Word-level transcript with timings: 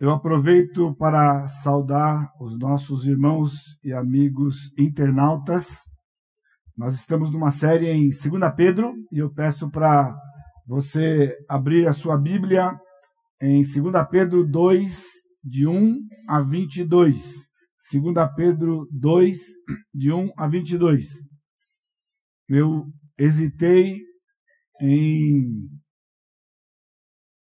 Eu 0.00 0.10
aproveito 0.12 0.94
para 0.94 1.48
saudar 1.48 2.30
os 2.40 2.56
nossos 2.56 3.04
irmãos 3.04 3.50
e 3.82 3.92
amigos 3.92 4.72
internautas. 4.78 5.80
Nós 6.76 6.94
estamos 6.94 7.32
numa 7.32 7.50
série 7.50 7.90
em 7.90 8.10
2 8.10 8.22
Pedro 8.56 8.94
e 9.10 9.18
eu 9.18 9.28
peço 9.34 9.68
para 9.68 10.16
você 10.64 11.36
abrir 11.48 11.88
a 11.88 11.92
sua 11.92 12.16
Bíblia 12.16 12.78
em 13.42 13.60
2 13.62 13.74
Pedro 14.08 14.46
2, 14.46 15.02
de 15.42 15.66
1 15.66 15.98
a 16.28 16.42
22. 16.42 17.20
2 17.92 18.14
Pedro 18.36 18.86
2, 18.92 19.36
de 19.92 20.12
1 20.12 20.30
a 20.36 20.46
22. 20.46 21.06
Eu 22.48 22.84
hesitei 23.18 23.98
em 24.80 25.68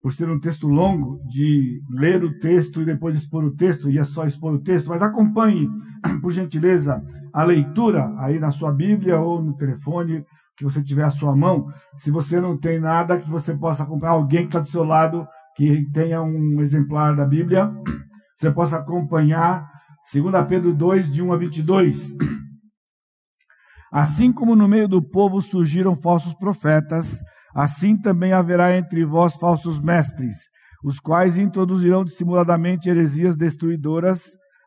por 0.02 0.12
ser 0.12 0.30
um 0.30 0.40
texto 0.40 0.68
longo, 0.68 1.22
de 1.28 1.82
ler 1.90 2.24
o 2.24 2.40
texto 2.40 2.82
e 2.82 2.86
depois 2.86 3.16
expor 3.16 3.44
o 3.44 3.56
texto, 3.56 3.90
ia 3.90 4.04
só 4.04 4.26
expor 4.26 4.54
o 4.54 4.62
texto, 4.62 4.88
mas 4.88 5.02
acompanhe, 5.02 5.70
por 6.22 6.32
gentileza, 6.32 7.04
a 7.32 7.44
leitura 7.44 8.14
aí 8.18 8.40
na 8.40 8.52
sua 8.52 8.74
Bíblia 8.74 9.20
ou 9.20 9.42
no 9.42 9.56
telefone 9.56 10.26
que 10.58 10.64
você 10.64 10.84
tiver 10.84 11.04
à 11.04 11.12
sua 11.12 11.36
mão. 11.36 11.68
Se 11.98 12.10
você 12.10 12.42
não 12.42 12.58
tem 12.58 12.80
nada, 12.80 13.20
que 13.20 13.30
você 13.30 13.56
possa 13.56 13.84
acompanhar 13.84 14.14
alguém 14.14 14.42
que 14.42 14.48
está 14.48 14.60
do 14.60 14.68
seu 14.68 14.84
lado, 14.84 15.28
que 15.56 15.90
tenha 15.92 16.22
um 16.22 16.60
exemplar 16.62 17.16
da 17.16 17.26
Bíblia, 17.26 17.72
você 18.36 18.52
possa 18.52 18.78
acompanhar 18.78 19.70
2 20.12 20.46
Pedro 20.48 20.74
2, 20.74 21.12
de 21.12 21.22
1 21.22 21.32
a 21.32 21.38
22. 21.38 22.16
Assim 23.94 24.32
como 24.32 24.56
no 24.56 24.68
meio 24.68 24.88
do 24.88 25.02
povo 25.02 25.42
surgiram 25.42 25.96
falsos 25.96 26.34
profetas, 26.34 27.20
Assim 27.54 27.98
também 27.98 28.34
haverá 28.34 28.76
entre 28.76 29.06
vós 29.06 29.36
falsos 29.36 29.80
mestres, 29.80 30.38
os 30.84 31.00
quais 31.00 31.38
introduzirão 31.38 32.04
dissimuladamente 32.04 32.90
heresias 32.90 33.36
destruidoras, 33.36 34.24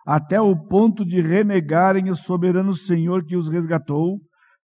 até 0.07 0.41
o 0.41 0.55
ponto 0.55 1.05
de 1.05 1.21
renegarem 1.21 2.11
o 2.11 2.17
soberano 2.17 2.75
Senhor 2.75 3.25
que 3.25 3.37
os 3.37 3.49
resgatou, 3.49 4.19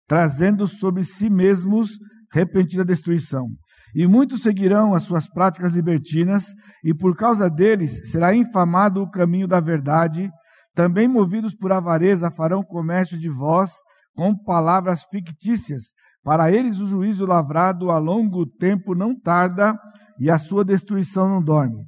trazendo 0.07 0.67
sobre 0.67 1.03
si 1.03 1.31
mesmos 1.31 1.91
repentina 2.33 2.85
destruição. 2.85 3.47
E 3.95 4.07
muitos 4.07 4.43
seguirão 4.43 4.95
as 4.95 5.03
suas 5.03 5.29
práticas 5.29 5.73
libertinas, 5.73 6.55
e 6.85 6.95
por 6.95 7.17
causa 7.17 7.49
deles 7.51 8.11
será 8.11 8.35
infamado 8.35 9.03
o 9.03 9.11
caminho 9.11 9.49
da 9.49 9.61
verdade. 9.61 10.31
Também 10.75 11.09
movidos 11.09 11.55
por 11.55 11.73
avareza 11.73 12.31
farão 12.31 12.63
comércio 12.63 13.19
de 13.19 13.29
vós 13.29 13.73
com 14.15 14.37
palavras 14.37 15.05
fictícias, 15.11 15.93
para 16.23 16.53
eles 16.53 16.79
o 16.79 16.87
juízo 16.87 17.27
lavrado 17.27 17.91
a 17.91 17.99
longo 17.99 18.47
tempo 18.47 18.95
não 18.95 19.19
tarda 19.19 19.79
e 20.19 20.31
a 20.31 20.39
sua 20.39 20.65
destruição 20.65 21.29
não 21.29 21.43
dorme. 21.43 21.85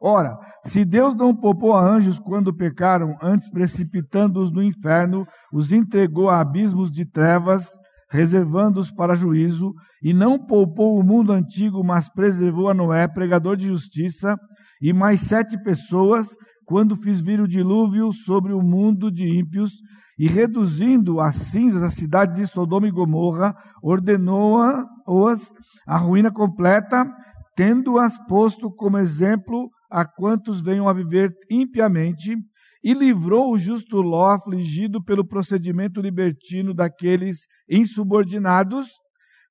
Ora, 0.00 0.36
se 0.64 0.84
Deus 0.84 1.14
não 1.14 1.34
poupou 1.34 1.74
a 1.74 1.82
anjos 1.82 2.18
quando 2.18 2.54
pecaram, 2.54 3.16
antes 3.22 3.48
precipitando-os 3.48 4.52
no 4.52 4.62
inferno, 4.62 5.26
os 5.52 5.72
entregou 5.72 6.28
a 6.28 6.40
abismos 6.40 6.90
de 6.90 7.10
trevas, 7.10 7.70
reservando-os 8.10 8.90
para 8.90 9.16
juízo, 9.16 9.72
e 10.02 10.12
não 10.12 10.38
poupou 10.38 10.98
o 10.98 11.02
mundo 11.02 11.32
antigo, 11.32 11.82
mas 11.82 12.08
preservou 12.08 12.68
a 12.68 12.74
Noé, 12.74 13.08
pregador 13.08 13.56
de 13.56 13.68
justiça, 13.68 14.36
e 14.80 14.92
mais 14.92 15.22
sete 15.22 15.60
pessoas, 15.62 16.28
quando 16.66 16.96
fiz 16.96 17.20
vir 17.20 17.40
o 17.40 17.48
dilúvio 17.48 18.12
sobre 18.12 18.52
o 18.52 18.60
mundo 18.60 19.10
de 19.10 19.24
ímpios, 19.24 19.72
e 20.18 20.26
reduzindo 20.26 21.20
a 21.20 21.30
cinzas 21.30 21.82
a 21.82 21.90
cidade 21.90 22.34
de 22.34 22.46
Sodoma 22.46 22.88
e 22.88 22.90
Gomorra, 22.90 23.54
ordenou-as 23.82 25.52
a 25.86 25.96
ruína 25.96 26.32
completa, 26.32 27.06
tendo-as 27.54 28.18
posto 28.26 28.70
como 28.70 28.98
exemplo 28.98 29.70
a 29.90 30.04
quantos 30.04 30.60
venham 30.60 30.88
a 30.88 30.92
viver 30.92 31.32
impiamente, 31.50 32.36
e 32.82 32.94
livrou 32.94 33.52
o 33.52 33.58
justo 33.58 34.00
Ló 34.00 34.26
afligido 34.30 35.02
pelo 35.02 35.26
procedimento 35.26 36.00
libertino 36.00 36.72
daqueles 36.72 37.40
insubordinados, 37.68 38.88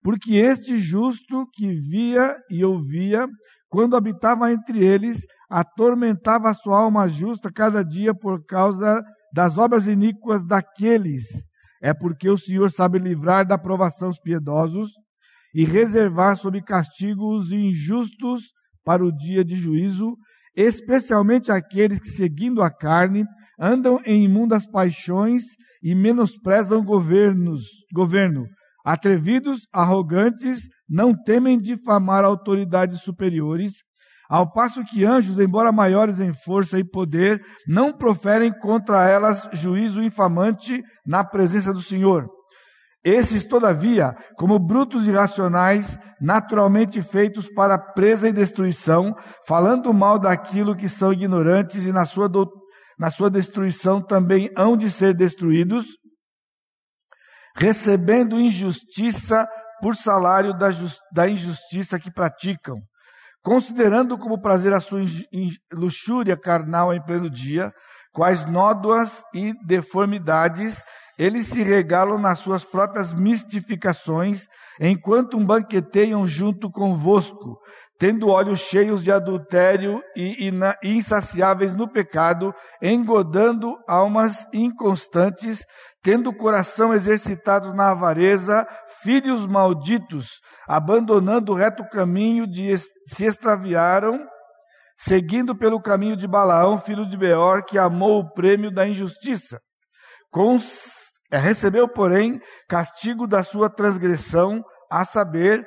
porque 0.02 0.36
este 0.36 0.78
justo 0.78 1.46
que 1.54 1.74
via 1.74 2.36
e 2.50 2.64
ouvia, 2.64 3.28
quando 3.76 3.98
habitava 3.98 4.54
entre 4.54 4.82
eles, 4.82 5.26
atormentava 5.50 6.50
a 6.50 6.54
sua 6.54 6.80
alma 6.80 7.10
justa 7.10 7.52
cada 7.52 7.84
dia 7.84 8.16
por 8.16 8.46
causa 8.46 9.04
das 9.34 9.58
obras 9.58 9.86
iníquas 9.86 10.46
daqueles. 10.48 11.26
É 11.84 11.94
porque 11.94 12.30
o 12.30 12.38
Senhor 12.38 12.72
sabe 12.72 13.00
livrar 13.00 13.46
da 13.46 13.58
provação 13.58 14.12
os 14.12 14.18
piedosos 14.18 14.92
e 15.54 15.66
reservar 15.66 16.38
sob 16.38 16.62
castigo 16.62 17.36
os 17.36 17.52
injustos 17.52 18.44
para 18.86 19.04
o 19.04 19.12
dia 19.12 19.44
de 19.44 19.56
juízo, 19.56 20.16
especialmente 20.56 21.52
aqueles 21.52 22.00
que, 22.00 22.08
seguindo 22.08 22.64
a 22.64 22.72
carne, 22.72 23.26
andam 23.60 24.00
em 24.06 24.24
imundas 24.24 24.66
paixões 24.66 25.44
e 25.84 25.94
menosprezam 25.94 26.82
governos, 26.82 27.66
governo. 27.94 28.46
Atrevidos, 28.86 29.68
arrogantes, 29.74 30.70
não 30.88 31.14
temem 31.14 31.60
difamar 31.60 32.24
autoridades 32.24 33.02
superiores, 33.02 33.84
ao 34.30 34.52
passo 34.52 34.84
que 34.84 35.06
anjos, 35.06 35.40
embora 35.40 35.72
maiores 35.72 36.20
em 36.20 36.34
força 36.34 36.80
e 36.80 36.84
poder, 36.84 37.42
não 37.68 37.92
proferem 37.92 38.52
contra 38.52 39.08
elas 39.08 39.48
juízo 39.54 40.02
infamante 40.02 40.84
na 41.06 41.24
presença 41.24 41.72
do 41.72 41.82
Senhor. 41.82 42.28
Esses, 43.04 43.46
todavia, 43.46 44.16
como 44.36 44.58
brutos 44.58 45.06
irracionais, 45.08 45.96
naturalmente 46.20 47.04
feitos 47.04 47.48
para 47.54 47.78
presa 47.78 48.28
e 48.28 48.34
destruição, 48.34 49.16
falando 49.48 49.94
mal 49.94 50.18
daquilo 50.18 50.76
que 50.76 50.90
são 50.90 51.14
ignorantes 51.14 51.86
e 51.86 51.92
na 51.92 52.04
sua, 52.04 52.28
do, 52.28 52.50
na 52.98 53.12
sua 53.12 53.30
destruição 53.30 54.02
também 54.02 54.50
hão 54.58 54.76
de 54.76 54.90
ser 54.90 55.14
destruídos, 55.14 55.86
recebendo 57.56 58.40
injustiça 58.40 59.48
por 59.86 59.96
salário 59.96 60.52
da, 60.52 60.70
da 61.12 61.30
injustiça 61.30 62.00
que 62.00 62.10
praticam. 62.10 62.82
Considerando 63.44 64.18
como 64.18 64.42
prazer 64.42 64.74
a 64.74 64.80
sua 64.80 65.02
luxúria 65.72 66.36
carnal 66.36 66.92
em 66.92 67.00
pleno 67.00 67.30
dia, 67.30 67.72
quais 68.12 68.46
nódoas 68.46 69.24
e 69.32 69.54
deformidades 69.64 70.84
eles 71.20 71.46
se 71.46 71.62
regalam 71.62 72.18
nas 72.18 72.40
suas 72.40 72.66
próprias 72.66 73.14
mistificações, 73.14 74.48
enquanto 74.82 75.38
um 75.38 75.46
banqueteiam 75.46 76.26
junto 76.26 76.72
convosco, 76.72 77.60
tendo 77.98 78.28
olhos 78.28 78.60
cheios 78.60 79.04
de 79.04 79.12
adultério 79.12 80.02
e 80.16 80.52
insaciáveis 80.84 81.74
no 81.74 81.88
pecado, 81.88 82.54
engodando 82.82 83.76
almas 83.88 84.46
inconstantes, 84.54 85.66
tendo 86.04 86.34
coração 86.34 86.94
exercitado 86.94 87.74
na 87.74 87.92
avareza, 87.92 88.68
filhos 89.02 89.48
malditos, 89.48 90.40
abandonando 90.68 91.52
o 91.52 91.56
reto 91.56 91.88
caminho, 91.90 92.46
de, 92.46 92.78
se 92.78 93.24
extraviaram, 93.24 94.20
seguindo 94.98 95.56
pelo 95.56 95.82
caminho 95.82 96.16
de 96.16 96.28
Balaão, 96.28 96.78
filho 96.78 97.08
de 97.08 97.18
Beor, 97.18 97.64
que 97.64 97.78
amou 97.78 98.20
o 98.20 98.34
prêmio 98.34 98.72
da 98.72 98.88
injustiça. 98.88 99.60
Recebeu, 101.32 101.88
porém, 101.88 102.40
castigo 102.68 103.26
da 103.26 103.42
sua 103.42 103.70
transgressão, 103.70 104.64
a 104.92 105.04
saber, 105.04 105.66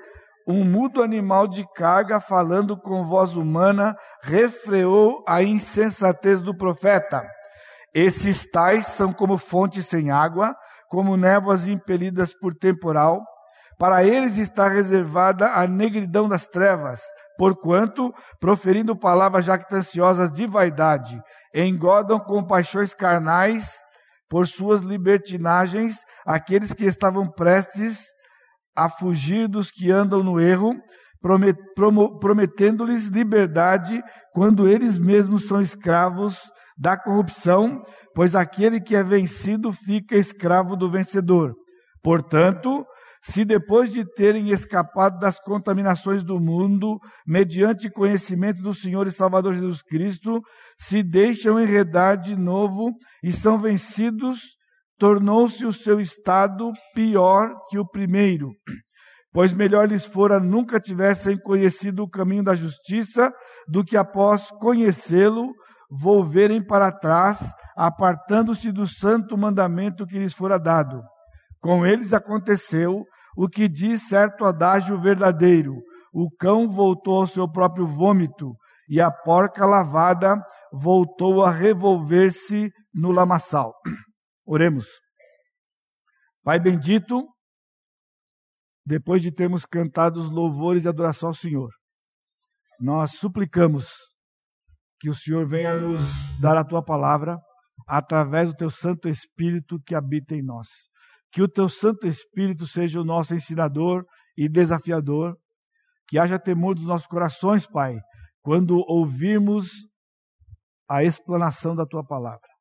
um 0.48 0.64
mudo 0.64 1.02
animal 1.02 1.46
de 1.46 1.62
carga, 1.74 2.18
falando 2.20 2.74
com 2.74 3.04
voz 3.04 3.36
humana, 3.36 3.94
refreou 4.22 5.22
a 5.28 5.42
insensatez 5.42 6.40
do 6.40 6.56
profeta. 6.56 7.22
Esses 7.94 8.50
tais 8.50 8.86
são 8.86 9.12
como 9.12 9.36
fontes 9.36 9.84
sem 9.86 10.10
água, 10.10 10.56
como 10.88 11.18
névoas 11.18 11.66
impelidas 11.66 12.32
por 12.34 12.54
temporal. 12.54 13.22
Para 13.78 14.02
eles 14.02 14.38
está 14.38 14.70
reservada 14.70 15.52
a 15.52 15.66
negridão 15.66 16.26
das 16.26 16.48
trevas, 16.48 17.02
porquanto, 17.36 18.10
proferindo 18.40 18.96
palavras 18.96 19.44
jactanciosas 19.44 20.32
de 20.32 20.46
vaidade, 20.46 21.20
engodam 21.54 22.18
com 22.18 22.42
paixões 22.42 22.94
carnais 22.94 23.70
por 24.30 24.46
suas 24.46 24.80
libertinagens 24.80 25.98
aqueles 26.26 26.72
que 26.72 26.86
estavam 26.86 27.30
prestes 27.30 28.06
a 28.78 28.88
fugir 28.88 29.48
dos 29.48 29.70
que 29.72 29.90
andam 29.90 30.22
no 30.22 30.40
erro, 30.40 30.74
prometendo-lhes 32.20 33.06
liberdade 33.06 34.00
quando 34.32 34.68
eles 34.68 34.98
mesmos 34.98 35.48
são 35.48 35.60
escravos 35.60 36.38
da 36.78 36.96
corrupção, 36.96 37.82
pois 38.14 38.36
aquele 38.36 38.80
que 38.80 38.94
é 38.94 39.02
vencido 39.02 39.72
fica 39.72 40.16
escravo 40.16 40.76
do 40.76 40.88
vencedor. 40.88 41.54
Portanto, 42.00 42.86
se 43.20 43.44
depois 43.44 43.92
de 43.92 44.04
terem 44.14 44.50
escapado 44.50 45.18
das 45.18 45.40
contaminações 45.40 46.22
do 46.22 46.38
mundo, 46.38 47.00
mediante 47.26 47.90
conhecimento 47.90 48.62
do 48.62 48.72
Senhor 48.72 49.08
e 49.08 49.10
Salvador 49.10 49.54
Jesus 49.54 49.82
Cristo, 49.82 50.40
se 50.78 51.02
deixam 51.02 51.60
enredar 51.60 52.16
de 52.16 52.36
novo 52.36 52.92
e 53.24 53.32
são 53.32 53.58
vencidos, 53.58 54.56
tornou-se 54.98 55.64
o 55.64 55.72
seu 55.72 56.00
estado 56.00 56.72
pior 56.94 57.54
que 57.68 57.78
o 57.78 57.86
primeiro. 57.86 58.50
Pois 59.32 59.52
melhor 59.52 59.88
lhes 59.88 60.04
fora 60.04 60.40
nunca 60.40 60.80
tivessem 60.80 61.38
conhecido 61.38 62.02
o 62.02 62.10
caminho 62.10 62.42
da 62.42 62.54
justiça, 62.54 63.32
do 63.68 63.84
que 63.84 63.96
após 63.96 64.50
conhecê-lo, 64.50 65.52
volverem 65.90 66.64
para 66.64 66.90
trás, 66.90 67.50
apartando-se 67.76 68.72
do 68.72 68.86
santo 68.86 69.36
mandamento 69.36 70.06
que 70.06 70.18
lhes 70.18 70.34
fora 70.34 70.58
dado. 70.58 71.00
Com 71.60 71.86
eles 71.86 72.12
aconteceu 72.12 73.04
o 73.36 73.48
que 73.48 73.68
diz 73.68 74.08
certo 74.08 74.44
adágio 74.44 75.00
verdadeiro: 75.00 75.74
o 76.12 76.28
cão 76.36 76.68
voltou 76.68 77.20
ao 77.20 77.26
seu 77.26 77.48
próprio 77.48 77.86
vômito, 77.86 78.54
e 78.88 79.00
a 79.00 79.10
porca 79.10 79.66
lavada 79.66 80.42
voltou 80.72 81.44
a 81.44 81.50
revolver-se 81.50 82.70
no 82.94 83.12
lamaçal. 83.12 83.74
Oremos. 84.50 84.86
Pai 86.42 86.58
bendito, 86.58 87.28
depois 88.82 89.20
de 89.20 89.30
termos 89.30 89.66
cantado 89.66 90.18
os 90.18 90.30
louvores 90.30 90.84
e 90.84 90.88
adoração 90.88 91.28
ao 91.28 91.34
Senhor, 91.34 91.68
nós 92.80 93.10
suplicamos 93.10 93.92
que 94.98 95.10
o 95.10 95.14
Senhor 95.14 95.46
venha 95.46 95.76
nos 95.76 96.00
dar 96.40 96.56
a 96.56 96.64
tua 96.64 96.82
palavra 96.82 97.38
através 97.86 98.48
do 98.48 98.56
teu 98.56 98.70
Santo 98.70 99.06
Espírito 99.06 99.78
que 99.84 99.94
habita 99.94 100.34
em 100.34 100.42
nós. 100.42 100.66
Que 101.30 101.42
o 101.42 101.48
teu 101.48 101.68
Santo 101.68 102.06
Espírito 102.06 102.66
seja 102.66 103.02
o 103.02 103.04
nosso 103.04 103.34
ensinador 103.34 104.02
e 104.34 104.48
desafiador. 104.48 105.36
Que 106.08 106.18
haja 106.18 106.38
temor 106.38 106.74
dos 106.74 106.84
nossos 106.84 107.06
corações, 107.06 107.66
Pai, 107.66 108.00
quando 108.40 108.82
ouvirmos 108.88 109.68
a 110.88 111.04
explanação 111.04 111.76
da 111.76 111.84
tua 111.84 112.02
palavra. 112.02 112.57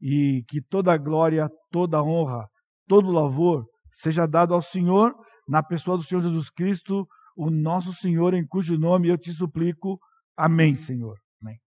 E 0.00 0.42
que 0.48 0.62
toda 0.62 0.96
glória, 0.96 1.48
toda 1.70 2.02
honra, 2.02 2.48
todo 2.88 3.10
louvor 3.10 3.66
seja 3.92 4.26
dado 4.26 4.54
ao 4.54 4.62
Senhor, 4.62 5.14
na 5.46 5.62
pessoa 5.62 5.96
do 5.96 6.02
Senhor 6.02 6.20
Jesus 6.20 6.48
Cristo, 6.48 7.06
o 7.36 7.50
nosso 7.50 7.92
Senhor, 7.92 8.34
em 8.34 8.46
cujo 8.46 8.78
nome 8.78 9.08
eu 9.08 9.18
te 9.18 9.32
suplico. 9.32 9.98
Amém, 10.36 10.74
Senhor. 10.74 11.16
Amém. 11.42 11.58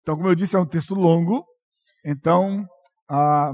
Então, 0.00 0.16
como 0.16 0.28
eu 0.28 0.34
disse, 0.34 0.56
é 0.56 0.58
um 0.58 0.66
texto 0.66 0.94
longo, 0.94 1.44
então 2.04 2.66
ah, 3.08 3.52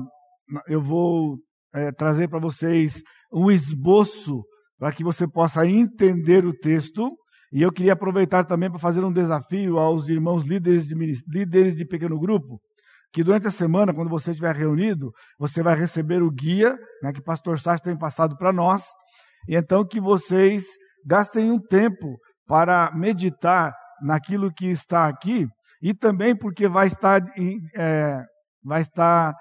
eu 0.66 0.80
vou 0.80 1.38
é, 1.74 1.92
trazer 1.92 2.28
para 2.28 2.38
vocês 2.38 3.02
um 3.32 3.50
esboço 3.50 4.42
para 4.78 4.92
que 4.92 5.02
você 5.02 5.26
possa 5.26 5.66
entender 5.66 6.44
o 6.44 6.52
texto. 6.52 7.10
E 7.52 7.62
eu 7.62 7.72
queria 7.72 7.92
aproveitar 7.92 8.44
também 8.44 8.70
para 8.70 8.78
fazer 8.78 9.04
um 9.04 9.12
desafio 9.12 9.78
aos 9.78 10.08
irmãos 10.08 10.44
líderes 10.44 10.86
de, 10.86 10.94
líderes 11.28 11.74
de 11.74 11.84
pequeno 11.86 12.18
grupo, 12.18 12.60
que 13.12 13.22
durante 13.22 13.46
a 13.46 13.50
semana, 13.50 13.94
quando 13.94 14.10
você 14.10 14.30
estiver 14.30 14.54
reunido, 14.54 15.12
você 15.38 15.62
vai 15.62 15.76
receber 15.76 16.22
o 16.22 16.30
guia 16.30 16.76
né, 17.02 17.12
que 17.12 17.20
o 17.20 17.24
pastor 17.24 17.58
Sá 17.58 17.78
tem 17.78 17.96
passado 17.96 18.36
para 18.36 18.52
nós, 18.52 18.84
e 19.48 19.56
então 19.56 19.86
que 19.86 20.00
vocês 20.00 20.64
gastem 21.04 21.50
um 21.50 21.58
tempo 21.58 22.18
para 22.46 22.90
meditar 22.94 23.72
naquilo 24.02 24.52
que 24.52 24.66
está 24.66 25.06
aqui, 25.06 25.46
e 25.80 25.94
também 25.94 26.36
porque 26.36 26.68
vai 26.68 26.88
estar, 26.88 27.22
é, 27.76 28.22
vai 28.62 28.82
estar 28.82 29.34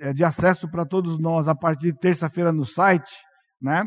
é, 0.00 0.12
de 0.12 0.24
acesso 0.24 0.68
para 0.68 0.84
todos 0.84 1.18
nós 1.20 1.46
a 1.46 1.54
partir 1.54 1.92
de 1.92 1.98
terça-feira 1.98 2.52
no 2.52 2.64
site, 2.64 3.14
né? 3.60 3.84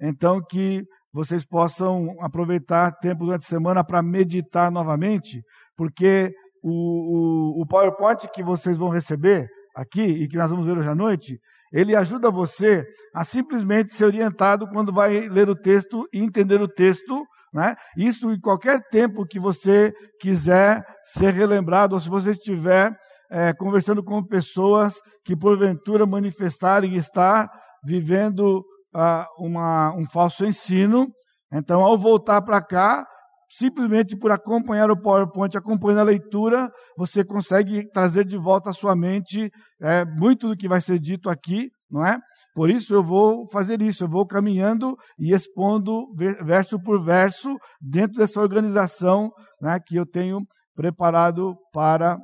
Então 0.00 0.40
que 0.48 0.84
vocês 1.12 1.44
possam 1.44 2.14
aproveitar 2.20 2.92
tempo 2.98 3.24
durante 3.24 3.42
a 3.44 3.48
semana 3.48 3.84
para 3.84 4.02
meditar 4.02 4.70
novamente, 4.70 5.42
porque 5.76 6.32
o, 6.62 7.58
o, 7.58 7.62
o 7.62 7.66
PowerPoint 7.66 8.28
que 8.32 8.42
vocês 8.42 8.76
vão 8.76 8.88
receber 8.88 9.48
aqui 9.74 10.02
e 10.02 10.28
que 10.28 10.36
nós 10.36 10.50
vamos 10.50 10.66
ver 10.66 10.76
hoje 10.76 10.88
à 10.88 10.94
noite, 10.94 11.38
ele 11.72 11.94
ajuda 11.94 12.30
você 12.30 12.84
a 13.14 13.24
simplesmente 13.24 13.92
ser 13.92 14.06
orientado 14.06 14.66
quando 14.68 14.92
vai 14.92 15.28
ler 15.28 15.48
o 15.48 15.54
texto 15.54 16.06
e 16.12 16.20
entender 16.20 16.60
o 16.60 16.68
texto 16.68 17.24
né? 17.52 17.74
Isso 17.96 18.30
em 18.30 18.38
qualquer 18.38 18.80
tempo 18.90 19.26
que 19.26 19.38
você 19.38 19.92
quiser 20.20 20.84
ser 21.04 21.32
relembrado, 21.32 21.94
ou 21.94 22.00
se 22.00 22.08
você 22.08 22.32
estiver 22.32 22.94
é, 23.30 23.52
conversando 23.52 24.02
com 24.02 24.22
pessoas 24.22 24.94
que 25.24 25.36
porventura 25.36 26.06
manifestarem 26.06 26.96
estar 26.96 27.48
vivendo 27.84 28.64
ah, 28.94 29.26
uma, 29.38 29.94
um 29.94 30.06
falso 30.06 30.44
ensino. 30.44 31.06
Então, 31.52 31.82
ao 31.82 31.98
voltar 31.98 32.42
para 32.42 32.60
cá, 32.60 33.06
simplesmente 33.50 34.16
por 34.16 34.30
acompanhar 34.30 34.90
o 34.90 35.00
PowerPoint, 35.00 35.56
acompanhando 35.56 36.00
a 36.00 36.04
leitura, 36.04 36.70
você 36.96 37.24
consegue 37.24 37.88
trazer 37.90 38.24
de 38.24 38.36
volta 38.36 38.70
à 38.70 38.72
sua 38.72 38.94
mente 38.94 39.50
é, 39.80 40.04
muito 40.04 40.48
do 40.48 40.56
que 40.56 40.68
vai 40.68 40.80
ser 40.80 40.98
dito 40.98 41.30
aqui, 41.30 41.70
não 41.90 42.04
é? 42.04 42.18
Por 42.54 42.68
isso 42.68 42.92
eu 42.92 43.04
vou 43.04 43.48
fazer 43.50 43.80
isso, 43.80 44.04
eu 44.04 44.08
vou 44.08 44.26
caminhando 44.26 44.96
e 45.18 45.32
expondo 45.32 46.12
verso 46.44 46.80
por 46.82 47.02
verso 47.02 47.56
dentro 47.80 48.18
dessa 48.18 48.40
organização 48.40 49.30
né, 49.62 49.78
que 49.78 49.96
eu 49.96 50.04
tenho 50.04 50.40
preparado 50.74 51.56
para, 51.72 52.18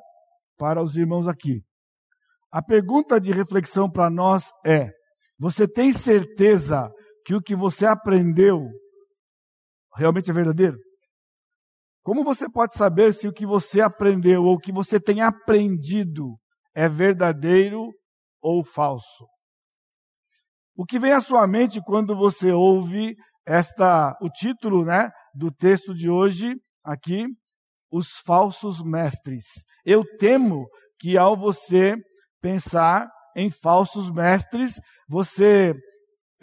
para 0.58 0.82
os 0.82 0.96
irmãos 0.96 1.28
aqui. 1.28 1.62
A 2.52 2.62
pergunta 2.62 3.20
de 3.20 3.30
reflexão 3.30 3.90
para 3.90 4.10
nós 4.10 4.50
é: 4.66 4.90
você 5.44 5.68
tem 5.68 5.92
certeza 5.92 6.90
que 7.22 7.34
o 7.34 7.42
que 7.42 7.54
você 7.54 7.84
aprendeu 7.84 8.66
realmente 9.94 10.30
é 10.30 10.32
verdadeiro? 10.32 10.78
Como 12.02 12.24
você 12.24 12.50
pode 12.50 12.72
saber 12.72 13.12
se 13.12 13.28
o 13.28 13.32
que 13.32 13.44
você 13.44 13.82
aprendeu 13.82 14.44
ou 14.44 14.54
o 14.54 14.58
que 14.58 14.72
você 14.72 14.98
tem 14.98 15.20
aprendido 15.20 16.38
é 16.74 16.88
verdadeiro 16.88 17.92
ou 18.40 18.64
falso? 18.64 19.26
O 20.74 20.86
que 20.86 20.98
vem 20.98 21.12
à 21.12 21.20
sua 21.20 21.46
mente 21.46 21.78
quando 21.82 22.16
você 22.16 22.50
ouve 22.50 23.14
esta 23.46 24.16
o 24.22 24.30
título, 24.30 24.82
né, 24.82 25.10
do 25.34 25.52
texto 25.52 25.94
de 25.94 26.08
hoje 26.08 26.56
aqui, 26.82 27.26
os 27.92 28.12
falsos 28.24 28.82
mestres. 28.82 29.44
Eu 29.84 30.04
temo 30.16 30.66
que 30.98 31.18
ao 31.18 31.36
você 31.36 31.98
pensar 32.40 33.06
em 33.36 33.50
falsos 33.50 34.10
mestres, 34.10 34.80
você 35.08 35.74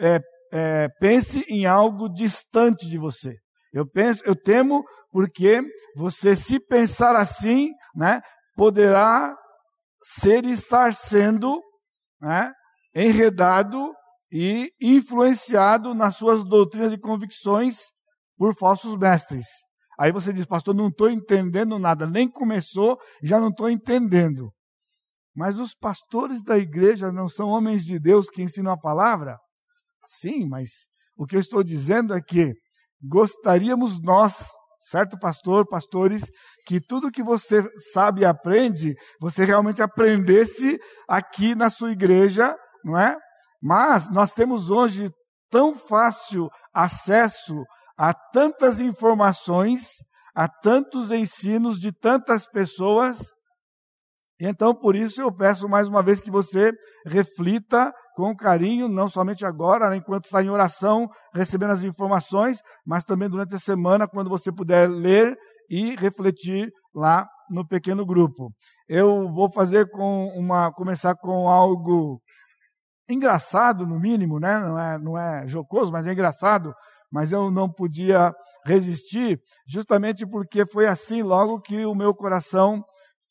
é, 0.00 0.20
é, 0.52 0.88
pense 1.00 1.44
em 1.48 1.66
algo 1.66 2.08
distante 2.08 2.88
de 2.88 2.98
você. 2.98 3.34
Eu 3.72 3.88
penso, 3.88 4.22
eu 4.24 4.36
temo 4.36 4.84
porque 5.10 5.62
você 5.96 6.36
se 6.36 6.60
pensar 6.60 7.16
assim, 7.16 7.70
né, 7.94 8.20
poderá 8.54 9.34
ser 10.02 10.44
estar 10.44 10.94
sendo, 10.94 11.60
né, 12.20 12.52
enredado 12.94 13.92
e 14.30 14.70
influenciado 14.80 15.94
nas 15.94 16.16
suas 16.16 16.44
doutrinas 16.44 16.92
e 16.92 16.98
convicções 16.98 17.78
por 18.36 18.54
falsos 18.54 18.96
mestres. 18.96 19.46
Aí 19.98 20.10
você 20.10 20.32
diz, 20.32 20.46
pastor, 20.46 20.74
não 20.74 20.88
estou 20.88 21.08
entendendo 21.08 21.78
nada, 21.78 22.06
nem 22.06 22.28
começou, 22.28 22.98
já 23.22 23.38
não 23.38 23.48
estou 23.48 23.70
entendendo. 23.70 24.52
Mas 25.34 25.58
os 25.58 25.74
pastores 25.74 26.42
da 26.42 26.58
igreja 26.58 27.10
não 27.10 27.28
são 27.28 27.48
homens 27.48 27.84
de 27.84 27.98
Deus 27.98 28.28
que 28.28 28.42
ensinam 28.42 28.72
a 28.72 28.78
palavra? 28.78 29.38
Sim, 30.06 30.46
mas 30.48 30.70
o 31.16 31.26
que 31.26 31.36
eu 31.36 31.40
estou 31.40 31.62
dizendo 31.62 32.14
é 32.14 32.20
que 32.20 32.52
gostaríamos 33.02 34.00
nós, 34.02 34.46
certo 34.90 35.18
pastor, 35.18 35.66
pastores, 35.66 36.22
que 36.66 36.80
tudo 36.80 37.10
que 37.10 37.22
você 37.22 37.66
sabe 37.92 38.22
e 38.22 38.24
aprende, 38.24 38.94
você 39.20 39.44
realmente 39.44 39.82
aprendesse 39.82 40.78
aqui 41.08 41.54
na 41.54 41.70
sua 41.70 41.92
igreja, 41.92 42.54
não 42.84 42.98
é? 42.98 43.16
Mas 43.60 44.10
nós 44.10 44.32
temos 44.32 44.70
hoje 44.70 45.10
tão 45.50 45.74
fácil 45.74 46.48
acesso 46.74 47.62
a 47.96 48.12
tantas 48.12 48.80
informações, 48.80 49.90
a 50.34 50.48
tantos 50.48 51.10
ensinos 51.10 51.78
de 51.78 51.92
tantas 51.92 52.48
pessoas. 52.48 53.32
Então, 54.44 54.74
por 54.74 54.96
isso, 54.96 55.22
eu 55.22 55.30
peço 55.30 55.68
mais 55.68 55.88
uma 55.88 56.02
vez 56.02 56.20
que 56.20 56.28
você 56.28 56.72
reflita 57.06 57.92
com 58.16 58.34
carinho, 58.34 58.88
não 58.88 59.08
somente 59.08 59.46
agora, 59.46 59.88
né, 59.88 59.96
enquanto 59.96 60.24
está 60.24 60.42
em 60.42 60.50
oração, 60.50 61.08
recebendo 61.32 61.70
as 61.70 61.84
informações, 61.84 62.58
mas 62.84 63.04
também 63.04 63.28
durante 63.28 63.54
a 63.54 63.58
semana, 63.58 64.08
quando 64.08 64.28
você 64.28 64.50
puder 64.50 64.90
ler 64.90 65.38
e 65.70 65.94
refletir 65.94 66.72
lá 66.92 67.24
no 67.48 67.64
pequeno 67.64 68.04
grupo. 68.04 68.50
Eu 68.88 69.32
vou 69.32 69.48
fazer 69.48 69.88
com 69.88 70.26
uma, 70.34 70.72
começar 70.72 71.14
com 71.14 71.48
algo 71.48 72.20
engraçado, 73.08 73.86
no 73.86 74.00
mínimo, 74.00 74.40
né? 74.40 74.58
não, 74.58 74.76
é, 74.76 74.98
não 74.98 75.16
é 75.16 75.46
jocoso, 75.46 75.92
mas 75.92 76.04
é 76.04 76.12
engraçado. 76.12 76.74
Mas 77.12 77.30
eu 77.30 77.48
não 77.48 77.70
podia 77.70 78.32
resistir, 78.66 79.38
justamente 79.68 80.26
porque 80.26 80.66
foi 80.66 80.88
assim 80.88 81.22
logo 81.22 81.60
que 81.60 81.84
o 81.86 81.94
meu 81.94 82.12
coração 82.12 82.82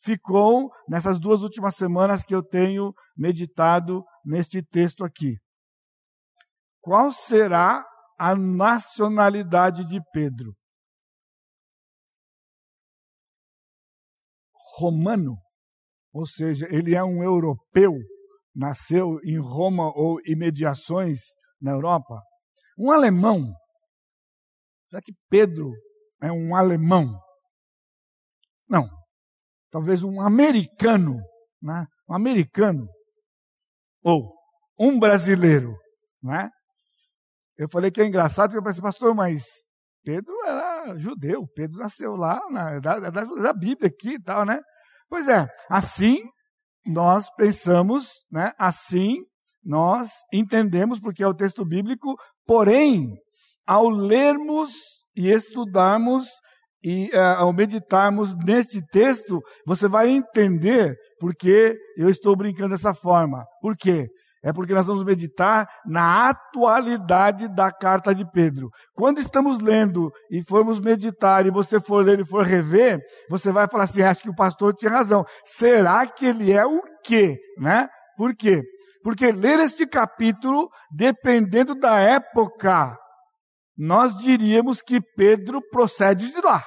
ficou 0.03 0.71
nessas 0.87 1.19
duas 1.19 1.41
últimas 1.43 1.75
semanas 1.75 2.23
que 2.23 2.33
eu 2.33 2.43
tenho 2.43 2.93
meditado 3.15 4.03
neste 4.25 4.61
texto 4.63 5.03
aqui. 5.03 5.37
Qual 6.81 7.11
será 7.11 7.85
a 8.19 8.35
nacionalidade 8.35 9.85
de 9.85 9.99
Pedro? 10.11 10.53
Romano, 14.77 15.37
ou 16.13 16.25
seja, 16.25 16.65
ele 16.69 16.95
é 16.95 17.03
um 17.03 17.23
europeu 17.23 17.93
nasceu 18.55 19.19
em 19.23 19.37
Roma 19.39 19.91
ou 19.95 20.19
imediações 20.25 21.19
na 21.59 21.71
Europa, 21.71 22.21
um 22.77 22.91
alemão, 22.91 23.53
já 24.91 25.01
que 25.01 25.13
Pedro 25.29 25.71
é 26.21 26.31
um 26.31 26.55
alemão, 26.55 27.19
não, 28.67 28.87
talvez 29.71 30.03
um 30.03 30.21
americano, 30.21 31.17
né? 31.61 31.87
um 32.09 32.13
americano, 32.13 32.87
ou 34.03 34.33
um 34.79 34.99
brasileiro, 34.99 35.73
né? 36.21 36.49
Eu 37.57 37.69
falei 37.69 37.91
que 37.91 38.01
é 38.01 38.05
engraçado, 38.05 38.49
porque 38.49 38.59
eu 38.59 38.63
pensei, 38.63 38.81
pastor, 38.81 39.13
mas 39.13 39.43
Pedro 40.03 40.33
era 40.45 40.97
judeu, 40.97 41.47
Pedro 41.53 41.77
nasceu 41.77 42.15
lá, 42.15 42.39
na, 42.49 42.79
da, 42.79 42.99
da, 42.99 43.23
da 43.23 43.53
Bíblia 43.53 43.87
aqui 43.87 44.15
e 44.15 44.21
tal, 44.21 44.45
né? 44.45 44.59
Pois 45.07 45.27
é, 45.27 45.47
assim 45.69 46.19
nós 46.85 47.29
pensamos, 47.35 48.09
né? 48.31 48.51
Assim 48.57 49.23
nós 49.63 50.09
entendemos, 50.33 50.99
porque 50.99 51.23
é 51.23 51.27
o 51.27 51.35
texto 51.35 51.63
bíblico, 51.63 52.15
porém, 52.45 53.15
ao 53.65 53.89
lermos 53.89 54.71
e 55.15 55.29
estudarmos 55.29 56.27
e 56.83 57.09
uh, 57.13 57.37
ao 57.37 57.53
meditarmos 57.53 58.35
neste 58.45 58.81
texto, 58.87 59.41
você 59.65 59.87
vai 59.87 60.09
entender 60.09 60.95
porque 61.19 61.77
eu 61.95 62.09
estou 62.09 62.35
brincando 62.35 62.69
dessa 62.69 62.93
forma. 62.93 63.45
Por 63.61 63.77
quê? 63.77 64.07
É 64.43 64.51
porque 64.51 64.73
nós 64.73 64.87
vamos 64.87 65.03
meditar 65.03 65.67
na 65.85 66.29
atualidade 66.29 67.47
da 67.47 67.71
carta 67.71 68.13
de 68.13 68.25
Pedro. 68.31 68.69
Quando 68.95 69.19
estamos 69.19 69.59
lendo 69.59 70.11
e 70.31 70.41
formos 70.41 70.79
meditar 70.79 71.45
e 71.45 71.51
você 71.51 71.79
for 71.79 72.03
ler 72.03 72.19
e 72.19 72.25
for 72.25 72.43
rever, 72.43 72.99
você 73.29 73.51
vai 73.51 73.67
falar 73.67 73.83
assim: 73.83 74.01
acho 74.01 74.23
que 74.23 74.29
o 74.29 74.35
pastor 74.35 74.73
tinha 74.73 74.91
razão. 74.91 75.23
Será 75.45 76.07
que 76.07 76.25
ele 76.25 76.51
é 76.51 76.65
o 76.65 76.81
quê? 77.03 77.37
Né? 77.59 77.87
Por 78.17 78.35
quê? 78.35 78.63
Porque 79.03 79.31
ler 79.31 79.59
este 79.59 79.85
capítulo, 79.85 80.67
dependendo 80.91 81.75
da 81.75 81.99
época, 81.99 82.97
nós 83.77 84.15
diríamos 84.17 84.81
que 84.81 84.99
Pedro 85.15 85.61
procede 85.69 86.31
de 86.31 86.41
lá. 86.41 86.63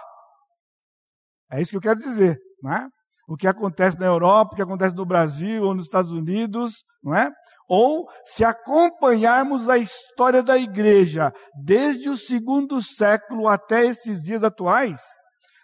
É 1.51 1.61
isso 1.61 1.71
que 1.71 1.77
eu 1.77 1.81
quero 1.81 2.01
dizer, 2.01 2.39
não 2.63 2.73
é? 2.73 2.87
O 3.29 3.37
que 3.37 3.47
acontece 3.47 3.99
na 3.99 4.07
Europa, 4.07 4.53
o 4.53 4.57
que 4.57 4.63
acontece 4.63 4.95
no 4.95 5.07
Brasil 5.07 5.63
ou 5.63 5.75
nos 5.75 5.87
Estados 5.87 6.11
Unidos, 6.11 6.85
não 7.03 7.15
é? 7.15 7.31
Ou 7.69 8.07
se 8.27 8.45
acompanharmos 8.45 9.69
a 9.69 9.79
história 9.79 10.43
da 10.43 10.59
igreja 10.59 11.33
desde 11.65 12.09
o 12.11 12.17
segundo 12.17 12.83
século 12.83 13.49
até 13.49 13.87
esses 13.87 14.23
dias 14.23 14.45
atuais, 14.45 15.01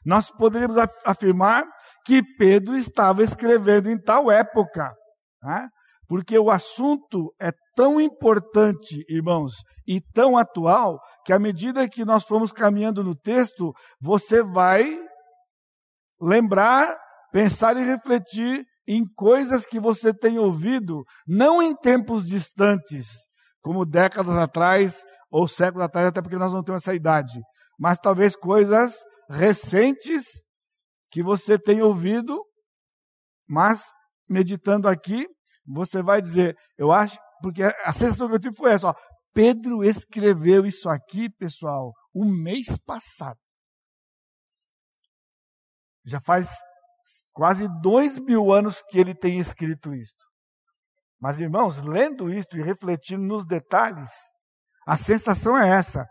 nós 0.05 0.31
poderíamos 0.31 0.77
afirmar 1.05 1.65
que 2.07 2.23
Pedro 2.39 2.75
estava 2.75 3.23
escrevendo 3.23 3.91
em 3.91 4.01
tal 4.01 4.31
época. 4.31 4.95
Né? 5.43 5.69
Porque 6.09 6.39
o 6.39 6.51
assunto 6.51 7.35
é 7.41 7.53
tão 7.77 8.01
importante, 8.01 9.05
irmãos, 9.09 9.63
e 9.87 10.01
tão 10.01 10.37
atual, 10.37 10.99
que 11.25 11.33
à 11.33 11.39
medida 11.39 11.89
que 11.89 12.05
nós 12.05 12.25
formos 12.25 12.51
caminhando 12.51 13.05
no 13.05 13.15
texto, 13.15 13.73
você 14.01 14.43
vai 14.43 14.85
lembrar, 16.21 16.97
pensar 17.33 17.77
e 17.77 17.85
refletir 17.85 18.65
em 18.87 19.05
coisas 19.15 19.65
que 19.67 19.79
você 19.79 20.13
tem 20.13 20.39
ouvido, 20.39 21.05
não 21.27 21.63
em 21.63 21.75
tempos 21.77 22.27
distantes, 22.27 23.07
como 23.63 23.87
décadas 23.87 24.37
atrás 24.37 25.05
ou 25.31 25.47
séculos 25.47 25.85
atrás, 25.85 26.09
até 26.09 26.21
porque 26.21 26.37
nós 26.37 26.53
não 26.53 26.63
temos 26.63 26.83
essa 26.83 26.95
idade, 26.95 27.41
mas 27.79 28.01
talvez 28.01 28.35
coisas 28.35 28.95
recentes 29.29 30.25
que 31.11 31.23
você 31.23 31.59
tem 31.59 31.83
ouvido, 31.83 32.43
mas 33.49 33.83
meditando 34.29 34.89
aqui, 34.89 35.27
você 35.67 36.03
vai 36.03 36.21
dizer, 36.21 36.57
eu 36.77 36.91
acho, 36.91 37.17
porque 37.43 37.63
a 37.63 37.93
sensação 37.93 38.29
que 38.29 38.35
eu 38.35 38.41
tive 38.41 38.57
foi 38.57 38.73
essa, 38.73 38.89
ó, 38.89 38.95
Pedro 39.33 39.85
escreveu 39.85 40.67
isso 40.67 40.89
aqui, 40.89 41.31
pessoal, 41.31 41.93
o 42.13 42.25
mês 42.25 42.77
passado. 42.85 43.39
Já 46.05 46.21
faz 46.21 46.51
quase 47.33 47.69
dois 47.81 48.19
mil 48.19 48.53
anos 48.53 48.83
que 48.89 48.99
ele 48.99 49.15
tem 49.15 49.39
escrito 49.39 49.95
isto. 49.95 50.27
Mas, 51.21 51.39
irmãos, 51.39 51.81
lendo 51.83 52.31
isto 52.31 52.57
e 52.57 52.63
refletindo 52.63 53.23
nos 53.23 53.45
detalhes, 53.47 54.11
a 54.87 54.97
sensação 54.97 55.57
é 55.57 55.69
essa. 55.69 56.07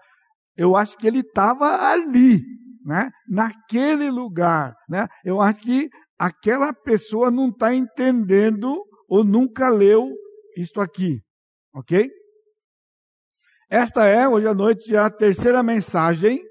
Eu 0.56 0.76
acho 0.76 0.96
que 0.98 1.08
ele 1.08 1.20
estava 1.20 1.92
ali, 1.92 2.42
né? 2.86 3.10
naquele 3.28 4.12
lugar. 4.12 4.76
Né? 4.88 5.08
Eu 5.24 5.42
acho 5.42 5.60
que 5.60 5.90
aquela 6.18 6.72
pessoa 6.74 7.32
não 7.32 7.50
está 7.50 7.74
entendendo 7.74 8.86
ou 9.08 9.24
nunca 9.24 9.70
leu 9.70 10.08
isto 10.56 10.80
aqui. 10.80 11.20
Ok? 11.74 12.10
Esta 13.70 14.06
é, 14.06 14.28
hoje 14.28 14.48
à 14.48 14.54
noite, 14.54 14.96
a 14.96 15.10
terceira 15.10 15.64
mensagem 15.64 16.44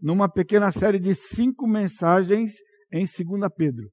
numa 0.00 0.28
pequena 0.28 0.72
série 0.72 0.98
de 0.98 1.14
cinco 1.14 1.66
mensagens 1.66 2.54
em 2.92 3.04
2 3.04 3.50
Pedro. 3.56 3.88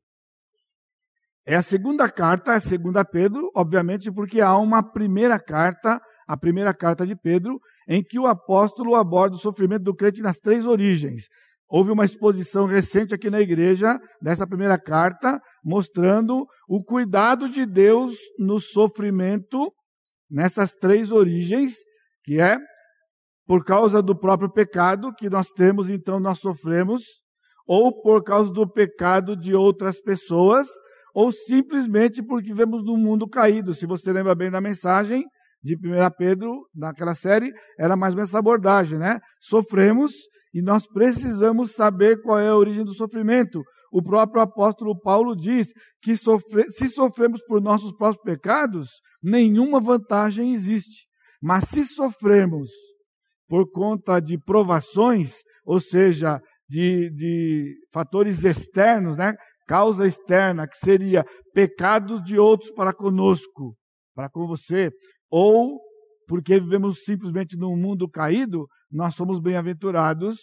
É 1.46 1.56
a 1.56 1.62
segunda 1.62 2.10
carta, 2.10 2.54
a 2.54 2.60
segunda 2.60 3.06
Pedro, 3.06 3.50
obviamente, 3.56 4.12
porque 4.12 4.42
há 4.42 4.58
uma 4.58 4.84
primeira 4.84 5.40
carta, 5.40 6.02
a 6.28 6.36
primeira 6.36 6.74
carta 6.74 7.08
de 7.08 7.16
Pedro, 7.16 7.58
em 7.88 8.04
que 8.04 8.20
o 8.20 8.28
apóstolo 8.28 8.96
aborda 8.96 9.38
o 9.38 9.40
sofrimento 9.40 9.84
do 9.84 9.96
crente 9.96 10.22
nas 10.22 10.40
três 10.40 10.66
origens. 10.66 11.28
Houve 11.70 11.92
uma 11.92 12.04
exposição 12.04 12.66
recente 12.66 13.14
aqui 13.14 13.30
na 13.30 13.40
igreja 13.40 13.98
dessa 14.22 14.46
primeira 14.46 14.78
carta, 14.78 15.40
mostrando 15.64 16.46
o 16.68 16.84
cuidado 16.84 17.50
de 17.50 17.66
Deus 17.66 18.18
no 18.38 18.60
sofrimento 18.60 19.72
nessas 20.30 20.74
três 20.74 21.12
origens, 21.12 21.76
que 22.24 22.42
é 22.42 22.58
por 23.46 23.64
causa 23.64 24.02
do 24.02 24.18
próprio 24.18 24.52
pecado 24.52 25.14
que 25.14 25.30
nós 25.30 25.48
temos, 25.50 25.90
então 25.90 26.20
nós 26.20 26.40
sofremos, 26.40 27.04
ou 27.68 28.02
por 28.02 28.24
causa 28.24 28.52
do 28.52 28.68
pecado 28.68 29.36
de 29.36 29.54
outras 29.54 30.00
pessoas, 30.02 30.68
ou 31.14 31.32
simplesmente 31.32 32.24
porque 32.24 32.48
vivemos 32.48 32.84
num 32.84 32.98
mundo 32.98 33.28
caído. 33.28 33.74
Se 33.74 33.86
você 33.86 34.12
lembra 34.14 34.34
bem 34.34 34.50
da 34.50 34.62
mensagem 34.62 35.26
de 35.62 35.76
1 35.76 35.80
Pedro, 36.18 36.68
naquela 36.74 37.14
série, 37.14 37.52
era 37.78 37.96
mais 37.98 38.14
ou 38.14 38.18
menos 38.18 38.30
essa 38.30 38.40
abordagem, 38.40 38.98
né? 38.98 39.20
Sofremos 39.42 40.14
e 40.54 40.62
nós 40.62 40.88
precisamos 40.88 41.72
saber 41.72 42.22
qual 42.22 42.40
é 42.40 42.48
a 42.48 42.56
origem 42.56 42.86
do 42.86 42.94
sofrimento. 42.94 43.62
O 43.92 44.02
próprio 44.02 44.42
apóstolo 44.42 45.00
Paulo 45.00 45.36
diz 45.36 45.68
que 46.02 46.16
sofre, 46.16 46.70
se 46.70 46.88
sofremos 46.88 47.42
por 47.46 47.62
nossos 47.62 47.92
próprios 47.96 48.24
pecados, 48.24 48.90
nenhuma 49.22 49.80
vantagem 49.80 50.54
existe. 50.54 51.08
Mas 51.42 51.66
se 51.66 51.86
sofremos 51.86 52.70
por 53.48 53.70
conta 53.72 54.20
de 54.20 54.38
provações, 54.38 55.38
ou 55.66 55.80
seja, 55.80 56.42
de, 56.68 57.10
de 57.12 57.76
fatores 57.92 58.44
externos, 58.44 59.18
né? 59.18 59.34
causa 59.68 60.08
externa, 60.08 60.68
que 60.68 60.78
seria 60.78 61.26
pecados 61.54 62.24
de 62.24 62.40
outros 62.40 62.72
para 62.72 62.94
conosco, 62.94 63.76
para 64.16 64.30
com 64.30 64.48
você, 64.48 64.92
ou 65.30 65.80
porque 66.28 66.60
vivemos 66.60 67.04
simplesmente 67.04 67.58
num 67.58 67.78
mundo 67.78 68.10
caído, 68.10 68.68
nós 68.92 69.16
somos 69.16 69.40
bem-aventurados 69.40 70.38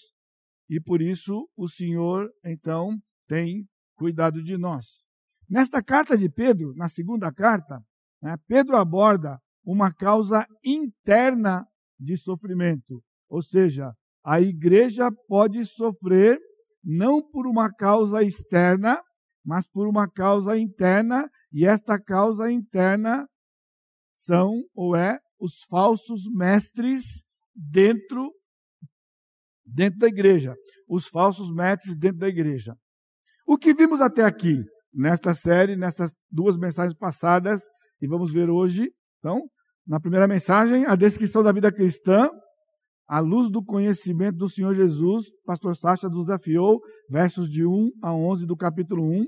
e 0.68 0.80
por 0.80 1.02
isso 1.02 1.48
o 1.56 1.68
Senhor, 1.68 2.30
então, 2.44 2.98
tem 3.28 3.66
cuidado 3.96 4.42
de 4.42 4.56
nós. 4.56 5.04
Nesta 5.48 5.82
carta 5.82 6.16
de 6.16 6.28
Pedro, 6.30 6.74
na 6.74 6.88
segunda 6.88 7.32
carta, 7.32 7.80
né, 8.22 8.36
Pedro 8.46 8.76
aborda 8.76 9.38
uma 9.64 9.92
causa 9.92 10.46
interna 10.64 11.66
de 11.98 12.16
sofrimento, 12.16 13.02
ou 13.28 13.42
seja, 13.42 13.92
a 14.24 14.40
igreja 14.40 15.10
pode 15.28 15.64
sofrer 15.66 16.40
não 16.82 17.22
por 17.22 17.46
uma 17.46 17.72
causa 17.72 18.22
externa, 18.22 19.02
mas 19.44 19.68
por 19.68 19.86
uma 19.86 20.08
causa 20.08 20.58
interna, 20.58 21.28
e 21.52 21.66
esta 21.66 22.00
causa 22.00 22.50
interna 22.50 23.28
são 24.14 24.62
ou 24.74 24.96
é 24.96 25.18
os 25.38 25.62
falsos 25.68 26.22
mestres 26.32 27.22
dentro 27.54 28.32
dentro 29.66 29.98
da 29.98 30.08
igreja, 30.08 30.54
os 30.88 31.06
falsos 31.06 31.52
mestres 31.52 31.96
dentro 31.96 32.18
da 32.18 32.28
igreja. 32.28 32.76
O 33.46 33.56
que 33.56 33.74
vimos 33.74 34.00
até 34.00 34.22
aqui 34.22 34.62
nesta 34.92 35.34
série, 35.34 35.74
nessas 35.74 36.12
duas 36.30 36.56
mensagens 36.56 36.96
passadas 36.96 37.62
e 38.00 38.06
vamos 38.06 38.32
ver 38.32 38.50
hoje, 38.50 38.90
então, 39.18 39.40
na 39.86 39.98
primeira 39.98 40.28
mensagem, 40.28 40.86
a 40.86 40.94
descrição 40.94 41.42
da 41.42 41.52
vida 41.52 41.72
cristã, 41.72 42.30
à 43.06 43.20
luz 43.20 43.50
do 43.50 43.62
conhecimento 43.62 44.36
do 44.36 44.48
Senhor 44.48 44.74
Jesus, 44.74 45.26
pastor 45.44 45.76
Sacha 45.76 46.08
nos 46.08 46.26
desafiou, 46.26 46.80
versos 47.08 47.48
de 47.48 47.66
1 47.66 47.90
a 48.02 48.14
11 48.14 48.46
do 48.46 48.56
capítulo 48.56 49.04
1, 49.04 49.26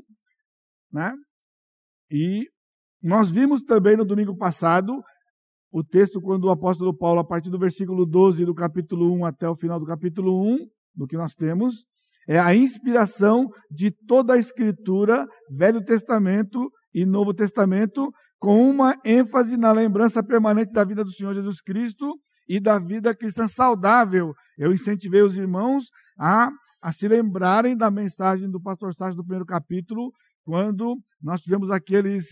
né? 0.93 1.15
E 2.11 2.47
nós 3.03 3.31
vimos 3.31 3.63
também 3.63 3.97
no 3.97 4.05
domingo 4.05 4.37
passado 4.37 4.93
o 5.71 5.85
texto 5.85 6.21
quando 6.21 6.45
o 6.45 6.51
apóstolo 6.51 6.97
Paulo, 6.97 7.21
a 7.21 7.27
partir 7.27 7.51
do 7.51 7.59
versículo 7.59 8.07
12 8.07 8.45
do 8.45 8.55
capítulo 8.55 9.13
1 9.19 9.27
até 9.27 9.49
o 9.49 9.57
final 9.57 9.79
do 9.79 9.85
capítulo 9.85 10.43
1, 10.43 10.59
do 10.95 11.07
que 11.07 11.17
nós 11.17 11.35
temos, 11.35 11.85
é 12.27 12.39
a 12.39 12.55
inspiração 12.55 13.49
de 13.71 13.91
toda 13.91 14.35
a 14.35 14.39
Escritura, 14.39 15.27
Velho 15.51 15.85
Testamento 15.85 16.71
e 16.95 17.05
Novo 17.05 17.35
Testamento, 17.35 18.11
com 18.39 18.69
uma 18.69 18.97
ênfase 19.05 19.57
na 19.57 19.71
lembrança 19.71 20.23
permanente 20.23 20.73
da 20.73 20.85
vida 20.85 21.05
do 21.05 21.13
Senhor 21.13 21.35
Jesus 21.35 21.61
Cristo 21.61 22.11
e 22.49 22.61
da 22.61 22.79
vida 22.79 23.15
cristã 23.15 23.49
saudável. 23.49 24.35
Eu 24.59 24.73
incentivei 24.73 25.23
os 25.23 25.37
irmãos 25.37 25.85
a, 26.19 26.51
a 26.81 26.93
se 26.93 27.09
lembrarem 27.09 27.77
da 27.77 27.91
mensagem 27.91 28.51
do 28.51 28.61
pastor 28.61 28.95
Sérgio 28.95 29.17
do 29.17 29.23
primeiro 29.23 29.47
capítulo, 29.47 30.13
quando 30.45 30.97
nós 31.21 31.41
tivemos 31.41 31.71
aqueles, 31.71 32.27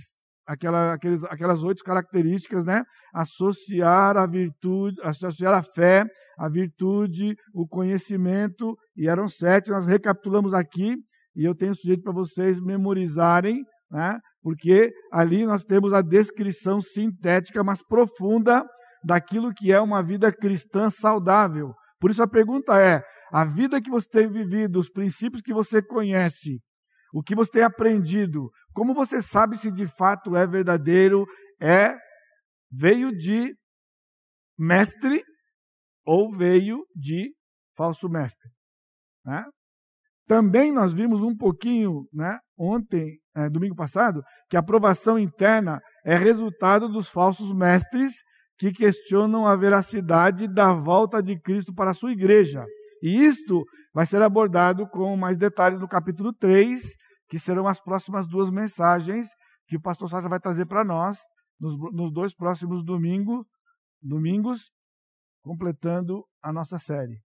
aquela, 0.47 0.93
aqueles, 0.95 1.25
aquelas 1.25 1.63
oito 1.65 1.83
características, 1.83 2.65
né? 2.65 2.85
Associar 3.13 4.17
a 4.17 4.27
virtude, 4.27 5.01
associar 5.03 5.53
a 5.53 5.63
fé, 5.63 6.07
a 6.39 6.49
virtude, 6.49 7.37
o 7.53 7.67
conhecimento, 7.67 8.77
e 8.97 9.09
eram 9.09 9.29
sete, 9.29 9.71
nós 9.71 9.87
recapitulamos 9.87 10.55
aqui, 10.55 10.97
e 11.35 11.45
eu 11.45 11.55
tenho 11.55 11.75
sujeito 11.75 12.03
para 12.03 12.13
vocês 12.13 12.61
memorizarem, 12.61 13.65
né? 13.91 14.19
porque 14.43 14.93
ali 15.11 15.47
nós 15.47 15.65
temos 15.65 15.93
a 15.93 16.03
descrição 16.03 16.81
sintética, 16.81 17.65
mas 17.65 17.83
profunda, 17.83 18.65
daquilo 19.05 19.53
que 19.53 19.73
é 19.73 19.81
uma 19.81 20.03
vida 20.03 20.33
cristã 20.33 20.91
saudável. 20.91 21.75
Por 22.01 22.11
isso 22.11 22.23
a 22.23 22.29
pergunta 22.29 22.81
é: 22.81 23.03
a 23.31 23.45
vida 23.45 23.81
que 23.81 23.91
você 23.91 24.09
tem 24.09 24.29
vivido, 24.29 24.79
os 24.79 24.91
princípios 24.91 25.43
que 25.43 25.53
você 25.53 25.83
conhece, 25.83 26.61
o 27.13 27.23
que 27.23 27.35
você 27.35 27.51
tem 27.51 27.63
aprendido, 27.63 28.51
como 28.73 28.95
você 28.95 29.23
sabe 29.23 29.57
se 29.57 29.71
de 29.71 29.87
fato 29.87 30.37
é 30.37 30.47
verdadeiro, 30.47 31.27
é 31.61 31.95
veio 32.71 33.17
de 33.17 33.55
mestre 34.59 35.23
ou 36.05 36.31
veio 36.31 36.85
de 36.95 37.33
falso 37.77 38.09
mestre. 38.09 38.51
Né? 39.25 39.45
Também 40.27 40.73
nós 40.73 40.93
vimos 40.93 41.23
um 41.23 41.37
pouquinho, 41.37 42.07
né, 42.13 42.39
ontem, 42.57 43.19
é, 43.37 43.49
domingo 43.51 43.75
passado, 43.75 44.23
que 44.49 44.57
a 44.57 44.61
aprovação 44.61 45.19
interna 45.19 45.81
é 46.05 46.17
resultado 46.17 46.89
dos 46.89 47.09
falsos 47.09 47.53
mestres 47.53 48.15
que 48.59 48.73
questionam 48.73 49.47
a 49.47 49.57
veracidade 49.57 50.47
da 50.47 50.73
volta 50.73 51.23
de 51.23 51.39
Cristo 51.41 51.75
para 51.75 51.91
a 51.91 51.95
sua 51.95 52.13
igreja. 52.13 52.65
E 53.03 53.25
isto 53.25 53.65
vai 53.93 54.07
ser 54.07 54.23
abordado 54.23 54.89
com 54.89 55.17
mais 55.17 55.37
detalhes 55.37 55.81
no 55.81 55.89
capítulo 55.89 56.33
3, 56.33 56.83
que 57.29 57.39
serão 57.39 57.67
as 57.67 57.81
próximas 57.81 58.27
duas 58.27 58.51
mensagens 58.51 59.29
que 59.67 59.77
o 59.77 59.81
pastor 59.81 60.09
Sérgio 60.09 60.29
vai 60.29 60.41
trazer 60.41 60.67
para 60.67 60.85
nós 60.85 61.19
nos, 61.59 61.75
nos, 61.93 62.13
dois 62.13 62.35
próximos 62.35 62.85
domingo, 62.85 63.47
domingos, 64.03 64.71
completando 65.43 66.25
a 66.43 66.53
nossa 66.53 66.79
série. 66.79 67.19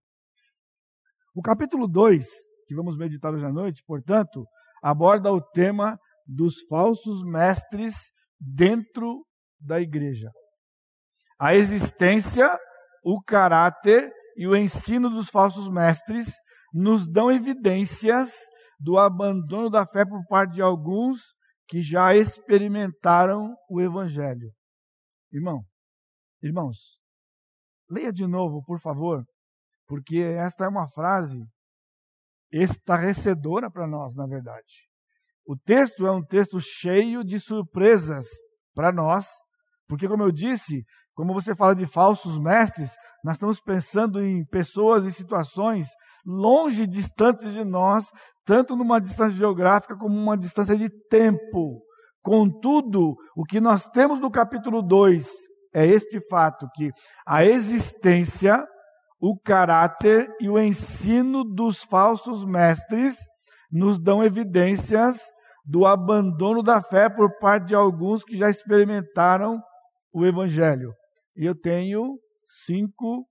O 1.34 1.42
capítulo 1.42 1.86
2, 1.86 2.26
que 2.66 2.74
vamos 2.74 2.96
meditar 2.96 3.32
hoje 3.32 3.44
à 3.44 3.52
noite, 3.52 3.82
portanto, 3.86 4.44
aborda 4.82 5.32
o 5.32 5.40
tema 5.40 5.98
dos 6.26 6.62
falsos 6.68 7.22
mestres 7.24 7.94
dentro 8.38 9.24
da 9.60 9.80
igreja. 9.80 10.30
A 11.40 11.54
existência, 11.54 12.46
o 13.02 13.18
caráter 13.22 14.12
e 14.36 14.46
o 14.46 14.54
ensino 14.54 15.08
dos 15.08 15.30
falsos 15.30 15.70
mestres 15.70 16.34
nos 16.70 17.10
dão 17.10 17.32
evidências 17.32 18.30
do 18.78 18.98
abandono 18.98 19.70
da 19.70 19.86
fé 19.86 20.04
por 20.04 20.22
parte 20.26 20.56
de 20.56 20.62
alguns 20.62 21.34
que 21.66 21.80
já 21.80 22.14
experimentaram 22.14 23.56
o 23.70 23.80
evangelho. 23.80 24.52
Irmão, 25.32 25.62
irmãos, 26.42 26.98
leia 27.88 28.12
de 28.12 28.26
novo, 28.26 28.62
por 28.62 28.78
favor, 28.78 29.24
porque 29.86 30.18
esta 30.18 30.66
é 30.66 30.68
uma 30.68 30.90
frase 30.90 31.42
estarrecedora 32.52 33.70
para 33.70 33.86
nós, 33.86 34.14
na 34.14 34.26
verdade. 34.26 34.88
O 35.46 35.56
texto 35.56 36.06
é 36.06 36.10
um 36.10 36.22
texto 36.22 36.60
cheio 36.60 37.24
de 37.24 37.40
surpresas 37.40 38.26
para 38.74 38.92
nós, 38.92 39.26
porque, 39.88 40.06
como 40.06 40.22
eu 40.22 40.30
disse, 40.30 40.84
como 41.20 41.34
você 41.34 41.54
fala 41.54 41.74
de 41.74 41.84
falsos 41.84 42.38
mestres, 42.38 42.92
nós 43.22 43.34
estamos 43.34 43.60
pensando 43.60 44.24
em 44.24 44.42
pessoas 44.46 45.04
e 45.04 45.12
situações 45.12 45.86
longe, 46.24 46.86
distantes 46.86 47.52
de 47.52 47.62
nós, 47.62 48.06
tanto 48.42 48.74
numa 48.74 48.98
distância 48.98 49.34
geográfica 49.34 49.94
como 49.98 50.16
uma 50.16 50.34
distância 50.34 50.74
de 50.74 50.88
tempo. 51.10 51.82
Contudo, 52.22 53.16
o 53.36 53.44
que 53.44 53.60
nós 53.60 53.86
temos 53.90 54.18
no 54.18 54.30
capítulo 54.30 54.80
2 54.80 55.28
é 55.74 55.84
este 55.84 56.26
fato: 56.26 56.66
que 56.74 56.90
a 57.26 57.44
existência, 57.44 58.66
o 59.20 59.38
caráter 59.38 60.26
e 60.40 60.48
o 60.48 60.58
ensino 60.58 61.44
dos 61.44 61.84
falsos 61.84 62.46
mestres 62.46 63.18
nos 63.70 64.00
dão 64.00 64.24
evidências 64.24 65.20
do 65.66 65.84
abandono 65.84 66.62
da 66.62 66.80
fé 66.80 67.10
por 67.10 67.38
parte 67.38 67.66
de 67.66 67.74
alguns 67.74 68.24
que 68.24 68.38
já 68.38 68.48
experimentaram 68.48 69.60
o 70.14 70.24
Evangelho. 70.24 70.94
E 71.36 71.44
eu 71.44 71.54
tenho 71.54 72.18
cinco 72.66 73.26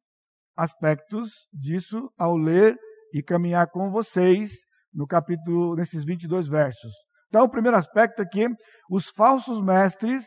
aspectos 0.56 1.32
disso 1.54 2.12
ao 2.18 2.36
ler 2.36 2.78
e 3.14 3.24
caminhar 3.24 3.68
com 3.70 3.90
vocês 3.92 4.52
no 4.94 5.08
capítulo, 5.08 5.76
nesses 5.76 6.04
22 6.04 6.48
versos. 6.48 6.92
Então, 7.28 7.44
o 7.44 7.50
primeiro 7.50 7.78
aspecto 7.78 8.22
é 8.22 8.26
que 8.26 8.48
os 8.90 9.10
falsos 9.10 9.62
mestres 9.62 10.26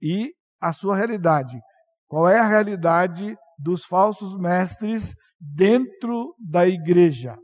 e 0.00 0.32
a 0.60 0.72
sua 0.72 0.96
realidade. 0.96 1.58
Qual 2.06 2.28
é 2.28 2.38
a 2.38 2.46
realidade 2.46 3.36
dos 3.58 3.84
falsos 3.84 4.38
mestres 4.38 5.14
dentro 5.40 6.34
da 6.38 6.66
igreja? 6.66 7.36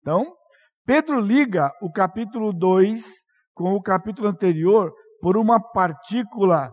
Então, 0.00 0.34
Pedro 0.84 1.20
liga 1.20 1.70
o 1.80 1.90
capítulo 1.92 2.52
2 2.52 3.04
com 3.54 3.74
o 3.74 3.82
capítulo 3.82 4.28
anterior 4.28 4.92
por 5.20 5.36
uma 5.36 5.60
partícula 5.60 6.72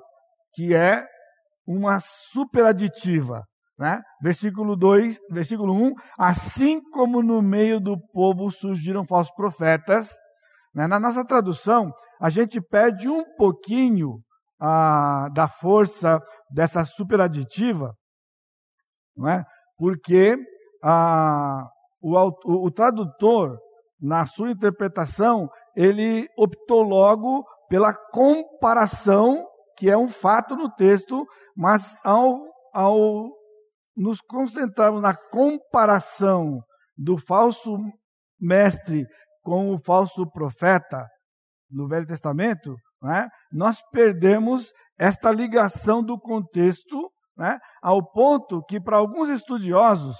que 0.53 0.73
é 0.73 1.05
uma 1.65 1.99
superaditiva. 1.99 3.43
Né? 3.77 4.01
Versículo 4.21 4.75
2, 4.75 5.19
versículo 5.29 5.73
1, 5.73 5.93
assim 6.17 6.81
como 6.91 7.21
no 7.21 7.41
meio 7.41 7.79
do 7.79 7.97
povo 8.13 8.49
surgiram 8.49 9.05
falsos 9.05 9.33
profetas, 9.35 10.15
né? 10.73 10.87
na 10.87 10.99
nossa 10.99 11.25
tradução, 11.25 11.91
a 12.21 12.29
gente 12.29 12.61
perde 12.61 13.09
um 13.09 13.23
pouquinho 13.35 14.21
ah, 14.59 15.27
da 15.33 15.47
força 15.49 16.21
dessa 16.49 16.85
superaditiva, 16.85 17.93
não 19.15 19.27
é? 19.27 19.43
porque 19.77 20.37
ah, 20.83 21.67
o, 22.01 22.17
o, 22.17 22.65
o 22.67 22.71
tradutor, 22.71 23.57
na 23.99 24.25
sua 24.25 24.51
interpretação, 24.51 25.49
ele 25.75 26.27
optou 26.37 26.81
logo 26.81 27.43
pela 27.67 27.93
comparação, 27.93 29.45
que 29.77 29.89
é 29.89 29.97
um 29.97 30.09
fato 30.09 30.55
no 30.55 30.69
texto, 30.73 31.25
mas 31.55 31.95
ao, 32.03 32.39
ao 32.73 33.29
nos 33.95 34.19
concentrarmos 34.21 35.01
na 35.01 35.15
comparação 35.15 36.61
do 36.97 37.17
falso 37.17 37.77
mestre 38.39 39.05
com 39.41 39.73
o 39.73 39.77
falso 39.77 40.29
profeta 40.29 41.07
no 41.69 41.87
Velho 41.87 42.05
Testamento, 42.05 42.75
né, 43.01 43.27
nós 43.51 43.79
perdemos 43.91 44.71
esta 44.97 45.31
ligação 45.31 46.03
do 46.03 46.19
contexto, 46.19 47.11
né, 47.37 47.57
ao 47.81 48.03
ponto 48.11 48.63
que, 48.63 48.79
para 48.79 48.97
alguns 48.97 49.29
estudiosos, 49.29 50.15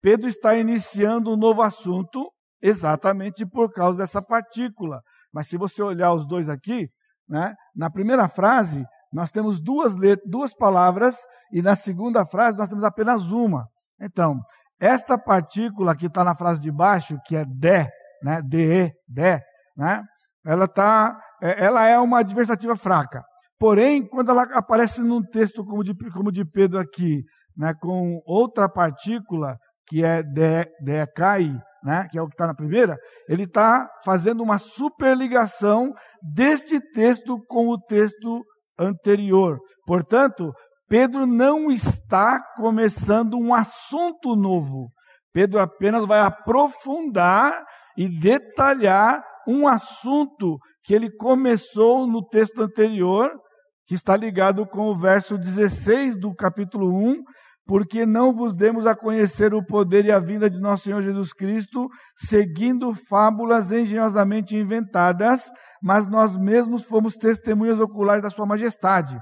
Pedro 0.00 0.28
está 0.28 0.54
iniciando 0.54 1.32
um 1.32 1.36
novo 1.36 1.62
assunto 1.62 2.30
exatamente 2.62 3.46
por 3.46 3.72
causa 3.72 3.98
dessa 3.98 4.22
partícula. 4.22 5.00
Mas 5.32 5.48
se 5.48 5.56
você 5.56 5.82
olhar 5.82 6.12
os 6.12 6.26
dois 6.26 6.48
aqui, 6.48 6.88
né, 7.28 7.54
na 7.74 7.90
primeira 7.90 8.28
frase, 8.28 8.84
nós 9.12 9.30
temos 9.30 9.60
duas, 9.60 9.94
duas 10.24 10.54
palavras 10.54 11.16
e 11.52 11.62
na 11.62 11.74
segunda 11.74 12.26
frase 12.26 12.56
nós 12.56 12.68
temos 12.68 12.84
apenas 12.84 13.32
uma. 13.32 13.66
Então, 14.00 14.38
esta 14.80 15.18
partícula 15.18 15.96
que 15.96 16.06
está 16.06 16.22
na 16.22 16.36
frase 16.36 16.60
de 16.60 16.70
baixo, 16.70 17.18
que 17.26 17.36
é 17.36 17.44
de, 17.44 17.86
né, 18.22 18.40
de, 18.42 18.92
de, 19.08 19.40
né, 19.76 20.02
ela, 20.44 20.68
tá, 20.68 21.18
é, 21.42 21.64
ela 21.64 21.86
é 21.86 21.98
uma 21.98 22.20
adversativa 22.20 22.76
fraca. 22.76 23.22
Porém, 23.58 24.06
quando 24.06 24.30
ela 24.30 24.42
aparece 24.54 25.00
num 25.00 25.22
texto 25.22 25.64
como 25.64 25.82
de, 25.82 25.94
como 26.12 26.30
de 26.30 26.44
Pedro 26.44 26.78
aqui, 26.78 27.24
né, 27.56 27.74
com 27.74 28.20
outra 28.24 28.68
partícula, 28.68 29.56
que 29.86 30.04
é 30.04 30.22
de, 30.22 30.64
de 30.80 31.06
cai, 31.14 31.50
né, 31.88 32.06
que 32.10 32.18
é 32.18 32.22
o 32.22 32.26
que 32.26 32.34
está 32.34 32.46
na 32.46 32.54
primeira, 32.54 32.98
ele 33.26 33.44
está 33.44 33.88
fazendo 34.04 34.42
uma 34.42 34.58
superligação 34.58 35.90
deste 36.22 36.78
texto 36.92 37.42
com 37.48 37.68
o 37.68 37.80
texto 37.80 38.44
anterior. 38.78 39.58
Portanto, 39.86 40.52
Pedro 40.86 41.26
não 41.26 41.70
está 41.70 42.38
começando 42.56 43.38
um 43.38 43.54
assunto 43.54 44.36
novo. 44.36 44.90
Pedro 45.32 45.58
apenas 45.58 46.04
vai 46.04 46.20
aprofundar 46.20 47.64
e 47.96 48.06
detalhar 48.06 49.24
um 49.48 49.66
assunto 49.66 50.58
que 50.84 50.92
ele 50.94 51.10
começou 51.10 52.06
no 52.06 52.22
texto 52.22 52.60
anterior, 52.60 53.32
que 53.86 53.94
está 53.94 54.14
ligado 54.14 54.66
com 54.66 54.90
o 54.90 54.94
verso 54.94 55.38
16 55.38 56.20
do 56.20 56.34
capítulo 56.34 56.94
1, 56.94 57.22
porque 57.68 58.06
não 58.06 58.32
vos 58.32 58.54
demos 58.54 58.86
a 58.86 58.96
conhecer 58.96 59.52
o 59.52 59.62
poder 59.62 60.06
e 60.06 60.10
a 60.10 60.18
vinda 60.18 60.48
de 60.48 60.58
nosso 60.58 60.84
Senhor 60.84 61.02
Jesus 61.02 61.34
Cristo, 61.34 61.86
seguindo 62.16 62.94
fábulas 62.94 63.70
engenhosamente 63.70 64.56
inventadas, 64.56 65.50
mas 65.82 66.06
nós 66.06 66.34
mesmos 66.38 66.84
fomos 66.84 67.14
testemunhas 67.14 67.78
oculares 67.78 68.22
da 68.22 68.30
Sua 68.30 68.46
Majestade. 68.46 69.18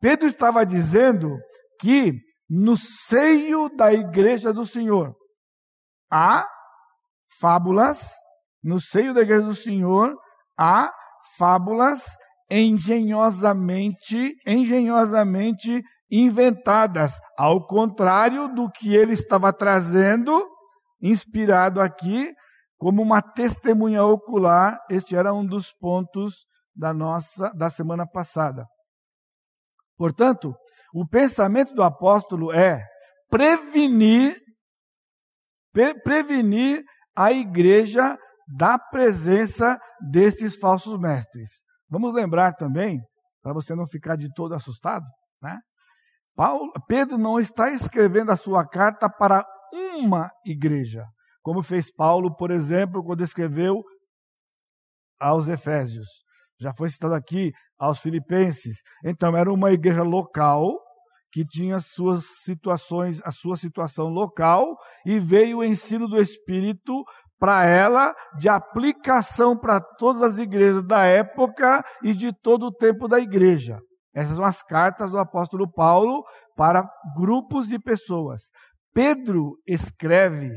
Pedro 0.00 0.26
estava 0.26 0.64
dizendo 0.64 1.36
que 1.78 2.14
no 2.48 2.78
seio 2.78 3.68
da 3.68 3.92
igreja 3.92 4.54
do 4.54 4.64
Senhor. 4.64 5.14
Há 6.10 6.48
fábulas, 7.38 8.10
no 8.64 8.80
seio 8.80 9.12
da 9.12 9.20
igreja 9.20 9.42
do 9.42 9.54
Senhor, 9.54 10.16
há 10.58 10.90
fábulas 11.36 12.04
engenhosamente, 12.50 14.34
engenhosamente 14.46 15.82
inventadas, 16.12 17.18
ao 17.38 17.66
contrário 17.66 18.46
do 18.46 18.70
que 18.70 18.94
ele 18.94 19.14
estava 19.14 19.50
trazendo, 19.50 20.46
inspirado 21.00 21.80
aqui, 21.80 22.30
como 22.76 23.00
uma 23.00 23.22
testemunha 23.22 24.04
ocular. 24.04 24.78
Este 24.90 25.16
era 25.16 25.32
um 25.32 25.46
dos 25.46 25.72
pontos 25.72 26.44
da 26.76 26.92
nossa 26.92 27.50
da 27.54 27.70
semana 27.70 28.06
passada. 28.06 28.66
Portanto, 29.96 30.54
o 30.94 31.08
pensamento 31.08 31.74
do 31.74 31.82
apóstolo 31.82 32.52
é 32.52 32.84
prevenir 33.30 34.38
pre 35.72 35.94
prevenir 35.94 36.84
a 37.16 37.32
igreja 37.32 38.18
da 38.58 38.78
presença 38.78 39.80
desses 40.10 40.56
falsos 40.56 40.98
mestres. 40.98 41.62
Vamos 41.88 42.12
lembrar 42.12 42.54
também, 42.54 43.00
para 43.42 43.54
você 43.54 43.74
não 43.74 43.86
ficar 43.86 44.16
de 44.16 44.32
todo 44.34 44.54
assustado, 44.54 45.04
né? 45.40 45.58
Paulo, 46.34 46.72
Pedro 46.86 47.18
não 47.18 47.38
está 47.38 47.70
escrevendo 47.70 48.30
a 48.30 48.36
sua 48.36 48.66
carta 48.66 49.08
para 49.08 49.46
uma 49.72 50.30
igreja, 50.46 51.04
como 51.42 51.62
fez 51.62 51.92
Paulo, 51.92 52.34
por 52.34 52.50
exemplo, 52.50 53.02
quando 53.04 53.22
escreveu 53.22 53.82
aos 55.20 55.48
Efésios. 55.48 56.08
Já 56.60 56.72
foi 56.76 56.90
citado 56.90 57.14
aqui 57.14 57.52
aos 57.78 57.98
Filipenses. 57.98 58.82
Então, 59.04 59.36
era 59.36 59.52
uma 59.52 59.72
igreja 59.72 60.02
local 60.02 60.78
que 61.32 61.44
tinha 61.44 61.80
suas 61.80 62.24
situações, 62.44 63.20
a 63.24 63.32
sua 63.32 63.56
situação 63.56 64.08
local, 64.08 64.76
e 65.04 65.18
veio 65.18 65.58
o 65.58 65.64
ensino 65.64 66.06
do 66.06 66.20
Espírito 66.20 67.02
para 67.38 67.64
ela 67.64 68.14
de 68.38 68.48
aplicação 68.48 69.58
para 69.58 69.80
todas 69.80 70.22
as 70.22 70.38
igrejas 70.38 70.82
da 70.82 71.04
época 71.04 71.82
e 72.02 72.14
de 72.14 72.32
todo 72.32 72.66
o 72.66 72.72
tempo 72.72 73.08
da 73.08 73.18
igreja. 73.18 73.80
Essas 74.14 74.36
são 74.36 74.44
as 74.44 74.62
cartas 74.62 75.10
do 75.10 75.18
apóstolo 75.18 75.70
Paulo 75.70 76.22
para 76.56 76.88
grupos 77.16 77.68
de 77.68 77.78
pessoas. 77.78 78.42
Pedro 78.94 79.56
escreve 79.66 80.50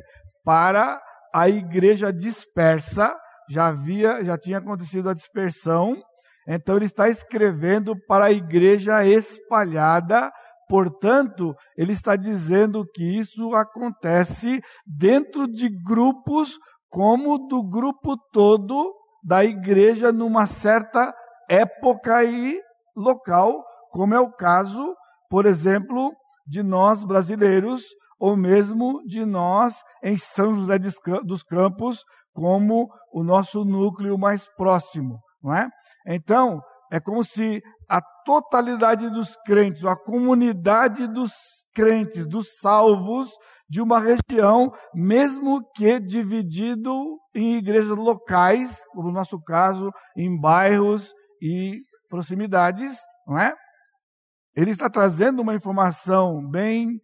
para 0.44 1.02
a 1.34 1.50
igreja 1.50 2.12
dispersa, 2.12 3.16
já 3.50 3.68
havia, 3.68 4.24
já 4.24 4.38
tinha 4.38 4.58
acontecido 4.58 5.10
a 5.10 5.14
dispersão, 5.14 6.02
então 6.48 6.76
ele 6.76 6.86
está 6.86 7.10
escrevendo 7.10 7.96
para 8.08 8.26
a 8.26 8.32
igreja 8.32 9.06
espalhada, 9.06 10.32
portanto, 10.70 11.56
ele 11.78 11.94
está 11.94 12.16
dizendo 12.16 12.86
que 12.94 13.04
isso 13.04 13.56
acontece 13.56 14.62
dentro 14.86 15.48
de 15.48 15.70
grupos 15.84 16.58
como 16.90 17.48
do 17.48 17.64
grupo 17.64 18.16
todo 18.32 18.94
da 19.24 19.44
igreja 19.44 20.12
numa 20.12 20.46
certa 20.46 21.14
época 21.50 22.24
e 22.24 22.62
local, 22.96 23.64
como 23.92 24.14
é 24.14 24.20
o 24.20 24.32
caso, 24.32 24.96
por 25.30 25.46
exemplo, 25.46 26.12
de 26.48 26.62
nós 26.62 27.04
brasileiros, 27.04 27.84
ou 28.20 28.36
mesmo 28.36 29.02
de 29.06 29.26
nós 29.26 29.82
em 30.04 30.18
São 30.18 30.56
José 30.56 30.80
dos 31.24 31.44
Campos, 31.44 32.04
como 32.34 32.90
o 33.14 33.24
nosso 33.24 33.64
núcleo 33.66 34.18
mais 34.18 34.48
próximo, 34.56 35.20
não 35.44 35.54
é? 35.54 35.68
Então, 36.08 36.62
é 36.92 37.00
como 37.00 37.24
se 37.24 37.62
a 37.90 38.02
totalidade 38.26 39.10
dos 39.10 39.36
crentes, 39.46 39.86
a 39.86 39.96
comunidade 39.96 41.08
dos 41.08 41.32
crentes, 41.74 42.28
dos 42.28 42.58
salvos 42.60 43.30
de 43.70 43.82
uma 43.82 44.00
região, 44.00 44.72
mesmo 44.94 45.62
que 45.76 46.00
dividido 46.00 47.20
em 47.34 47.56
igrejas 47.56 47.98
locais, 47.98 48.82
como 48.92 49.08
no 49.08 49.14
nosso 49.14 49.42
caso, 49.42 49.92
em 50.16 50.40
bairros 50.40 51.14
e 51.42 51.82
proximidades, 52.10 52.98
não 53.28 53.38
é? 53.38 53.54
Ele 54.56 54.72
está 54.72 54.90
trazendo 54.90 55.42
uma 55.42 55.56
informação 55.56 56.48
bem 56.50 57.02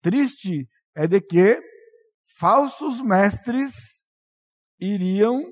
triste, 0.00 0.68
é 0.94 1.06
de 1.06 1.20
que 1.20 1.60
falsos 2.38 3.02
mestres 3.02 3.72
iriam 4.80 5.42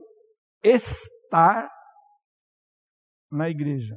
estar 0.62 1.68
na 3.30 3.48
igreja. 3.48 3.96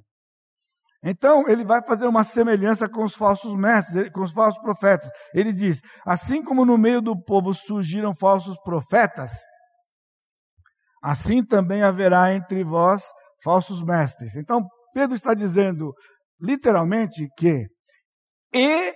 Então, 1.04 1.50
ele 1.50 1.66
vai 1.66 1.84
fazer 1.84 2.08
uma 2.08 2.24
semelhança 2.24 2.88
com 2.88 3.04
os 3.04 3.14
falsos 3.14 3.54
mestres, 3.56 4.10
com 4.12 4.22
os 4.22 4.32
falsos 4.32 4.62
profetas. 4.62 5.10
Ele 5.34 5.52
diz: 5.52 5.82
assim 6.06 6.42
como 6.42 6.64
no 6.64 6.78
meio 6.78 7.02
do 7.02 7.22
povo 7.22 7.54
surgiram 7.54 8.16
falsos 8.16 8.58
profetas, 8.64 9.32
assim 11.04 11.44
também 11.44 11.84
haverá 11.84 12.34
entre 12.34 12.64
vós 12.64 13.04
falsos 13.44 13.84
mestres. 13.84 14.36
Então, 14.38 14.66
Pedro 14.94 15.16
está 15.16 15.34
dizendo 15.34 15.94
literalmente 16.40 17.28
que 17.38 17.68
e 18.54 18.94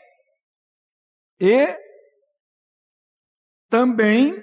e 1.40 1.88
também 3.70 4.36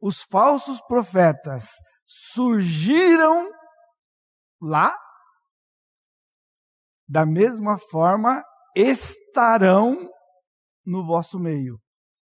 os 0.00 0.22
falsos 0.22 0.80
profetas 0.86 1.70
surgiram 2.06 3.50
lá 4.60 4.96
da 7.08 7.26
mesma 7.26 7.78
forma 7.78 8.42
estarão 8.74 10.10
no 10.84 11.06
vosso 11.06 11.38
meio. 11.38 11.78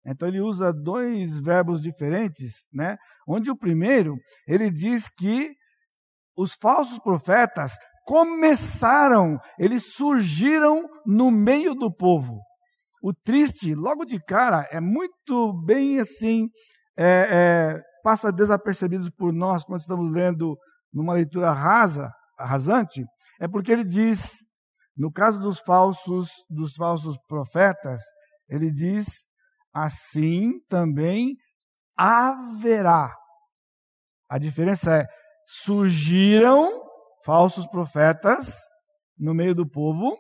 Então 0.05 0.27
ele 0.29 0.41
usa 0.41 0.73
dois 0.73 1.41
verbos 1.41 1.81
diferentes, 1.81 2.65
né? 2.73 2.97
Onde 3.27 3.51
o 3.51 3.57
primeiro, 3.57 4.17
ele 4.47 4.71
diz 4.71 5.09
que 5.09 5.55
os 6.37 6.55
falsos 6.55 6.99
profetas 6.99 7.73
começaram, 8.05 9.39
eles 9.59 9.93
surgiram 9.95 10.89
no 11.07 11.31
meio 11.31 11.75
do 11.75 11.93
povo. 11.93 12.41
O 13.03 13.13
triste, 13.13 13.75
logo 13.75 14.05
de 14.05 14.21
cara, 14.21 14.67
é 14.71 14.81
muito 14.81 15.53
bem 15.65 15.99
assim, 15.99 16.49
é, 16.97 17.29
é, 17.31 17.81
passa 18.03 18.33
desapercebido 18.33 19.11
por 19.17 19.33
nós 19.33 19.65
quando 19.65 19.81
estamos 19.81 20.11
lendo 20.13 20.57
numa 20.93 21.15
leitura 21.15 21.53
rasa, 21.53 22.11
rasante, 22.39 23.05
é 23.41 23.49
porque 23.49 23.73
ele 23.73 23.85
diz 23.85 24.43
no 24.97 25.11
caso 25.11 25.39
dos 25.39 25.59
falsos, 25.61 26.29
dos 26.49 26.75
falsos 26.75 27.17
profetas, 27.27 28.01
ele 28.49 28.71
diz: 28.71 29.07
assim 29.73 30.61
também 30.69 31.35
haverá. 31.97 33.15
A 34.29 34.39
diferença 34.39 34.99
é: 34.99 35.07
surgiram 35.61 36.83
falsos 37.25 37.67
profetas 37.67 38.57
no 39.19 39.35
meio 39.35 39.55
do 39.55 39.69
povo, 39.69 40.17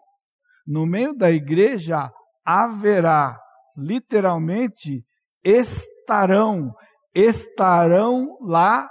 no 0.66 0.86
meio 0.86 1.14
da 1.14 1.30
igreja 1.30 2.10
haverá, 2.44 3.38
literalmente, 3.76 5.02
estarão, 5.42 6.72
estarão 7.14 8.36
lá 8.42 8.88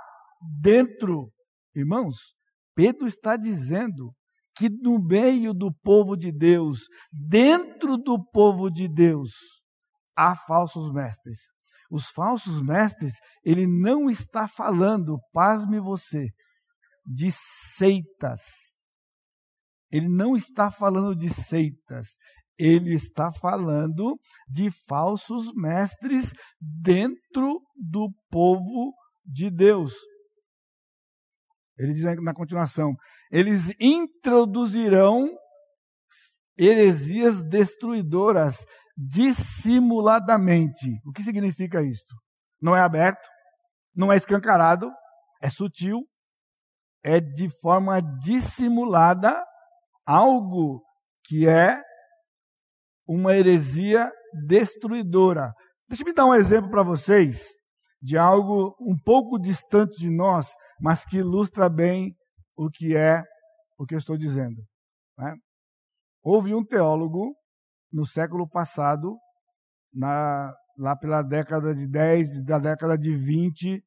dentro. 0.62 1.32
Irmãos, 1.76 2.18
Pedro 2.76 3.08
está 3.08 3.38
dizendo 3.38 4.14
que 4.56 4.70
no 4.70 5.00
meio 5.00 5.54
do 5.54 5.72
povo 5.72 6.18
de 6.18 6.32
Deus, 6.32 6.80
dentro 7.12 7.98
do 7.98 8.22
povo 8.32 8.70
de 8.70 8.88
Deus, 8.88 9.32
há 10.16 10.36
falsos 10.36 10.92
mestres. 10.92 11.40
Os 11.92 12.10
falsos 12.10 12.62
mestres, 12.62 13.16
ele 13.44 13.68
não 13.68 14.10
está 14.10 14.48
falando, 14.48 15.20
pasme 15.34 15.78
você, 15.78 16.30
de 17.06 17.30
seitas. 17.78 18.40
Ele 19.92 20.08
não 20.08 20.38
está 20.38 20.72
falando 20.72 21.14
de 21.14 21.30
seitas. 21.30 22.08
Ele 22.58 22.94
está 22.94 23.30
falando 23.34 24.18
de 24.48 24.72
falsos 24.88 25.54
mestres 25.54 26.32
dentro 26.62 27.60
do 27.76 28.10
povo 28.30 28.94
de 29.26 29.50
Deus. 29.50 29.94
Ele 31.78 31.94
diz 31.94 32.04
na 32.22 32.34
continuação: 32.34 32.96
eles 33.30 33.74
introduzirão 33.82 35.30
heresias 36.58 37.44
destruidoras 37.44 38.64
dissimuladamente. 39.10 41.00
O 41.06 41.12
que 41.12 41.24
significa 41.24 41.82
isto? 41.82 42.16
Não 42.62 42.76
é 42.76 42.82
aberto, 42.82 43.28
não 43.96 44.12
é 44.12 44.18
escancarado, 44.18 44.92
é 45.42 45.50
sutil, 45.50 46.02
é 47.04 47.20
de 47.20 47.50
forma 47.62 48.00
dissimulada 48.20 49.44
algo 50.06 50.84
que 51.26 51.48
é 51.48 51.82
uma 53.08 53.36
heresia 53.36 54.12
destruidora. 54.46 55.52
Deixa 55.90 56.08
eu 56.08 56.14
dar 56.14 56.28
um 56.28 56.36
exemplo 56.36 56.70
para 56.70 56.84
vocês 56.84 57.48
de 58.02 58.18
algo 58.18 58.76
um 58.80 58.96
pouco 59.04 59.40
distante 59.40 59.98
de 59.98 60.10
nós, 60.10 60.48
mas 60.80 61.04
que 61.06 61.18
ilustra 61.18 61.70
bem 61.70 62.16
o 62.56 62.70
que 62.70 62.96
é 62.96 63.24
o 63.78 63.86
que 63.86 63.96
eu 63.96 64.00
estou 64.00 64.18
dizendo. 64.18 64.62
Né? 65.18 65.36
Houve 66.24 66.54
um 66.54 66.64
teólogo 66.64 67.36
no 67.92 68.06
século 68.06 68.48
passado, 68.48 69.18
na, 69.94 70.54
lá 70.78 70.96
pela 70.96 71.22
década 71.22 71.76
de 71.76 71.88
10, 71.88 72.44
da 72.44 72.60
década 72.60 72.98
de 72.98 73.16
20 73.16 73.84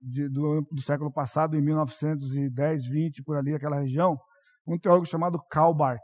de, 0.00 0.28
do, 0.28 0.60
do, 0.70 0.82
século 0.82 1.12
passado, 1.12 1.56
em 1.56 1.62
1910, 1.62 2.86
20, 2.86 3.22
por 3.22 3.36
ali, 3.36 3.54
aquela 3.54 3.80
região, 3.80 4.18
um 4.66 4.78
teólogo 4.78 5.06
chamado 5.06 5.38
Barth, 5.74 6.02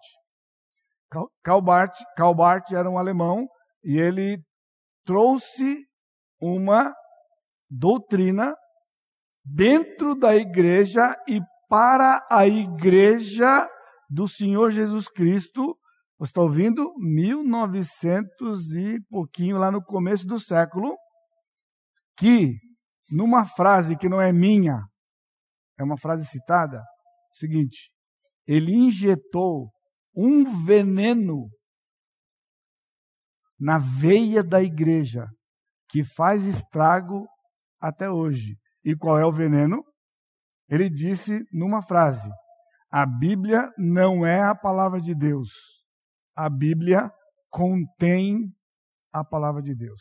Karl 1.43 2.35
Barth 2.35 2.73
era 2.73 2.89
um 2.89 2.97
alemão 2.97 3.47
e 3.83 3.99
ele 3.99 4.39
trouxe 5.05 5.85
uma 6.41 6.95
doutrina 7.69 8.55
dentro 9.45 10.15
da 10.15 10.37
igreja 10.37 11.17
e 11.29 11.41
para 11.69 12.25
a 12.31 12.47
igreja 12.47 13.69
do 14.09 14.29
Senhor 14.29 14.71
Jesus 14.71 15.09
Cristo. 15.09 15.77
Você 16.21 16.33
está 16.33 16.43
ouvindo? 16.43 16.93
1900 16.99 18.73
e 18.73 19.01
pouquinho, 19.09 19.57
lá 19.57 19.71
no 19.71 19.83
começo 19.83 20.27
do 20.27 20.39
século, 20.39 20.95
que, 22.15 22.59
numa 23.11 23.47
frase 23.47 23.97
que 23.97 24.07
não 24.07 24.21
é 24.21 24.31
minha, 24.31 24.83
é 25.79 25.83
uma 25.83 25.97
frase 25.97 26.27
citada, 26.27 26.85
seguinte, 27.33 27.89
ele 28.47 28.71
injetou 28.71 29.71
um 30.15 30.63
veneno 30.63 31.49
na 33.59 33.79
veia 33.79 34.43
da 34.43 34.63
igreja 34.63 35.27
que 35.89 36.05
faz 36.05 36.45
estrago 36.45 37.27
até 37.81 38.11
hoje. 38.11 38.59
E 38.85 38.95
qual 38.95 39.19
é 39.19 39.25
o 39.25 39.33
veneno? 39.33 39.83
Ele 40.69 40.91
disse 40.91 41.41
numa 41.51 41.81
frase: 41.81 42.29
a 42.93 43.07
Bíblia 43.07 43.73
não 43.79 44.27
é 44.27 44.43
a 44.43 44.55
palavra 44.55 45.01
de 45.01 45.15
Deus. 45.15 45.80
A 46.37 46.49
Bíblia 46.49 47.11
contém 47.51 48.53
a 49.13 49.25
palavra 49.25 49.61
de 49.61 49.75
Deus. 49.75 50.01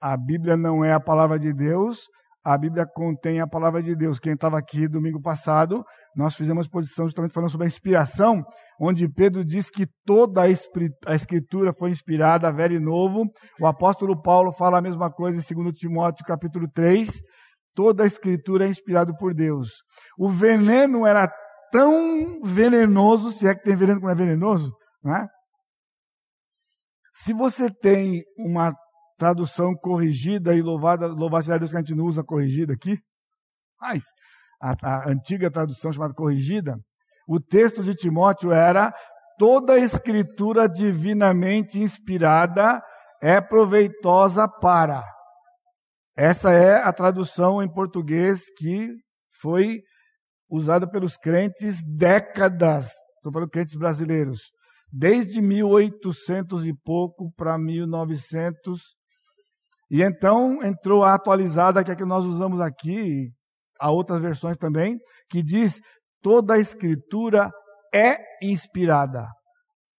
A 0.00 0.16
Bíblia 0.16 0.56
não 0.56 0.84
é 0.84 0.92
a 0.92 1.00
palavra 1.00 1.38
de 1.38 1.52
Deus, 1.52 2.06
a 2.42 2.56
Bíblia 2.56 2.86
contém 2.86 3.38
a 3.40 3.46
palavra 3.46 3.82
de 3.82 3.94
Deus. 3.94 4.18
Quem 4.18 4.32
estava 4.32 4.56
aqui 4.56 4.88
domingo 4.88 5.20
passado, 5.20 5.84
nós 6.16 6.34
fizemos 6.34 6.64
exposição 6.64 7.04
justamente 7.04 7.34
falando 7.34 7.50
sobre 7.50 7.66
a 7.66 7.68
inspiração, 7.68 8.42
onde 8.80 9.06
Pedro 9.12 9.44
diz 9.44 9.68
que 9.68 9.86
toda 10.06 10.42
a 10.42 11.14
escritura 11.14 11.74
foi 11.78 11.90
inspirada, 11.90 12.50
velho 12.50 12.76
e 12.76 12.80
novo. 12.80 13.24
O 13.60 13.66
apóstolo 13.66 14.20
Paulo 14.22 14.52
fala 14.54 14.78
a 14.78 14.82
mesma 14.82 15.12
coisa 15.12 15.38
em 15.38 15.54
2 15.54 15.74
Timóteo 15.74 16.24
capítulo 16.24 16.66
3. 16.72 17.20
Toda 17.74 18.04
a 18.04 18.06
escritura 18.06 18.64
é 18.64 18.68
inspirada 18.68 19.12
por 19.14 19.34
Deus. 19.34 19.68
O 20.18 20.30
veneno 20.30 21.06
era 21.06 21.30
tão 21.70 22.40
venenoso, 22.42 23.32
se 23.32 23.46
é 23.46 23.54
que 23.54 23.62
tem 23.62 23.76
veneno 23.76 24.00
que 24.00 24.06
não 24.06 24.12
é 24.12 24.14
venenoso, 24.14 24.72
não 25.04 25.14
é? 25.14 25.28
Se 27.22 27.34
você 27.34 27.70
tem 27.70 28.24
uma 28.38 28.74
tradução 29.18 29.74
corrigida 29.74 30.54
e 30.54 30.62
louvada, 30.62 31.06
louvado 31.06 31.44
seja 31.44 31.58
Deus 31.58 31.70
que 31.70 31.76
a 31.76 31.80
gente 31.80 31.94
não 31.94 32.06
usa 32.06 32.24
corrigida 32.24 32.72
aqui, 32.72 32.98
mas 33.78 34.02
a, 34.58 34.74
a 34.82 35.10
antiga 35.10 35.50
tradução 35.50 35.92
chamada 35.92 36.14
corrigida, 36.14 36.78
o 37.28 37.38
texto 37.38 37.82
de 37.84 37.94
Timóteo 37.94 38.52
era 38.52 38.94
toda 39.38 39.78
escritura 39.78 40.66
divinamente 40.66 41.78
inspirada 41.78 42.82
é 43.22 43.38
proveitosa 43.38 44.48
para. 44.48 45.04
Essa 46.16 46.52
é 46.52 46.82
a 46.82 46.90
tradução 46.90 47.62
em 47.62 47.70
português 47.70 48.44
que 48.56 48.88
foi 49.42 49.80
usada 50.48 50.90
pelos 50.90 51.18
crentes 51.18 51.82
décadas. 51.84 52.90
Estou 53.16 53.30
falando 53.30 53.50
crentes 53.50 53.76
brasileiros. 53.76 54.40
Desde 54.92 55.40
1800 55.40 56.66
e 56.66 56.72
pouco 56.84 57.32
para 57.36 57.56
1900. 57.58 58.80
E 59.90 60.02
então 60.02 60.64
entrou 60.64 61.04
a 61.04 61.14
atualizada, 61.14 61.82
que 61.84 61.90
é 61.90 61.94
a 61.94 61.96
que 61.96 62.04
nós 62.04 62.24
usamos 62.24 62.60
aqui, 62.60 63.28
há 63.80 63.90
outras 63.90 64.20
versões 64.20 64.56
também, 64.56 64.98
que 65.28 65.42
diz: 65.42 65.80
toda 66.22 66.54
a 66.54 66.58
escritura 66.58 67.50
é 67.94 68.16
inspirada. 68.42 69.28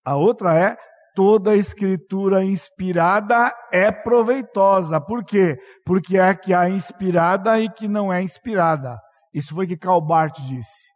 A 0.05 0.15
outra 0.15 0.57
é 0.57 0.75
toda 1.15 1.55
escritura 1.55 2.43
inspirada 2.43 3.53
é 3.71 3.91
proveitosa. 3.91 4.99
Por 4.99 5.23
quê? 5.23 5.57
Porque 5.85 6.17
é 6.17 6.33
que 6.33 6.53
há 6.53 6.69
inspirada 6.69 7.59
e 7.59 7.69
que 7.69 7.87
não 7.87 8.11
é 8.11 8.21
inspirada. 8.21 8.97
Isso 9.33 9.53
foi 9.53 9.67
que 9.67 9.77
Calbart 9.77 10.39
disse. 10.41 10.89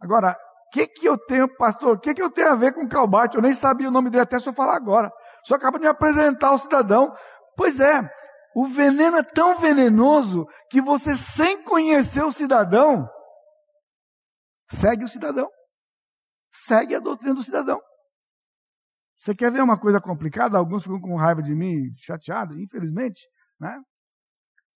Agora, 0.00 0.36
que, 0.70 0.86
que 0.86 1.08
eu 1.08 1.18
tenho, 1.18 1.48
pastor? 1.56 1.96
O 1.96 2.00
que, 2.00 2.14
que 2.14 2.22
eu 2.22 2.30
tenho 2.30 2.52
a 2.52 2.54
ver 2.54 2.72
com 2.72 2.88
Calbart? 2.88 3.34
Eu 3.34 3.42
nem 3.42 3.54
sabia 3.54 3.88
o 3.88 3.90
nome 3.90 4.10
dele 4.10 4.22
até 4.22 4.38
se 4.38 4.48
eu 4.48 4.54
falar 4.54 4.76
agora. 4.76 5.10
Só 5.44 5.54
acaba 5.54 5.78
de 5.78 5.82
me 5.82 5.88
apresentar 5.88 6.48
ao 6.48 6.58
cidadão. 6.58 7.14
Pois 7.56 7.80
é, 7.80 8.08
o 8.54 8.66
veneno 8.66 9.16
é 9.16 9.22
tão 9.22 9.58
venenoso 9.58 10.46
que 10.70 10.80
você, 10.80 11.16
sem 11.16 11.62
conhecer 11.64 12.22
o 12.22 12.32
cidadão, 12.32 13.08
segue 14.70 15.04
o 15.04 15.08
cidadão. 15.08 15.48
Segue 16.52 16.94
a 16.94 16.98
doutrina 16.98 17.34
do 17.34 17.42
cidadão. 17.42 17.80
Você 19.18 19.34
quer 19.34 19.50
ver 19.50 19.62
uma 19.62 19.78
coisa 19.78 20.00
complicada? 20.00 20.58
Alguns 20.58 20.82
ficam 20.82 21.00
com 21.00 21.16
raiva 21.16 21.42
de 21.42 21.54
mim, 21.54 21.92
chateados, 21.98 22.58
infelizmente. 22.58 23.28
Né? 23.60 23.80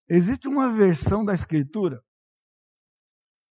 Existe 0.09 0.49
uma 0.49 0.71
versão 0.71 1.25
da 1.25 1.35
Escritura 1.35 2.01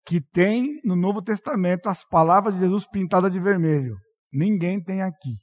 que 0.04 0.20
tem 0.20 0.80
no 0.84 0.94
Novo 0.94 1.22
Testamento 1.22 1.88
as 1.88 2.04
palavras 2.04 2.54
de 2.54 2.60
Jesus 2.60 2.86
pintadas 2.86 3.32
de 3.32 3.40
vermelho. 3.40 3.96
Ninguém 4.32 4.82
tem 4.82 5.02
aqui. 5.02 5.36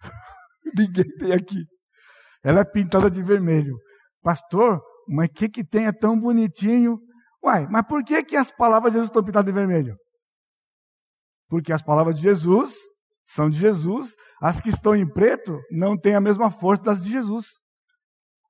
Ninguém 0.74 1.16
tem 1.18 1.32
aqui. 1.32 1.64
Ela 2.42 2.60
é 2.60 2.64
pintada 2.64 3.10
de 3.10 3.22
vermelho. 3.22 3.76
Pastor, 4.22 4.80
mas 5.08 5.28
o 5.28 5.32
que, 5.32 5.48
que 5.48 5.64
tem? 5.64 5.86
É 5.86 5.92
tão 5.92 6.18
bonitinho. 6.18 6.98
Uai, 7.44 7.66
mas 7.68 7.86
por 7.86 8.02
que, 8.04 8.22
que 8.24 8.36
as 8.36 8.50
palavras 8.50 8.92
de 8.92 8.98
Jesus 8.98 9.10
estão 9.10 9.24
pintadas 9.24 9.52
de 9.52 9.58
vermelho? 9.58 9.96
Porque 11.48 11.72
as 11.72 11.82
palavras 11.82 12.16
de 12.16 12.22
Jesus 12.22 12.74
são 13.24 13.50
de 13.50 13.58
Jesus, 13.58 14.14
as 14.40 14.60
que 14.60 14.70
estão 14.70 14.94
em 14.94 15.06
preto 15.06 15.60
não 15.70 15.96
têm 15.96 16.14
a 16.14 16.20
mesma 16.20 16.50
força 16.50 16.82
das 16.82 17.02
de 17.02 17.10
Jesus. 17.10 17.46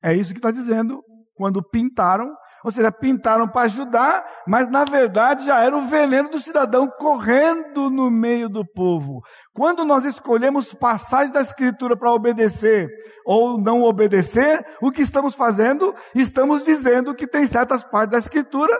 É 0.02 0.14
isso 0.14 0.32
que 0.32 0.38
está 0.38 0.50
dizendo 0.50 1.02
quando 1.34 1.62
pintaram, 1.62 2.32
ou 2.68 2.72
seja, 2.72 2.92
pintaram 2.92 3.48
para 3.48 3.62
ajudar, 3.62 4.22
mas 4.46 4.68
na 4.68 4.84
verdade 4.84 5.46
já 5.46 5.58
era 5.60 5.74
o 5.74 5.86
veneno 5.86 6.28
do 6.28 6.38
cidadão 6.38 6.86
correndo 6.86 7.88
no 7.88 8.10
meio 8.10 8.46
do 8.46 8.62
povo. 8.62 9.22
Quando 9.54 9.86
nós 9.86 10.04
escolhemos 10.04 10.74
passagens 10.74 11.32
da 11.32 11.40
Escritura 11.40 11.96
para 11.96 12.12
obedecer 12.12 12.86
ou 13.24 13.58
não 13.58 13.82
obedecer, 13.82 14.62
o 14.82 14.92
que 14.92 15.00
estamos 15.00 15.34
fazendo? 15.34 15.94
Estamos 16.14 16.62
dizendo 16.62 17.14
que 17.14 17.26
tem 17.26 17.46
certas 17.46 17.82
partes 17.82 18.12
da 18.12 18.18
Escritura 18.18 18.78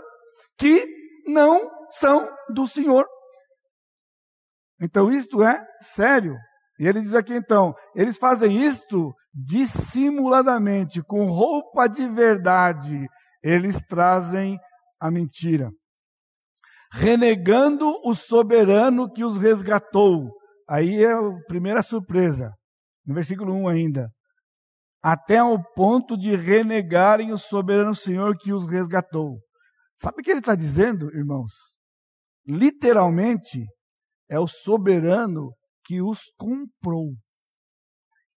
que 0.59 0.87
não 1.27 1.71
são 1.91 2.29
do 2.51 2.67
Senhor. 2.67 3.07
Então 4.83 5.11
isto 5.11 5.43
é 5.43 5.67
sério. 5.81 6.37
E 6.79 6.87
ele 6.87 7.01
diz 7.01 7.15
aqui 7.15 7.33
então, 7.33 7.75
eles 7.97 8.19
fazem 8.19 8.55
isto 8.55 9.15
dissimuladamente, 9.33 11.03
com 11.03 11.27
roupa 11.27 11.89
de 11.89 12.07
verdade, 12.07 13.09
eles 13.49 13.81
trazem 13.89 14.59
a 15.01 15.11
mentira. 15.11 15.71
Renegando 16.93 17.89
o 18.05 18.15
soberano 18.15 19.11
que 19.11 19.25
os 19.25 19.39
resgatou. 19.39 20.31
Aí 20.69 21.03
é 21.03 21.13
a 21.13 21.21
primeira 21.47 21.83
surpresa. 21.83 22.53
No 23.07 23.15
versículo 23.15 23.55
1 23.55 23.69
ainda. 23.69 24.11
Até 25.03 25.39
ao 25.39 25.63
ponto 25.75 26.17
de 26.17 26.35
renegarem 26.37 27.33
o 27.33 27.39
soberano 27.39 27.95
Senhor 27.95 28.37
que 28.37 28.53
os 28.53 28.69
resgatou. 28.69 29.39
Sabe 29.99 30.21
o 30.21 30.25
que 30.25 30.31
ele 30.31 30.41
está 30.41 30.55
dizendo, 30.55 31.09
irmãos? 31.17 31.53
Literalmente, 32.47 33.65
é 34.29 34.39
o 34.39 34.47
soberano 34.47 35.55
que 35.85 36.03
os 36.03 36.21
comprou. 36.37 37.15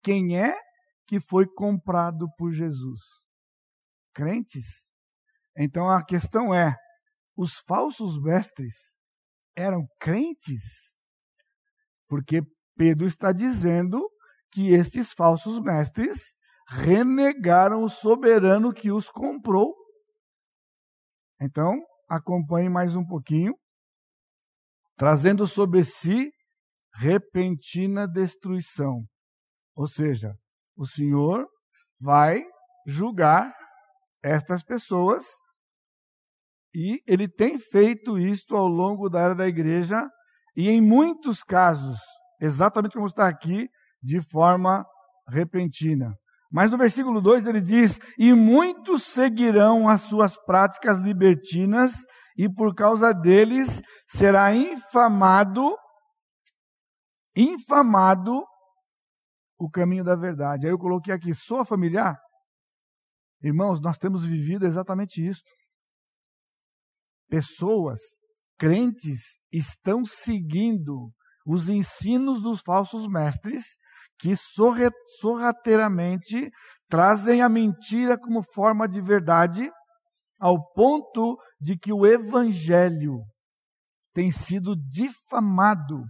Quem 0.02 0.39
é 0.39 0.56
que 1.06 1.19
foi 1.19 1.45
comprado 1.45 2.28
por 2.38 2.54
Jesus? 2.54 3.02
Crentes. 4.13 4.91
Então 5.58 5.90
a 5.90 6.04
questão 6.04 6.54
é: 6.54 6.76
os 7.36 7.60
falsos 7.68 8.22
mestres 8.22 8.76
eram 9.56 9.86
crentes? 10.00 10.64
Porque 12.08 12.42
Pedro 12.76 13.08
está 13.08 13.32
dizendo 13.32 14.00
que 14.52 14.70
estes 14.70 15.14
falsos 15.14 15.60
mestres 15.60 16.36
renegaram 16.68 17.84
o 17.84 17.90
soberano 17.90 18.74
que 18.74 18.92
os 18.92 19.10
comprou. 19.10 19.74
Então, 21.40 21.74
acompanhe 22.08 22.70
mais 22.70 22.96
um 22.96 23.06
pouquinho 23.06 23.54
trazendo 25.02 25.48
sobre 25.48 25.84
si 25.84 26.32
repentina 26.94 28.08
destruição. 28.08 29.04
Ou 29.76 29.88
seja, 29.88 30.36
o 30.78 30.86
Senhor 30.86 31.48
vai 32.00 32.44
julgar 32.86 33.52
estas 34.24 34.64
pessoas 34.64 35.26
e 36.74 37.02
ele 37.06 37.28
tem 37.28 37.60
feito 37.60 38.18
isto 38.18 38.56
ao 38.56 38.68
longo 38.68 39.10
da 39.10 39.20
era 39.20 39.36
da 39.36 39.48
igreja 39.48 40.10
e 40.56 40.70
em 40.70 40.82
muitos 40.82 41.44
casos, 41.44 41.98
exatamente 42.40 42.94
como 42.94 43.08
está 43.08 43.28
aqui, 43.28 43.70
de 44.02 44.22
forma 44.22 44.86
repentina. 45.28 46.16
Mas 46.52 46.70
no 46.70 46.78
versículo 46.78 47.22
2 47.22 47.46
ele 47.46 47.62
diz: 47.62 47.98
E 48.18 48.34
muitos 48.34 49.04
seguirão 49.04 49.88
as 49.88 50.02
suas 50.02 50.38
práticas 50.46 50.98
libertinas, 50.98 51.94
e 52.38 52.50
por 52.50 52.76
causa 52.76 53.14
deles 53.14 53.82
será 54.08 54.54
infamado, 54.54 55.78
infamado 57.36 58.44
o 59.58 59.70
caminho 59.70 60.04
da 60.04 60.16
verdade. 60.16 60.66
Aí 60.66 60.74
eu 60.74 60.80
coloquei 60.80 61.14
aqui: 61.14 61.34
soa 61.34 61.64
familiar? 61.64 62.18
Irmãos, 63.44 63.82
nós 63.82 63.98
temos 63.98 64.26
vivido 64.26 64.66
exatamente 64.66 65.26
isso. 65.26 65.42
Pessoas, 67.28 68.00
crentes, 68.58 69.40
estão 69.52 70.06
seguindo 70.06 71.12
os 71.46 71.70
ensinos 71.70 72.42
dos 72.42 72.62
falsos 72.62 73.08
mestres 73.08 73.64
que 74.20 74.36
sorrateiramente 75.20 76.52
trazem 76.88 77.42
a 77.42 77.50
mentira 77.50 78.20
como 78.20 78.44
forma 78.44 78.88
de 78.88 79.02
verdade, 79.02 79.72
ao 80.40 80.72
ponto 80.74 81.38
de 81.60 81.78
que 81.78 81.92
o 81.92 82.06
evangelho 82.06 83.24
tem 84.14 84.32
sido 84.32 84.76
difamado 84.76 86.04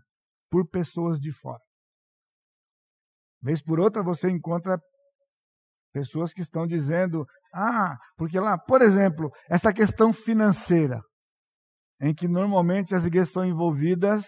por 0.49 0.67
pessoas 0.69 1.19
de 1.19 1.31
fora. 1.31 1.61
Vez 3.41 3.61
por 3.61 3.79
outra 3.79 4.03
você 4.03 4.29
encontra 4.29 4.77
pessoas 5.91 6.33
que 6.33 6.41
estão 6.41 6.65
dizendo: 6.65 7.25
"Ah, 7.53 7.97
porque 8.17 8.39
lá, 8.39 8.57
por 8.57 8.81
exemplo, 8.81 9.29
essa 9.49 9.73
questão 9.73 10.13
financeira, 10.13 11.01
em 12.01 12.13
que 12.13 12.27
normalmente 12.27 12.95
as 12.95 13.05
igrejas 13.05 13.31
são 13.31 13.45
envolvidas 13.45 14.25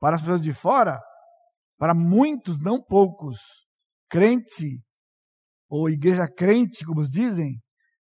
para 0.00 0.16
as 0.16 0.22
pessoas 0.22 0.40
de 0.40 0.52
fora, 0.52 1.00
para 1.78 1.94
muitos, 1.94 2.60
não 2.60 2.82
poucos, 2.82 3.38
crente, 4.08 4.80
ou 5.68 5.90
igreja 5.90 6.28
crente, 6.28 6.84
como 6.84 7.02
dizem, 7.08 7.60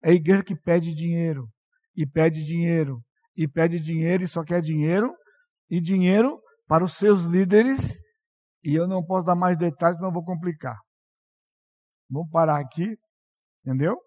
é 0.04 0.10
a 0.12 0.14
igreja 0.14 0.44
que 0.44 0.56
pede 0.56 0.94
dinheiro, 0.94 1.48
e 1.96 2.06
pede 2.06 2.44
dinheiro, 2.44 3.02
e 3.38 3.48
pede 3.48 3.80
dinheiro, 3.80 4.24
e 4.24 4.28
só 4.28 4.44
quer 4.44 4.62
dinheiro, 4.62 5.14
e 5.70 5.80
dinheiro 5.80 6.42
para 6.68 6.84
os 6.84 6.94
seus 6.96 7.24
líderes, 7.24 8.02
e 8.64 8.76
eu 8.76 8.88
não 8.88 9.04
posso 9.04 9.26
dar 9.26 9.36
mais 9.36 9.58
detalhes, 9.58 10.00
não 10.00 10.12
vou 10.12 10.24
complicar. 10.24 10.78
Vamos 12.10 12.30
parar 12.32 12.60
aqui, 12.60 12.96
entendeu? 13.66 13.98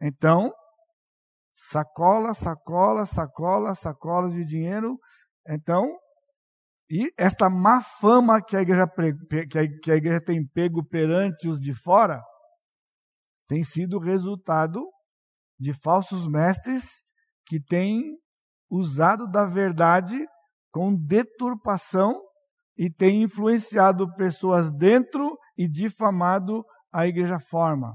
Então, 0.00 0.52
sacola, 1.52 2.34
sacola, 2.34 3.06
sacola, 3.06 3.74
sacolas 3.74 4.32
de 4.32 4.44
dinheiro. 4.44 4.98
Então, 5.48 5.86
e 6.90 7.12
esta 7.16 7.48
má 7.48 7.82
fama 7.82 8.42
que 8.42 8.56
a, 8.56 8.62
igreja, 8.62 8.86
que 9.82 9.90
a 9.92 9.96
igreja 9.96 10.20
tem 10.20 10.46
pego 10.46 10.84
perante 10.84 11.48
os 11.48 11.60
de 11.60 11.72
fora 11.74 12.20
tem 13.50 13.64
sido 13.64 13.98
resultado 13.98 14.80
de 15.58 15.74
falsos 15.74 16.28
mestres 16.28 17.02
que 17.44 17.60
têm 17.60 18.00
usado 18.70 19.28
da 19.28 19.44
verdade 19.44 20.16
com 20.72 20.94
deturpação 20.94 22.14
e 22.78 22.88
têm 22.88 23.24
influenciado 23.24 24.06
pessoas 24.14 24.72
dentro 24.72 25.36
e 25.58 25.68
difamado 25.68 26.64
a 26.92 27.06
igreja 27.06 27.38
forma. 27.38 27.94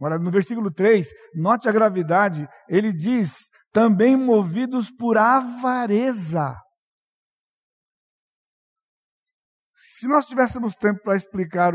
Agora, 0.00 0.18
no 0.18 0.30
versículo 0.30 0.70
3, 0.70 1.08
note 1.34 1.68
a 1.68 1.72
gravidade, 1.72 2.46
ele 2.68 2.92
diz: 2.92 3.36
também 3.72 4.16
movidos 4.16 4.90
por 4.90 5.16
avareza. 5.16 6.56
Se 9.98 10.08
nós 10.08 10.26
tivéssemos 10.26 10.74
tempo 10.74 11.00
para 11.04 11.16
explicar, 11.16 11.72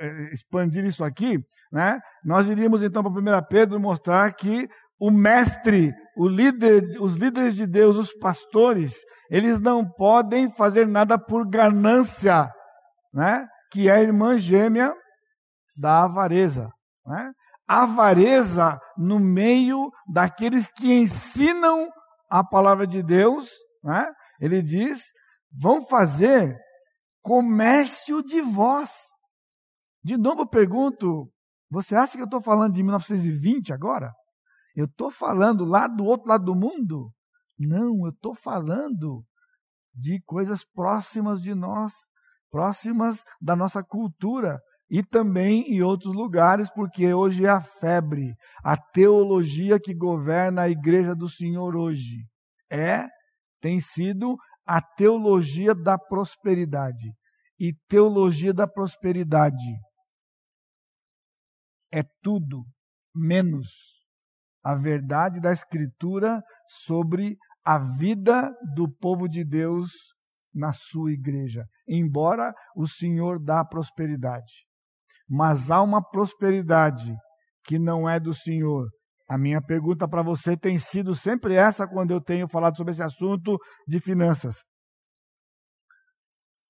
é, 0.00 0.32
expandir 0.32 0.84
isso 0.84 1.04
aqui, 1.04 1.38
né, 1.72 2.00
nós 2.24 2.48
iríamos 2.48 2.82
então 2.82 3.02
para 3.02 3.12
1 3.12 3.46
Pedro 3.48 3.78
mostrar 3.78 4.32
que 4.34 4.68
o 5.00 5.10
mestre, 5.10 5.92
o 6.16 6.28
líder, 6.28 6.82
os 7.00 7.14
líderes 7.14 7.54
de 7.54 7.66
Deus, 7.66 7.96
os 7.96 8.12
pastores, 8.14 8.96
eles 9.30 9.60
não 9.60 9.88
podem 9.88 10.50
fazer 10.56 10.86
nada 10.86 11.16
por 11.16 11.48
ganância, 11.48 12.50
né, 13.14 13.46
que 13.70 13.88
é 13.88 13.92
a 13.92 14.02
irmã 14.02 14.36
gêmea 14.38 14.92
da 15.74 16.04
avareza. 16.04 16.70
Né? 17.06 17.32
Avareza 17.66 18.80
no 18.96 19.18
meio 19.18 19.90
daqueles 20.06 20.68
que 20.68 20.92
ensinam 20.92 21.88
a 22.28 22.44
palavra 22.44 22.86
de 22.86 23.02
Deus, 23.02 23.50
né? 23.82 24.10
ele 24.40 24.62
diz: 24.62 25.04
vão 25.52 25.82
fazer 25.86 26.58
comércio 27.22 28.22
de 28.22 28.40
vós. 28.40 28.92
De 30.02 30.16
novo 30.16 30.42
eu 30.42 30.48
pergunto, 30.48 31.30
você 31.70 31.94
acha 31.94 32.14
que 32.14 32.22
eu 32.22 32.26
estou 32.26 32.42
falando 32.42 32.74
de 32.74 32.82
1920 32.82 33.72
agora? 33.72 34.12
Eu 34.74 34.86
estou 34.86 35.10
falando 35.10 35.64
lá 35.64 35.86
do 35.86 36.04
outro 36.04 36.28
lado 36.28 36.44
do 36.44 36.54
mundo? 36.54 37.12
Não, 37.58 38.04
eu 38.04 38.10
estou 38.10 38.34
falando 38.34 39.24
de 39.94 40.20
coisas 40.22 40.64
próximas 40.64 41.40
de 41.40 41.54
nós, 41.54 41.92
próximas 42.50 43.22
da 43.40 43.54
nossa 43.54 43.82
cultura 43.82 44.60
e 44.92 45.02
também 45.02 45.62
em 45.72 45.80
outros 45.80 46.12
lugares, 46.12 46.68
porque 46.70 47.14
hoje 47.14 47.46
é 47.46 47.48
a 47.48 47.62
febre, 47.62 48.34
a 48.62 48.76
teologia 48.76 49.80
que 49.80 49.94
governa 49.94 50.62
a 50.62 50.68
igreja 50.68 51.14
do 51.14 51.26
Senhor 51.26 51.74
hoje. 51.74 52.26
É, 52.70 53.08
tem 53.58 53.80
sido 53.80 54.36
a 54.66 54.82
teologia 54.82 55.74
da 55.74 55.96
prosperidade. 55.96 57.10
E 57.58 57.72
teologia 57.88 58.52
da 58.52 58.68
prosperidade 58.68 59.72
é 61.90 62.02
tudo 62.20 62.62
menos 63.14 63.68
a 64.62 64.74
verdade 64.74 65.40
da 65.40 65.54
Escritura 65.54 66.42
sobre 66.84 67.38
a 67.64 67.78
vida 67.78 68.54
do 68.74 68.90
povo 68.90 69.26
de 69.26 69.42
Deus 69.42 69.90
na 70.52 70.74
sua 70.74 71.12
igreja. 71.12 71.64
Embora 71.88 72.52
o 72.76 72.86
Senhor 72.86 73.42
dá 73.42 73.64
prosperidade, 73.64 74.66
mas 75.28 75.70
há 75.70 75.82
uma 75.82 76.02
prosperidade 76.02 77.12
que 77.64 77.78
não 77.78 78.08
é 78.08 78.18
do 78.18 78.34
Senhor, 78.34 78.88
a 79.28 79.38
minha 79.38 79.62
pergunta 79.62 80.06
para 80.06 80.22
você 80.22 80.56
tem 80.56 80.78
sido 80.78 81.14
sempre 81.14 81.54
essa 81.54 81.86
quando 81.86 82.10
eu 82.10 82.20
tenho 82.20 82.48
falado 82.48 82.76
sobre 82.76 82.92
esse 82.92 83.02
assunto 83.02 83.56
de 83.88 83.98
finanças. 83.98 84.56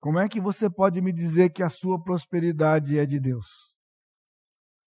Como 0.01 0.19
é 0.19 0.29
que 0.29 0.41
você 0.41 0.71
pode 0.71 1.01
me 1.01 1.13
dizer 1.13 1.51
que 1.51 1.63
a 1.63 1.69
sua 1.69 2.01
prosperidade 2.01 2.99
é 2.99 3.07
de 3.07 3.19
Deus? 3.19 3.47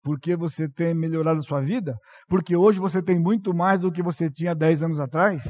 Porque 0.03 0.35
você 0.35 0.69
tem 0.69 0.93
melhorado 0.93 1.39
a 1.39 1.43
sua 1.43 1.61
vida? 1.61 1.97
Porque 2.29 2.55
hoje 2.55 2.79
você 2.79 3.01
tem 3.01 3.19
muito 3.19 3.53
mais 3.53 3.79
do 3.79 3.91
que 3.91 4.03
você 4.03 4.29
tinha 4.29 4.53
10 4.53 4.83
anos 4.83 4.99
atrás? 4.99 5.43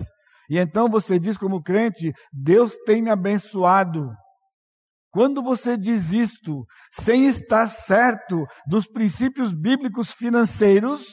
E 0.49 0.57
então 0.57 0.89
você 0.89 1.19
diz 1.19 1.37
como 1.37 1.61
crente, 1.61 2.11
Deus 2.31 2.75
tem 2.85 3.01
me 3.01 3.09
abençoado. 3.09 4.09
Quando 5.15 5.41
você 5.41 5.77
diz 5.77 6.11
isto, 6.11 6.65
sem 6.91 7.25
estar 7.27 7.69
certo 7.69 8.45
dos 8.67 8.85
princípios 8.85 9.53
bíblicos 9.53 10.11
financeiros, 10.11 11.05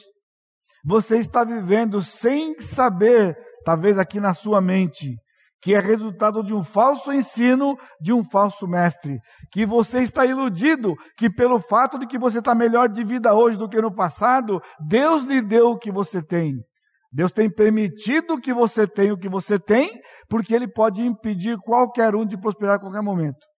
você 0.85 1.19
está 1.19 1.45
vivendo 1.45 2.03
sem 2.03 2.59
saber, 2.59 3.33
talvez 3.63 3.97
aqui 3.97 4.19
na 4.19 4.33
sua 4.33 4.59
mente, 4.59 5.15
que 5.61 5.73
é 5.73 5.79
resultado 5.79 6.43
de 6.43 6.53
um 6.53 6.65
falso 6.65 7.13
ensino 7.13 7.77
de 8.01 8.11
um 8.11 8.25
falso 8.25 8.67
mestre. 8.67 9.19
Que 9.49 9.65
você 9.65 10.03
está 10.03 10.25
iludido 10.25 10.95
que 11.17 11.29
pelo 11.29 11.61
fato 11.61 11.97
de 11.97 12.05
que 12.05 12.19
você 12.19 12.39
está 12.39 12.53
melhor 12.53 12.89
de 12.89 13.05
vida 13.05 13.33
hoje 13.33 13.57
do 13.57 13.69
que 13.69 13.81
no 13.81 13.95
passado, 13.95 14.61
Deus 14.85 15.23
lhe 15.23 15.41
deu 15.41 15.69
o 15.69 15.79
que 15.79 15.93
você 15.93 16.21
tem. 16.21 16.55
Deus 17.09 17.31
tem 17.31 17.49
permitido 17.49 18.37
que 18.37 18.53
você 18.53 18.85
tenha 18.85 19.13
o 19.13 19.17
que 19.17 19.29
você 19.29 19.57
tem, 19.57 19.89
porque 20.27 20.53
Ele 20.53 20.67
pode 20.67 21.01
impedir 21.01 21.55
qualquer 21.63 22.13
um 22.13 22.25
de 22.25 22.37
prosperar 22.37 22.75
a 22.75 22.79
qualquer 22.79 23.01
momento. 23.01 23.52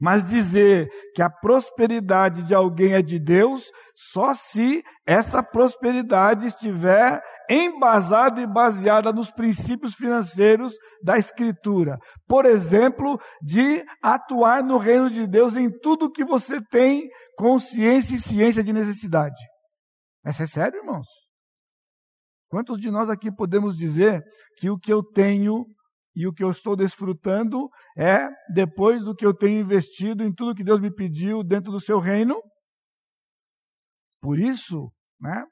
Mas 0.00 0.28
dizer 0.28 0.88
que 1.14 1.20
a 1.20 1.28
prosperidade 1.28 2.42
de 2.42 2.54
alguém 2.54 2.94
é 2.94 3.02
de 3.02 3.18
Deus, 3.18 3.70
só 3.94 4.32
se 4.32 4.82
essa 5.06 5.42
prosperidade 5.42 6.46
estiver 6.46 7.22
embasada 7.50 8.40
e 8.40 8.46
baseada 8.46 9.12
nos 9.12 9.30
princípios 9.30 9.94
financeiros 9.94 10.72
da 11.04 11.18
Escritura. 11.18 11.98
Por 12.26 12.46
exemplo, 12.46 13.20
de 13.42 13.84
atuar 14.02 14.64
no 14.64 14.78
reino 14.78 15.10
de 15.10 15.26
Deus 15.26 15.54
em 15.54 15.70
tudo 15.70 16.10
que 16.10 16.24
você 16.24 16.62
tem 16.70 17.06
consciência 17.36 18.14
e 18.14 18.20
ciência 18.20 18.64
de 18.64 18.72
necessidade. 18.72 19.42
Essa 20.24 20.44
é 20.44 20.46
sério, 20.46 20.78
irmãos? 20.78 21.06
Quantos 22.48 22.78
de 22.78 22.90
nós 22.90 23.10
aqui 23.10 23.30
podemos 23.30 23.76
dizer 23.76 24.22
que 24.56 24.70
o 24.70 24.78
que 24.78 24.92
eu 24.92 25.02
tenho 25.02 25.64
e 26.14 26.26
o 26.26 26.32
que 26.32 26.42
eu 26.42 26.50
estou 26.50 26.74
desfrutando 26.76 27.68
é 27.96 28.28
depois 28.52 29.02
do 29.02 29.14
que 29.14 29.24
eu 29.24 29.34
tenho 29.34 29.60
investido 29.60 30.24
em 30.24 30.32
tudo 30.32 30.54
que 30.54 30.64
Deus 30.64 30.80
me 30.80 30.92
pediu 30.92 31.42
dentro 31.42 31.70
do 31.70 31.80
seu 31.80 31.98
reino. 31.98 32.40
Por 34.20 34.38
isso, 34.38 34.92
né, 35.20 35.44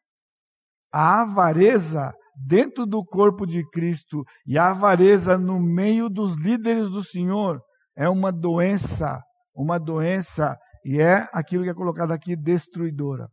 a 0.92 1.22
avareza 1.22 2.12
dentro 2.46 2.86
do 2.86 3.04
corpo 3.04 3.46
de 3.46 3.66
Cristo 3.70 4.24
e 4.46 4.59
a 4.59 4.70
avareza 4.70 5.36
no 5.36 5.61
meio 5.61 6.09
dos 6.09 6.36
líderes 6.36 6.88
do 6.88 7.02
Senhor 7.02 7.61
é 7.96 8.09
uma 8.09 8.30
doença, 8.30 9.20
uma 9.54 9.78
doença, 9.78 10.56
e 10.84 11.00
é 11.00 11.28
aquilo 11.32 11.64
que 11.64 11.70
é 11.70 11.74
colocado 11.74 12.12
aqui, 12.12 12.36
destruidora. 12.36 13.28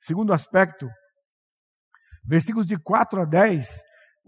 Segundo 0.00 0.32
aspecto, 0.32 0.86
versículos 2.24 2.66
de 2.66 2.78
4 2.78 3.22
a 3.22 3.24
10, 3.24 3.66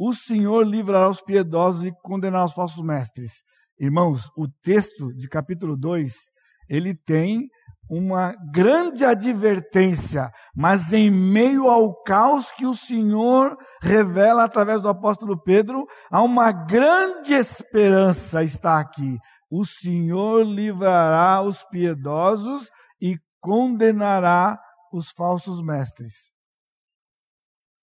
o 0.05 0.13
Senhor 0.13 0.67
livrará 0.67 1.09
os 1.09 1.21
piedosos 1.21 1.85
e 1.85 1.93
condenará 2.03 2.45
os 2.45 2.53
falsos 2.53 2.83
mestres. 2.83 3.45
Irmãos, 3.79 4.29
o 4.37 4.49
texto 4.61 5.15
de 5.15 5.29
capítulo 5.29 5.77
2, 5.77 6.13
ele 6.69 6.93
tem 6.93 7.49
uma 7.89 8.35
grande 8.53 9.05
advertência, 9.05 10.29
mas 10.57 10.93
em 10.93 11.09
meio 11.09 11.69
ao 11.69 12.03
caos 12.03 12.51
que 12.51 12.67
o 12.67 12.75
Senhor 12.75 13.57
revela 13.81 14.43
através 14.43 14.83
do 14.83 14.89
apóstolo 14.89 15.41
Pedro, 15.41 15.87
há 16.11 16.21
uma 16.21 16.51
grande 16.51 17.33
esperança 17.33 18.43
está 18.43 18.81
aqui. 18.81 19.17
O 19.49 19.65
Senhor 19.65 20.45
livrará 20.45 21.41
os 21.43 21.63
piedosos 21.67 22.69
e 23.01 23.17
condenará 23.41 24.59
os 24.93 25.13
falsos 25.13 25.63
mestres. 25.63 26.33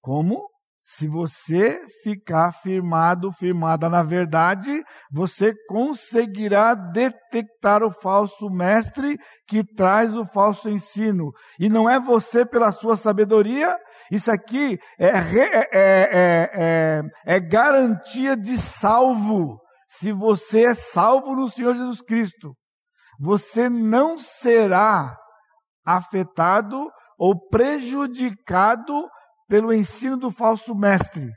Como? 0.01 0.49
Se 0.96 1.08
você 1.08 1.86
ficar 2.02 2.52
firmado, 2.52 3.32
firmada 3.32 3.88
na 3.88 4.02
verdade, 4.02 4.84
você 5.12 5.54
conseguirá 5.68 6.74
detectar 6.74 7.84
o 7.84 7.92
falso 7.92 8.50
mestre 8.50 9.16
que 9.48 9.64
traz 9.64 10.16
o 10.16 10.26
falso 10.26 10.68
ensino. 10.68 11.32
E 11.60 11.70
não 11.70 11.88
é 11.88 12.00
você 12.00 12.44
pela 12.44 12.72
sua 12.72 12.98
sabedoria, 12.98 13.78
isso 14.12 14.32
aqui 14.32 14.80
é, 14.98 15.10
é, 15.10 15.70
é, 15.72 16.50
é, 16.56 17.02
é 17.36 17.40
garantia 17.40 18.36
de 18.36 18.58
salvo. 18.58 19.60
Se 19.88 20.12
você 20.12 20.66
é 20.66 20.74
salvo 20.74 21.36
no 21.36 21.48
Senhor 21.48 21.78
Jesus 21.78 22.02
Cristo, 22.02 22.56
você 23.20 23.70
não 23.70 24.18
será 24.18 25.16
afetado 25.86 26.90
ou 27.16 27.48
prejudicado 27.48 29.08
pelo 29.50 29.74
ensino 29.74 30.16
do 30.16 30.32
falso 30.32 30.76
mestre, 30.76 31.28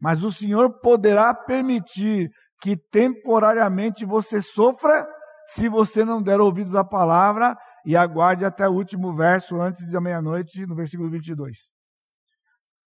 mas 0.00 0.24
o 0.24 0.32
Senhor 0.32 0.80
poderá 0.80 1.32
permitir 1.32 2.28
que 2.60 2.76
temporariamente 2.76 4.04
você 4.04 4.42
sofra 4.42 5.06
se 5.46 5.68
você 5.68 6.04
não 6.04 6.20
der 6.20 6.40
ouvidos 6.40 6.74
à 6.74 6.84
palavra 6.84 7.56
e 7.86 7.96
aguarde 7.96 8.44
até 8.44 8.68
o 8.68 8.72
último 8.72 9.14
verso 9.14 9.60
antes 9.60 9.88
da 9.90 10.00
meia-noite, 10.00 10.66
no 10.66 10.74
versículo 10.74 11.08
22. 11.08 11.56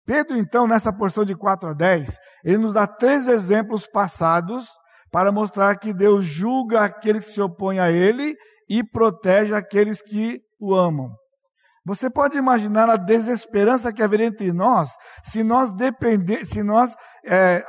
Pedro, 0.04 0.36
então, 0.36 0.66
nessa 0.66 0.92
porção 0.92 1.24
de 1.24 1.34
4 1.34 1.70
a 1.70 1.72
10, 1.72 2.18
ele 2.44 2.58
nos 2.58 2.74
dá 2.74 2.86
três 2.86 3.26
exemplos 3.26 3.86
passados 3.86 4.68
para 5.10 5.32
mostrar 5.32 5.78
que 5.78 5.94
Deus 5.94 6.24
julga 6.24 6.82
aqueles 6.82 7.26
que 7.26 7.32
se 7.32 7.40
opõem 7.40 7.78
a 7.78 7.90
ele 7.90 8.34
e 8.68 8.82
protege 8.84 9.54
aqueles 9.54 10.02
que 10.02 10.40
o 10.60 10.74
amam. 10.74 11.10
Você 11.86 12.08
pode 12.08 12.38
imaginar 12.38 12.88
a 12.88 12.96
desesperança 12.96 13.92
que 13.92 14.02
haveria 14.02 14.26
entre 14.26 14.50
nós 14.52 14.90
se 15.22 15.44
nós 15.44 15.70
depender, 15.70 16.46
se 16.46 16.62
nós 16.62 16.94
é, 17.26 17.62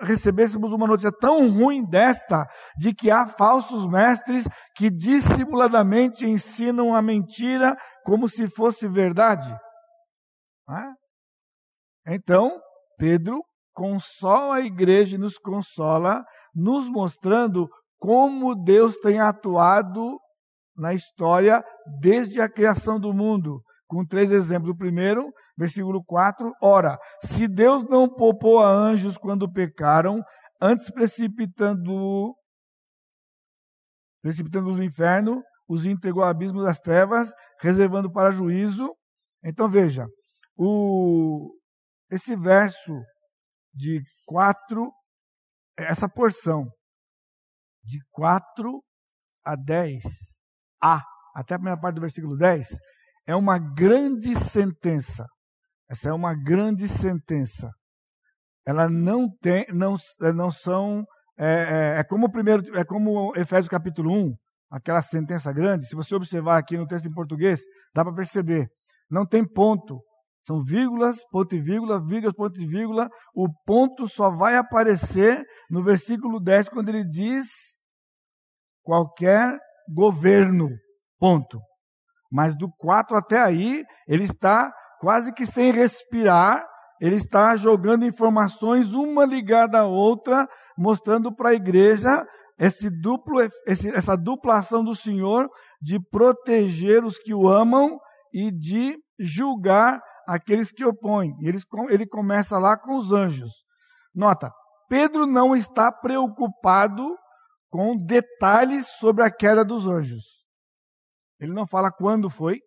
recebêssemos 0.00 0.72
uma 0.72 0.86
notícia 0.86 1.12
tão 1.12 1.50
ruim 1.50 1.84
desta, 1.84 2.46
de 2.78 2.94
que 2.94 3.10
há 3.10 3.26
falsos 3.26 3.86
mestres 3.86 4.46
que 4.74 4.90
dissimuladamente 4.90 6.26
ensinam 6.26 6.94
a 6.94 7.02
mentira 7.02 7.76
como 8.02 8.30
se 8.30 8.48
fosse 8.48 8.88
verdade. 8.88 9.54
É? 10.70 12.14
Então, 12.14 12.58
Pedro 12.96 13.42
consola 13.74 14.56
a 14.56 14.60
igreja 14.60 15.16
e 15.16 15.18
nos 15.18 15.36
consola, 15.36 16.24
nos 16.54 16.88
mostrando 16.88 17.68
como 17.98 18.54
Deus 18.54 18.96
tem 19.00 19.20
atuado 19.20 20.18
na 20.76 20.94
história 20.94 21.64
desde 22.00 22.40
a 22.40 22.48
criação 22.48 22.98
do 22.98 23.12
mundo, 23.12 23.62
com 23.86 24.04
três 24.04 24.30
exemplos. 24.30 24.70
O 24.70 24.76
primeiro, 24.76 25.32
versículo 25.56 26.02
4, 26.04 26.52
ora, 26.62 26.98
se 27.22 27.46
Deus 27.46 27.84
não 27.84 28.08
poupou 28.08 28.60
a 28.60 28.68
anjos 28.68 29.16
quando 29.16 29.50
pecaram, 29.50 30.22
antes 30.60 30.90
precipitando 30.90 32.34
precipitando 34.22 34.74
no 34.74 34.82
inferno, 34.82 35.42
os 35.68 35.84
entregou 35.84 36.22
ao 36.22 36.30
abismo 36.30 36.62
das 36.62 36.80
trevas, 36.80 37.30
reservando 37.60 38.10
para 38.10 38.30
juízo. 38.30 38.90
Então 39.44 39.68
veja, 39.68 40.06
o, 40.56 41.54
esse 42.10 42.34
verso 42.34 42.94
de 43.74 44.02
4, 44.24 44.90
essa 45.76 46.08
porção 46.08 46.64
de 47.84 47.98
4 48.12 48.82
a 49.44 49.54
10, 49.56 50.02
a, 50.84 51.02
até 51.34 51.54
a 51.54 51.58
primeira 51.58 51.80
parte 51.80 51.94
do 51.94 52.02
versículo 52.02 52.36
10, 52.36 52.68
é 53.26 53.34
uma 53.34 53.58
grande 53.58 54.36
sentença. 54.36 55.26
Essa 55.88 56.10
é 56.10 56.12
uma 56.12 56.34
grande 56.34 56.86
sentença. 56.88 57.70
Ela 58.66 58.88
não 58.88 59.28
tem, 59.40 59.66
não, 59.72 59.96
não 60.34 60.50
são, 60.50 61.04
é, 61.38 61.46
é, 61.96 62.00
é 62.00 62.04
como 62.04 62.26
o 62.26 62.30
primeiro, 62.30 62.76
é 62.76 62.84
como 62.84 63.32
Efésios 63.36 63.68
capítulo 63.68 64.12
1, 64.12 64.34
aquela 64.70 65.00
sentença 65.00 65.52
grande. 65.52 65.86
Se 65.86 65.94
você 65.94 66.14
observar 66.14 66.58
aqui 66.58 66.76
no 66.76 66.86
texto 66.86 67.06
em 67.06 67.12
português, 67.12 67.60
dá 67.94 68.04
para 68.04 68.14
perceber. 68.14 68.68
Não 69.10 69.26
tem 69.26 69.46
ponto. 69.46 70.02
São 70.46 70.62
vírgulas, 70.62 71.20
ponto 71.30 71.54
e 71.54 71.60
vírgula, 71.60 72.04
vírgulas, 72.04 72.34
ponto 72.34 72.60
e 72.60 72.66
vírgula. 72.66 73.08
O 73.34 73.48
ponto 73.64 74.06
só 74.06 74.30
vai 74.30 74.56
aparecer 74.56 75.42
no 75.70 75.82
versículo 75.82 76.38
10, 76.38 76.68
quando 76.68 76.90
ele 76.90 77.04
diz 77.04 77.46
qualquer 78.82 79.58
governo. 79.92 80.68
Ponto. 81.18 81.60
Mas 82.30 82.56
do 82.56 82.68
4 82.78 83.16
até 83.16 83.40
aí, 83.40 83.82
ele 84.08 84.24
está 84.24 84.72
quase 85.00 85.32
que 85.32 85.46
sem 85.46 85.72
respirar, 85.72 86.64
ele 87.00 87.16
está 87.16 87.56
jogando 87.56 88.04
informações 88.04 88.92
uma 88.94 89.24
ligada 89.24 89.80
à 89.80 89.84
outra, 89.84 90.48
mostrando 90.76 91.34
para 91.34 91.50
a 91.50 91.54
igreja 91.54 92.24
esse 92.58 92.88
duplo, 92.88 93.40
esse, 93.66 93.88
essa 93.88 94.16
dupla 94.16 94.58
ação 94.58 94.84
do 94.84 94.94
Senhor 94.94 95.48
de 95.80 95.98
proteger 96.10 97.04
os 97.04 97.18
que 97.18 97.34
o 97.34 97.48
amam 97.48 97.98
e 98.32 98.50
de 98.50 98.96
julgar 99.18 100.00
aqueles 100.26 100.70
que 100.72 100.84
opõem. 100.84 101.34
Ele, 101.42 101.58
ele 101.90 102.06
começa 102.06 102.58
lá 102.58 102.76
com 102.76 102.96
os 102.96 103.12
anjos. 103.12 103.52
Nota, 104.14 104.52
Pedro 104.88 105.26
não 105.26 105.54
está 105.54 105.90
preocupado 105.90 107.16
com 107.74 107.96
detalhes 107.96 108.86
sobre 109.00 109.24
a 109.24 109.30
queda 109.32 109.64
dos 109.64 109.84
anjos. 109.84 110.44
Ele 111.40 111.52
não 111.52 111.66
fala 111.66 111.90
quando 111.90 112.30
foi, 112.30 112.60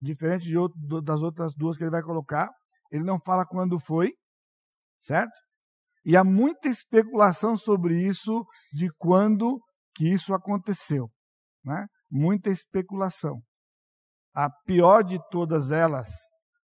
diferente 0.00 0.44
de 0.44 0.58
outro, 0.58 0.76
das 1.00 1.22
outras 1.22 1.54
duas 1.54 1.76
que 1.76 1.84
ele 1.84 1.92
vai 1.92 2.02
colocar. 2.02 2.50
Ele 2.90 3.04
não 3.04 3.20
fala 3.20 3.46
quando 3.46 3.78
foi, 3.78 4.12
certo? 4.98 5.30
E 6.04 6.16
há 6.16 6.24
muita 6.24 6.66
especulação 6.66 7.56
sobre 7.56 7.96
isso, 7.96 8.44
de 8.72 8.90
quando 8.98 9.60
que 9.94 10.12
isso 10.12 10.34
aconteceu. 10.34 11.08
Né? 11.64 11.86
Muita 12.10 12.50
especulação. 12.50 13.40
A 14.34 14.50
pior 14.66 15.04
de 15.04 15.20
todas 15.30 15.70
elas, 15.70 16.08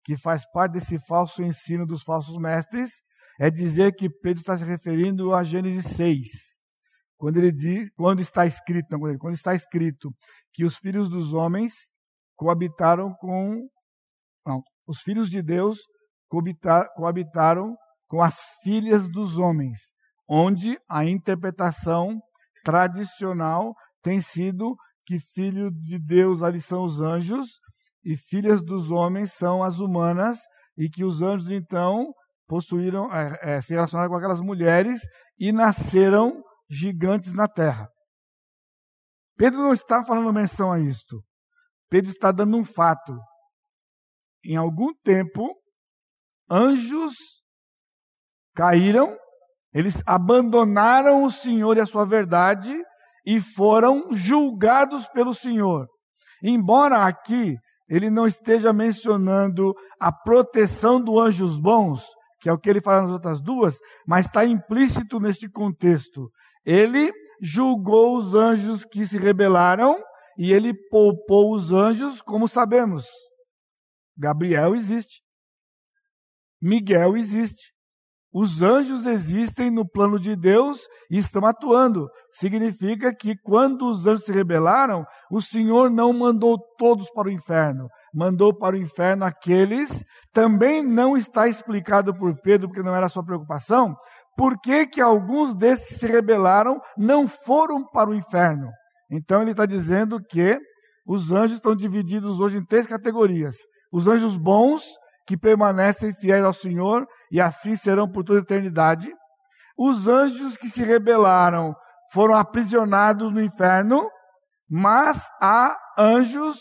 que 0.02 0.16
faz 0.16 0.44
parte 0.50 0.72
desse 0.72 0.98
falso 1.06 1.44
ensino 1.44 1.86
dos 1.86 2.02
falsos 2.02 2.36
mestres, 2.38 2.90
é 3.38 3.48
dizer 3.52 3.94
que 3.94 4.10
Pedro 4.10 4.40
está 4.40 4.58
se 4.58 4.64
referindo 4.64 5.32
a 5.32 5.44
Gênesis 5.44 5.94
6 5.94 6.49
quando 7.20 7.36
ele 7.36 7.52
diz, 7.52 7.90
quando 7.90 8.20
está 8.20 8.46
escrito, 8.46 8.86
não, 8.90 9.18
quando 9.18 9.34
está 9.34 9.54
escrito 9.54 10.10
que 10.54 10.64
os 10.64 10.76
filhos 10.76 11.06
dos 11.10 11.34
homens 11.34 11.74
coabitaram 12.34 13.12
com 13.20 13.68
não, 14.46 14.62
os 14.86 15.02
filhos 15.02 15.28
de 15.28 15.42
Deus 15.42 15.80
coabitaram 16.96 17.76
com 18.08 18.22
as 18.22 18.38
filhas 18.62 19.06
dos 19.12 19.36
homens, 19.36 19.92
onde 20.26 20.78
a 20.88 21.04
interpretação 21.04 22.18
tradicional 22.64 23.74
tem 24.02 24.22
sido 24.22 24.74
que 25.04 25.20
filho 25.20 25.70
de 25.70 25.98
Deus 25.98 26.42
ali 26.42 26.58
são 26.58 26.84
os 26.84 27.02
anjos 27.02 27.46
e 28.02 28.16
filhas 28.16 28.62
dos 28.62 28.90
homens 28.90 29.34
são 29.34 29.62
as 29.62 29.78
humanas 29.78 30.38
e 30.74 30.88
que 30.88 31.04
os 31.04 31.20
anjos 31.20 31.50
então 31.50 32.14
possuíram 32.48 33.14
é, 33.14 33.38
é, 33.42 33.60
se 33.60 33.74
relacionaram 33.74 34.08
com 34.08 34.16
aquelas 34.16 34.40
mulheres 34.40 35.02
e 35.38 35.52
nasceram 35.52 36.42
gigantes 36.70 37.32
na 37.32 37.48
terra. 37.48 37.88
Pedro 39.36 39.58
não 39.58 39.72
está 39.72 40.04
falando 40.04 40.32
menção 40.32 40.70
a 40.70 40.78
isto. 40.78 41.22
Pedro 41.88 42.10
está 42.10 42.30
dando 42.30 42.56
um 42.56 42.64
fato. 42.64 43.18
Em 44.44 44.56
algum 44.56 44.94
tempo, 45.02 45.54
anjos 46.48 47.14
caíram, 48.54 49.16
eles 49.72 50.02
abandonaram 50.06 51.24
o 51.24 51.30
Senhor 51.30 51.76
e 51.76 51.80
a 51.80 51.86
sua 51.86 52.04
verdade 52.04 52.72
e 53.26 53.40
foram 53.40 54.14
julgados 54.14 55.08
pelo 55.08 55.34
Senhor. 55.34 55.86
Embora 56.42 57.04
aqui 57.04 57.56
ele 57.88 58.08
não 58.08 58.26
esteja 58.26 58.72
mencionando 58.72 59.74
a 59.98 60.12
proteção 60.12 61.02
dos 61.02 61.20
anjos 61.20 61.58
bons, 61.58 62.04
que 62.40 62.48
é 62.48 62.52
o 62.52 62.58
que 62.58 62.70
ele 62.70 62.80
fala 62.80 63.02
nas 63.02 63.10
outras 63.10 63.40
duas, 63.42 63.76
mas 64.06 64.26
está 64.26 64.44
implícito 64.44 65.18
neste 65.18 65.50
contexto 65.50 66.30
ele 66.64 67.12
julgou 67.40 68.16
os 68.16 68.34
anjos 68.34 68.84
que 68.84 69.06
se 69.06 69.18
rebelaram 69.18 69.96
e 70.38 70.52
ele 70.52 70.72
poupou 70.88 71.54
os 71.54 71.72
anjos, 71.72 72.20
como 72.20 72.46
sabemos. 72.46 73.06
Gabriel 74.16 74.74
existe. 74.74 75.22
Miguel 76.60 77.16
existe. 77.16 77.72
Os 78.32 78.62
anjos 78.62 79.06
existem 79.06 79.70
no 79.70 79.88
plano 79.88 80.18
de 80.18 80.36
Deus 80.36 80.86
e 81.10 81.18
estão 81.18 81.44
atuando. 81.44 82.08
Significa 82.30 83.12
que 83.12 83.34
quando 83.42 83.90
os 83.90 84.06
anjos 84.06 84.24
se 84.24 84.30
rebelaram, 84.30 85.04
o 85.32 85.42
Senhor 85.42 85.90
não 85.90 86.12
mandou 86.12 86.56
todos 86.78 87.10
para 87.10 87.26
o 87.26 87.30
inferno, 87.30 87.88
mandou 88.14 88.56
para 88.56 88.76
o 88.76 88.78
inferno 88.78 89.24
aqueles. 89.24 90.04
Também 90.32 90.80
não 90.80 91.16
está 91.16 91.48
explicado 91.48 92.16
por 92.16 92.40
Pedro, 92.40 92.68
porque 92.68 92.84
não 92.84 92.94
era 92.94 93.06
a 93.06 93.08
sua 93.08 93.24
preocupação, 93.24 93.96
por 94.40 94.58
que, 94.58 94.86
que 94.86 95.02
alguns 95.02 95.54
desses 95.54 95.88
que 95.88 95.94
se 95.96 96.06
rebelaram 96.06 96.80
não 96.96 97.28
foram 97.28 97.86
para 97.86 98.08
o 98.08 98.14
inferno. 98.14 98.70
Então 99.10 99.42
ele 99.42 99.50
está 99.50 99.66
dizendo 99.66 100.18
que 100.18 100.58
os 101.06 101.30
anjos 101.30 101.58
estão 101.58 101.76
divididos 101.76 102.40
hoje 102.40 102.56
em 102.56 102.64
três 102.64 102.86
categorias: 102.86 103.56
os 103.92 104.06
anjos 104.06 104.38
bons, 104.38 104.82
que 105.26 105.36
permanecem 105.36 106.14
fiéis 106.14 106.42
ao 106.42 106.54
Senhor 106.54 107.06
e 107.30 107.38
assim 107.38 107.76
serão 107.76 108.10
por 108.10 108.24
toda 108.24 108.38
a 108.38 108.42
eternidade. 108.42 109.12
Os 109.76 110.08
anjos 110.08 110.56
que 110.56 110.70
se 110.70 110.82
rebelaram 110.82 111.74
foram 112.10 112.34
aprisionados 112.34 113.30
no 113.30 113.42
inferno, 113.42 114.08
mas 114.66 115.28
há 115.38 115.76
anjos 115.98 116.58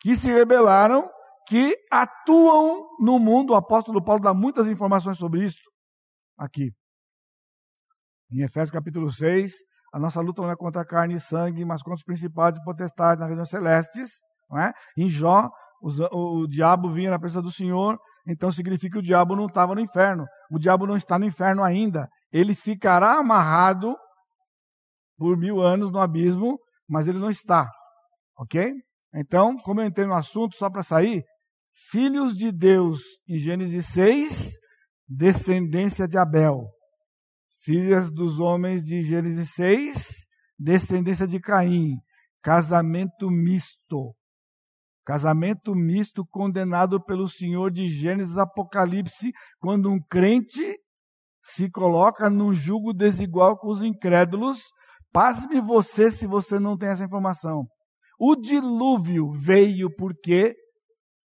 que 0.00 0.16
se 0.16 0.28
rebelaram 0.28 1.06
que 1.46 1.76
atuam 1.92 2.86
no 2.98 3.18
mundo. 3.18 3.52
O 3.52 3.56
apóstolo 3.56 4.02
Paulo 4.02 4.22
dá 4.22 4.32
muitas 4.32 4.66
informações 4.66 5.18
sobre 5.18 5.44
isso 5.44 5.69
aqui. 6.40 6.72
Em 8.32 8.42
Efésios 8.42 8.70
capítulo 8.70 9.10
6, 9.10 9.52
a 9.92 9.98
nossa 9.98 10.20
luta 10.20 10.40
não 10.40 10.50
é 10.50 10.56
contra 10.56 10.84
carne 10.84 11.14
e 11.14 11.20
sangue, 11.20 11.64
mas 11.64 11.82
contra 11.82 11.96
os 11.96 12.04
principados 12.04 12.58
e 12.58 12.64
potestades 12.64 13.20
nas 13.20 13.28
regiões 13.28 13.50
celestes. 13.50 14.10
Não 14.48 14.58
é? 14.58 14.72
Em 14.96 15.10
Jó, 15.10 15.48
o, 15.82 16.42
o 16.42 16.48
diabo 16.48 16.88
vinha 16.88 17.10
na 17.10 17.18
presença 17.18 17.42
do 17.42 17.50
Senhor, 17.50 17.98
então 18.26 18.50
significa 18.50 18.92
que 18.92 18.98
o 18.98 19.02
diabo 19.02 19.36
não 19.36 19.46
estava 19.46 19.74
no 19.74 19.80
inferno. 19.80 20.26
O 20.50 20.58
diabo 20.58 20.86
não 20.86 20.96
está 20.96 21.18
no 21.18 21.26
inferno 21.26 21.62
ainda. 21.62 22.08
Ele 22.32 22.54
ficará 22.54 23.18
amarrado 23.18 23.96
por 25.18 25.36
mil 25.36 25.60
anos 25.60 25.90
no 25.90 25.98
abismo, 25.98 26.58
mas 26.88 27.06
ele 27.06 27.18
não 27.18 27.30
está. 27.30 27.68
Ok? 28.38 28.72
Então, 29.14 29.56
como 29.58 29.80
eu 29.80 29.86
entrei 29.86 30.06
no 30.06 30.14
assunto, 30.14 30.56
só 30.56 30.70
para 30.70 30.82
sair, 30.82 31.24
filhos 31.90 32.34
de 32.34 32.52
Deus 32.52 33.00
em 33.28 33.38
Gênesis 33.38 33.86
6, 33.86 34.59
descendência 35.10 36.06
de 36.06 36.16
Abel. 36.16 36.70
Filhas 37.62 38.10
dos 38.12 38.38
homens 38.38 38.84
de 38.84 39.02
Gênesis 39.02 39.50
6, 39.54 40.26
descendência 40.56 41.26
de 41.26 41.40
Caim. 41.40 41.96
Casamento 42.40 43.28
misto. 43.28 44.14
Casamento 45.04 45.74
misto 45.74 46.24
condenado 46.24 47.02
pelo 47.04 47.28
Senhor 47.28 47.72
de 47.72 47.88
Gênesis 47.88 48.38
Apocalipse, 48.38 49.32
quando 49.58 49.90
um 49.90 49.98
crente 50.00 50.78
se 51.42 51.68
coloca 51.68 52.30
num 52.30 52.54
jugo 52.54 52.92
desigual 52.92 53.58
com 53.58 53.68
os 53.68 53.82
incrédulos. 53.82 54.60
Pasme 55.12 55.60
você 55.60 56.10
se 56.10 56.26
você 56.26 56.60
não 56.60 56.78
tem 56.78 56.90
essa 56.90 57.04
informação. 57.04 57.66
O 58.18 58.36
dilúvio 58.36 59.32
veio 59.32 59.92
porque 59.96 60.54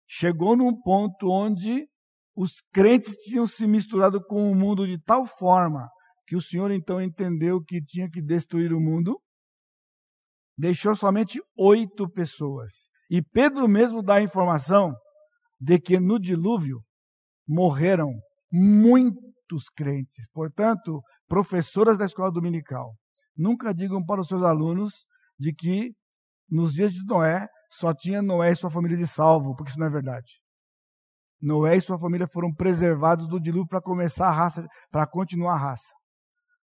chegou 0.08 0.58
num 0.58 0.74
ponto 0.82 1.30
onde 1.30 1.86
os 2.36 2.62
crentes 2.74 3.16
tinham 3.24 3.48
se 3.48 3.66
misturado 3.66 4.22
com 4.24 4.52
o 4.52 4.56
mundo 4.56 4.86
de 4.86 5.00
tal 5.00 5.26
forma 5.26 5.90
que 6.28 6.36
o 6.36 6.42
Senhor 6.42 6.72
então 6.72 7.02
entendeu 7.02 7.64
que 7.64 7.82
tinha 7.82 8.10
que 8.10 8.22
destruir 8.22 8.74
o 8.74 8.80
mundo, 8.80 9.22
deixou 10.58 10.96
somente 10.96 11.42
oito 11.58 12.10
pessoas. 12.10 12.90
E 13.10 13.22
Pedro 13.22 13.68
mesmo 13.68 14.02
dá 14.02 14.16
a 14.16 14.22
informação 14.22 14.94
de 15.60 15.80
que 15.80 16.00
no 16.00 16.20
dilúvio 16.20 16.82
morreram 17.48 18.12
muitos 18.52 19.70
crentes. 19.76 20.28
Portanto, 20.34 21.02
professoras 21.28 21.98
da 21.98 22.06
escola 22.06 22.32
dominical, 22.32 22.96
nunca 23.38 23.74
digam 23.74 24.04
para 24.04 24.22
os 24.22 24.28
seus 24.28 24.44
alunos 24.44 25.06
de 25.40 25.54
que 25.54 25.94
nos 26.50 26.74
dias 26.74 26.92
de 26.92 27.04
Noé 27.06 27.48
só 27.72 27.94
tinha 27.94 28.22
Noé 28.22 28.52
e 28.52 28.56
sua 28.56 28.72
família 28.72 28.98
de 28.98 29.08
salvo, 29.08 29.56
porque 29.56 29.70
isso 29.70 29.80
não 29.80 29.88
é 29.88 29.92
verdade. 29.92 30.45
Noé 31.46 31.78
e 31.78 31.82
sua 31.82 32.00
família 32.00 32.28
foram 32.28 32.52
preservados 32.52 33.28
do 33.28 33.40
dilúvio 33.40 33.68
para 33.68 33.80
começar 33.80 34.28
a 34.28 34.32
raça, 34.32 34.66
para 34.90 35.06
continuar 35.06 35.54
a 35.54 35.58
raça. 35.58 35.94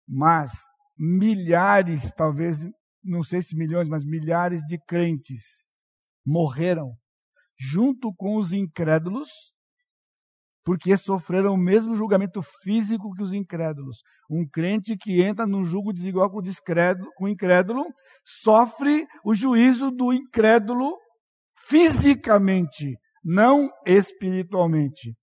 Mas 0.07 0.51
milhares, 0.99 2.11
talvez, 2.17 2.59
não 3.03 3.23
sei 3.23 3.41
se 3.41 3.57
milhões, 3.57 3.89
mas 3.89 4.05
milhares 4.05 4.63
de 4.63 4.77
crentes 4.85 5.45
morreram 6.27 6.91
junto 7.57 8.13
com 8.15 8.37
os 8.37 8.53
incrédulos, 8.53 9.29
porque 10.65 10.97
sofreram 10.97 11.55
o 11.55 11.59
mesmo 11.59 11.95
julgamento 11.95 12.43
físico 12.43 13.15
que 13.15 13.23
os 13.23 13.33
incrédulos. 13.33 13.99
Um 14.29 14.45
crente 14.45 14.97
que 14.97 15.23
entra 15.23 15.47
num 15.47 15.65
julgo 15.65 15.93
desigual 15.93 16.29
com 16.31 16.41
o, 17.21 17.29
incrédulo 17.29 17.85
sofre 18.25 19.07
o 19.25 19.37
juízo 19.37 19.93
do 19.93 20.13
incrédulo 20.13 20.99
fisicamente, 21.57 22.97
não 23.25 23.71
espiritualmente. 23.87 25.15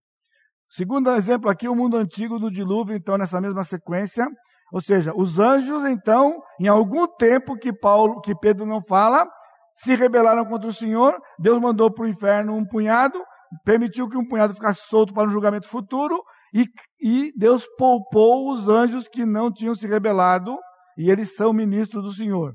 Segundo 0.69 1.11
exemplo 1.11 1.49
aqui, 1.49 1.67
o 1.67 1.75
mundo 1.75 1.97
antigo 1.97 2.39
do 2.39 2.49
dilúvio, 2.49 2.95
então, 2.95 3.17
nessa 3.17 3.41
mesma 3.41 3.63
sequência. 3.63 4.25
Ou 4.71 4.81
seja, 4.81 5.11
os 5.13 5.37
anjos, 5.37 5.83
então, 5.85 6.39
em 6.59 6.67
algum 6.67 7.05
tempo 7.05 7.57
que 7.57 7.73
Paulo, 7.73 8.21
que 8.21 8.33
Pedro 8.33 8.65
não 8.65 8.81
fala, 8.81 9.27
se 9.75 9.95
rebelaram 9.95 10.45
contra 10.45 10.69
o 10.69 10.73
Senhor, 10.73 11.19
Deus 11.37 11.59
mandou 11.59 11.91
para 11.91 12.05
o 12.05 12.07
inferno 12.07 12.55
um 12.55 12.65
punhado, 12.65 13.21
permitiu 13.65 14.07
que 14.07 14.17
um 14.17 14.25
punhado 14.25 14.53
ficasse 14.53 14.81
solto 14.87 15.13
para 15.13 15.27
um 15.27 15.31
julgamento 15.31 15.67
futuro, 15.67 16.21
e, 16.53 16.65
e 17.01 17.31
Deus 17.37 17.65
poupou 17.77 18.49
os 18.49 18.69
anjos 18.69 19.09
que 19.09 19.25
não 19.25 19.51
tinham 19.51 19.75
se 19.75 19.85
rebelado, 19.85 20.57
e 20.97 21.11
eles 21.11 21.35
são 21.35 21.51
ministros 21.51 22.03
do 22.03 22.13
Senhor. 22.13 22.53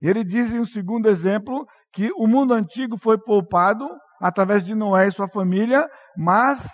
Ele 0.00 0.22
diz 0.22 0.52
em 0.52 0.60
um 0.60 0.64
segundo 0.66 1.08
exemplo 1.08 1.64
que 1.90 2.10
o 2.16 2.26
mundo 2.26 2.52
antigo 2.52 2.98
foi 2.98 3.16
poupado 3.16 3.88
através 4.20 4.64
de 4.64 4.74
Noé 4.74 5.08
e 5.08 5.12
sua 5.12 5.28
família, 5.28 5.88
mas 6.16 6.68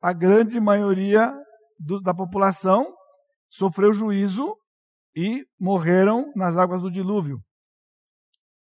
a 0.00 0.12
grande 0.12 0.60
maioria 0.60 1.32
do, 1.78 2.00
da 2.00 2.14
população 2.14 2.86
sofreu 3.50 3.92
juízo 3.92 4.56
e 5.14 5.44
morreram 5.60 6.30
nas 6.34 6.56
águas 6.56 6.80
do 6.80 6.90
dilúvio. 6.90 7.38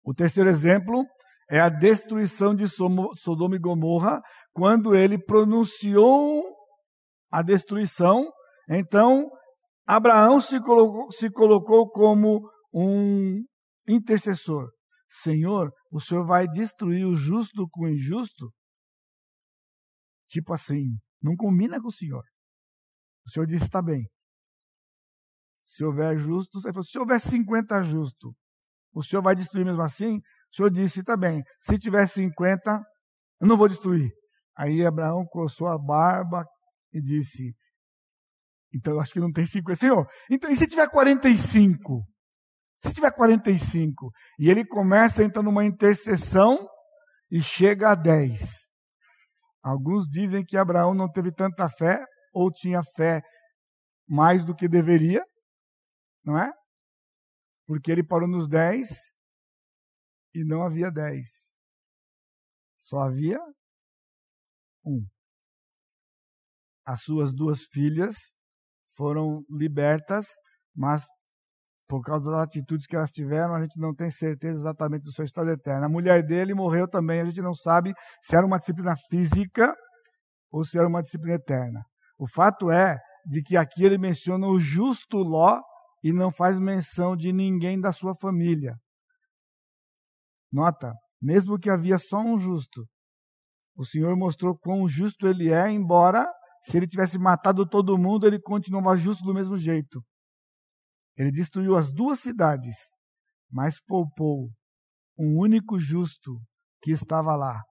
O 0.04 0.14
terceiro 0.14 0.50
exemplo 0.50 1.04
é 1.50 1.60
a 1.60 1.70
destruição 1.70 2.56
de 2.56 2.68
Sodoma 2.68 3.56
e 3.56 3.60
Gomorra, 3.60 4.22
quando 4.54 4.96
ele 4.96 5.18
pronunciou 5.18 6.44
a 7.32 7.42
destruição. 7.42 8.32
Então, 8.70 9.30
Abraão 9.86 10.42
se 10.42 10.60
colocou, 10.60 11.12
se 11.12 11.30
colocou 11.30 11.90
como 11.90 12.42
um 12.74 13.44
intercessor. 13.88 14.70
Senhor, 15.10 15.72
o 15.96 16.02
Senhor 16.02 16.26
vai 16.26 16.46
destruir 16.46 17.06
o 17.06 17.16
justo 17.16 17.70
com 17.72 17.86
o 17.86 17.90
injusto? 17.90 18.54
Tipo 20.28 20.54
assim, 20.54 21.00
não 21.22 21.38
combina 21.38 21.82
com 21.82 21.88
o 21.88 21.92
Senhor. 21.92 22.22
O 23.26 23.30
Senhor 23.30 23.46
disse: 23.46 23.64
está 23.64 23.82
bem. 23.82 24.06
Se 25.64 25.86
houver 25.86 26.18
justos, 26.18 26.66
ele 26.66 26.74
falou: 26.74 26.84
se 26.84 27.00
houver 27.00 27.22
50 27.22 27.82
justos, 27.84 28.34
o 28.94 29.02
Senhor 29.02 29.22
vai 29.22 29.38
destruir 29.38 29.64
mesmo 29.64 29.82
assim? 29.82 30.18
O 30.18 30.56
Senhor 30.58 30.70
disse: 30.70 31.02
tá 31.02 31.16
bem, 31.16 31.42
se 31.62 31.80
tiver 31.80 32.06
50, 32.06 32.84
eu 33.40 33.48
não 33.48 33.56
vou 33.56 33.70
destruir. 33.70 34.12
Aí 34.58 34.86
Abraão 34.86 35.26
coçou 35.26 35.70
a 35.70 35.78
barba 35.78 36.46
e 36.92 37.02
disse: 37.02 37.56
então 38.74 38.96
eu 38.96 39.00
acho 39.00 39.14
que 39.14 39.20
não 39.22 39.32
tem 39.32 39.46
50. 39.46 39.80
Senhor, 39.80 40.06
então 40.30 40.52
e 40.52 40.58
se 40.58 40.68
tiver 40.68 40.90
45? 40.90 42.06
Se 42.86 42.94
tiver 42.94 43.12
45? 43.12 44.12
E 44.38 44.48
ele 44.48 44.64
começa 44.64 45.24
então 45.24 45.42
numa 45.42 45.66
intercessão 45.66 46.70
e 47.32 47.42
chega 47.42 47.90
a 47.90 47.96
10. 47.96 48.40
Alguns 49.64 50.08
dizem 50.08 50.46
que 50.46 50.56
Abraão 50.56 50.94
não 50.94 51.12
teve 51.12 51.32
tanta 51.32 51.68
fé, 51.68 52.06
ou 52.32 52.52
tinha 52.52 52.84
fé 52.96 53.24
mais 54.08 54.44
do 54.46 54.56
que 54.56 54.68
deveria, 54.68 55.26
não 56.24 56.38
é? 56.38 56.52
Porque 57.66 57.92
ele 57.92 58.04
parou 58.04 58.28
nos 58.28 58.48
10 58.48 58.88
e 60.36 60.46
não 60.46 60.62
havia 60.62 60.92
10. 60.92 61.28
Só 62.78 63.00
havia 63.00 63.40
um. 64.86 65.04
As 66.86 67.02
suas 67.02 67.34
duas 67.34 67.64
filhas 67.64 68.36
foram 68.96 69.44
libertas, 69.50 70.28
mas 70.76 71.08
por 71.88 72.02
causa 72.02 72.32
das 72.32 72.42
atitudes 72.42 72.88
que 72.88 72.96
elas 72.96 73.12
tiveram, 73.12 73.54
a 73.54 73.62
gente 73.62 73.80
não 73.80 73.94
tem 73.94 74.10
certeza 74.10 74.60
exatamente 74.60 75.04
do 75.04 75.12
seu 75.12 75.24
estado 75.24 75.50
eterno. 75.52 75.86
A 75.86 75.90
mulher 75.90 76.24
dele 76.24 76.54
morreu 76.54 76.88
também, 76.88 77.22
a 77.22 77.26
gente 77.26 77.42
não 77.42 77.54
sabe 77.54 77.94
se 78.22 78.36
era 78.36 78.46
uma 78.46 78.58
disciplina 78.58 78.96
física 79.10 79.76
ou 80.52 80.64
se 80.64 80.78
era 80.78 80.88
uma 80.88 81.02
disciplina 81.02 81.36
eterna. 81.36 81.84
O 82.18 82.28
fato 82.28 82.72
é 82.72 82.98
de 83.26 83.42
que 83.42 83.58
aqui 83.58 83.84
ele 83.84 83.98
menciona 83.98 84.48
o 84.48 84.60
justo 84.60 85.18
Ló 85.18 85.62
e 86.04 86.12
não 86.12 86.32
faz 86.32 86.58
menção 86.58 87.16
de 87.16 87.32
ninguém 87.32 87.80
da 87.80 87.92
sua 87.92 88.16
família. 88.16 88.76
Nota, 90.52 90.94
mesmo 91.22 91.60
que 91.60 91.70
havia 91.70 91.98
só 91.98 92.20
um 92.20 92.38
justo, 92.38 92.86
o 93.76 93.84
Senhor 93.84 94.16
mostrou 94.16 94.58
quão 94.58 94.88
justo 94.88 95.28
ele 95.28 95.52
é, 95.52 95.70
embora 95.70 96.26
se 96.62 96.78
ele 96.78 96.88
tivesse 96.88 97.20
matado 97.20 97.68
todo 97.68 97.98
mundo, 97.98 98.26
ele 98.26 98.40
continuava 98.40 98.98
justo 98.98 99.24
do 99.24 99.34
mesmo 99.34 99.58
jeito. 99.58 100.02
Ele 101.18 101.32
destruiu 101.32 101.78
as 101.78 101.92
duas 101.92 102.20
cidades, 102.20 102.76
mas 103.52 103.80
poupou 103.80 104.50
um 105.18 105.40
único 105.40 105.80
justo 105.80 106.40
que 106.82 106.92
estava 106.92 107.36
lá. 107.36 107.62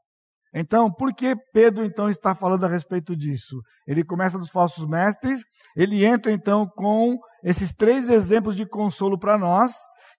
Então, 0.55 0.91
por 0.91 1.13
que 1.13 1.35
Pedro 1.53 1.85
então 1.85 2.09
está 2.09 2.35
falando 2.35 2.65
a 2.65 2.69
respeito 2.69 3.17
disso? 3.17 3.61
Ele 3.87 4.05
começa 4.05 4.39
dos 4.39 4.51
falsos 4.51 4.87
mestres, 4.87 5.43
ele 5.77 6.05
entra 6.05 6.31
então 6.31 6.65
com 6.77 7.19
esses 7.43 7.73
três 7.73 8.09
exemplos 8.09 8.55
de 8.55 8.65
consolo 8.65 9.19
para 9.19 9.37
nós, 9.37 9.73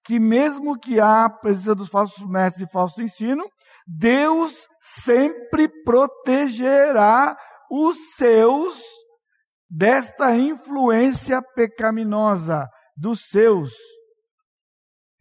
que 0.03 0.19
mesmo 0.19 0.77
que 0.77 0.99
há 0.99 1.25
a 1.25 1.29
presença 1.29 1.73
dos 1.73 1.89
falsos 1.89 2.27
mestres 2.27 2.67
e 2.67 2.71
falso 2.71 3.01
ensino, 3.01 3.43
Deus 3.87 4.67
sempre 4.79 5.69
protegerá 5.83 7.35
os 7.71 7.95
seus 8.15 8.77
desta 9.69 10.35
influência 10.35 11.41
pecaminosa 11.55 12.67
dos 12.95 13.21
seus. 13.29 13.73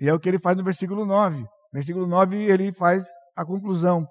E 0.00 0.08
é 0.08 0.14
o 0.14 0.20
que 0.20 0.28
ele 0.28 0.38
faz 0.38 0.56
no 0.56 0.64
versículo 0.64 1.04
9. 1.04 1.44
Versículo 1.72 2.06
9 2.06 2.36
ele 2.36 2.72
faz 2.72 3.04
a 3.36 3.44
conclusão. 3.44 4.06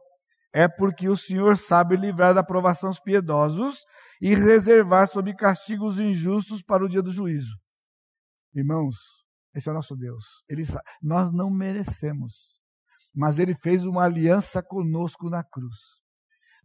É 0.53 0.67
porque 0.67 1.09
o 1.09 1.17
Senhor 1.17 1.57
sabe 1.57 1.95
livrar 1.95 2.33
da 2.33 2.43
provação 2.43 2.89
os 2.89 2.99
piedosos 2.99 3.83
e 4.21 4.35
reservar 4.35 5.07
sob 5.07 5.33
castigos 5.35 5.99
injustos 5.99 6.61
para 6.61 6.85
o 6.85 6.89
dia 6.89 7.01
do 7.01 7.11
juízo. 7.11 7.55
Irmãos, 8.53 8.95
esse 9.55 9.67
é 9.67 9.71
o 9.71 9.75
nosso 9.75 9.95
Deus. 9.95 10.23
Ele 10.47 10.65
sabe. 10.65 10.83
Nós 11.01 11.31
não 11.31 11.49
merecemos, 11.49 12.59
mas 13.15 13.39
ele 13.39 13.55
fez 13.55 13.83
uma 13.83 14.03
aliança 14.03 14.61
conosco 14.61 15.29
na 15.29 15.43
cruz. 15.43 16.02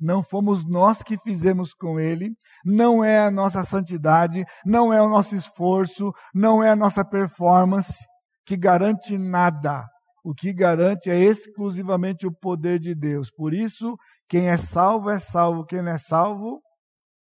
Não 0.01 0.23
fomos 0.23 0.65
nós 0.69 1.03
que 1.03 1.19
fizemos 1.19 1.75
com 1.75 1.99
ele, 1.99 2.31
não 2.65 3.05
é 3.05 3.21
a 3.21 3.31
nossa 3.31 3.65
santidade, 3.65 4.45
não 4.65 4.93
é 4.93 5.03
o 5.03 5.09
nosso 5.09 5.35
esforço, 5.35 6.13
não 6.35 6.63
é 6.63 6.71
a 6.71 6.77
nossa 6.77 7.05
performance 7.05 7.99
que 8.47 8.57
garante 8.57 9.19
nada. 9.19 9.85
O 10.25 10.35
que 10.35 10.53
garante 10.53 11.11
é 11.11 11.19
exclusivamente 11.19 12.27
o 12.27 12.33
poder 12.33 12.79
de 12.79 12.95
Deus. 12.95 13.31
Por 13.31 13.53
isso, 13.53 13.97
quem 14.29 14.49
é 14.49 14.57
salvo 14.57 15.11
é 15.11 15.19
salvo, 15.19 15.65
quem 15.65 15.83
não 15.83 15.93
é 15.93 15.99
salvo 15.99 16.61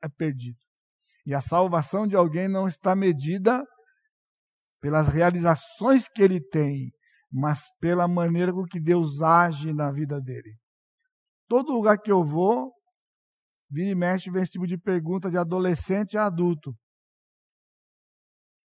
é 0.02 0.08
perdido. 0.08 0.58
E 1.26 1.34
a 1.34 1.40
salvação 1.40 2.06
de 2.06 2.16
alguém 2.16 2.48
não 2.48 2.68
está 2.68 2.94
medida 2.94 3.64
pelas 4.80 5.08
realizações 5.08 6.08
que 6.08 6.22
ele 6.22 6.40
tem, 6.40 6.90
mas 7.30 7.62
pela 7.80 8.06
maneira 8.08 8.52
com 8.52 8.64
que 8.64 8.80
Deus 8.80 9.20
age 9.20 9.72
na 9.72 9.90
vida 9.90 10.20
dele. 10.20 10.56
Todo 11.48 11.72
lugar 11.72 11.98
que 11.98 12.12
eu 12.12 12.22
vou, 12.24 12.72
vira 13.70 13.90
e 13.90 13.94
mexe, 13.94 14.30
vem 14.30 14.42
esse 14.42 14.52
tipo 14.52 14.66
de 14.66 14.76
pergunta 14.76 15.30
de 15.30 15.38
adolescente 15.38 16.18
a 16.18 16.26
adulto. 16.26 16.76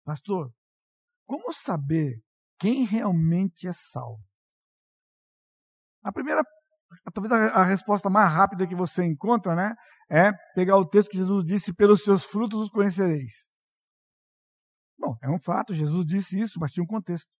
Pastor, 0.05 0.51
como 1.27 1.53
saber 1.53 2.21
quem 2.59 2.85
realmente 2.85 3.69
é 3.69 3.73
salvo? 3.73 4.23
A 6.03 6.13
primeira, 6.13 6.43
talvez 7.13 7.33
a, 7.33 7.61
a, 7.61 7.65
resposta 7.65 8.11
mais 8.11 8.33
rápida 8.33 8.67
que 8.67 8.75
você 8.75 9.05
encontra, 9.05 9.55
né, 9.55 9.75
é 10.11 10.33
pegar 10.55 10.77
o 10.77 10.89
texto 10.89 11.11
que 11.11 11.17
Jesus 11.17 11.45
disse: 11.45 11.73
pelos 11.75 12.03
seus 12.03 12.25
frutos 12.25 12.61
os 12.61 12.71
conhecereis. 12.71 13.33
Bom, 14.99 15.17
é 15.23 15.31
um 15.31 15.39
fato, 15.39 15.75
Jesus 15.75 16.05
disse 16.07 16.41
isso, 16.41 16.59
mas 16.61 16.73
tinha 16.73 16.85
um 16.85 16.87
contexto. 16.87 17.35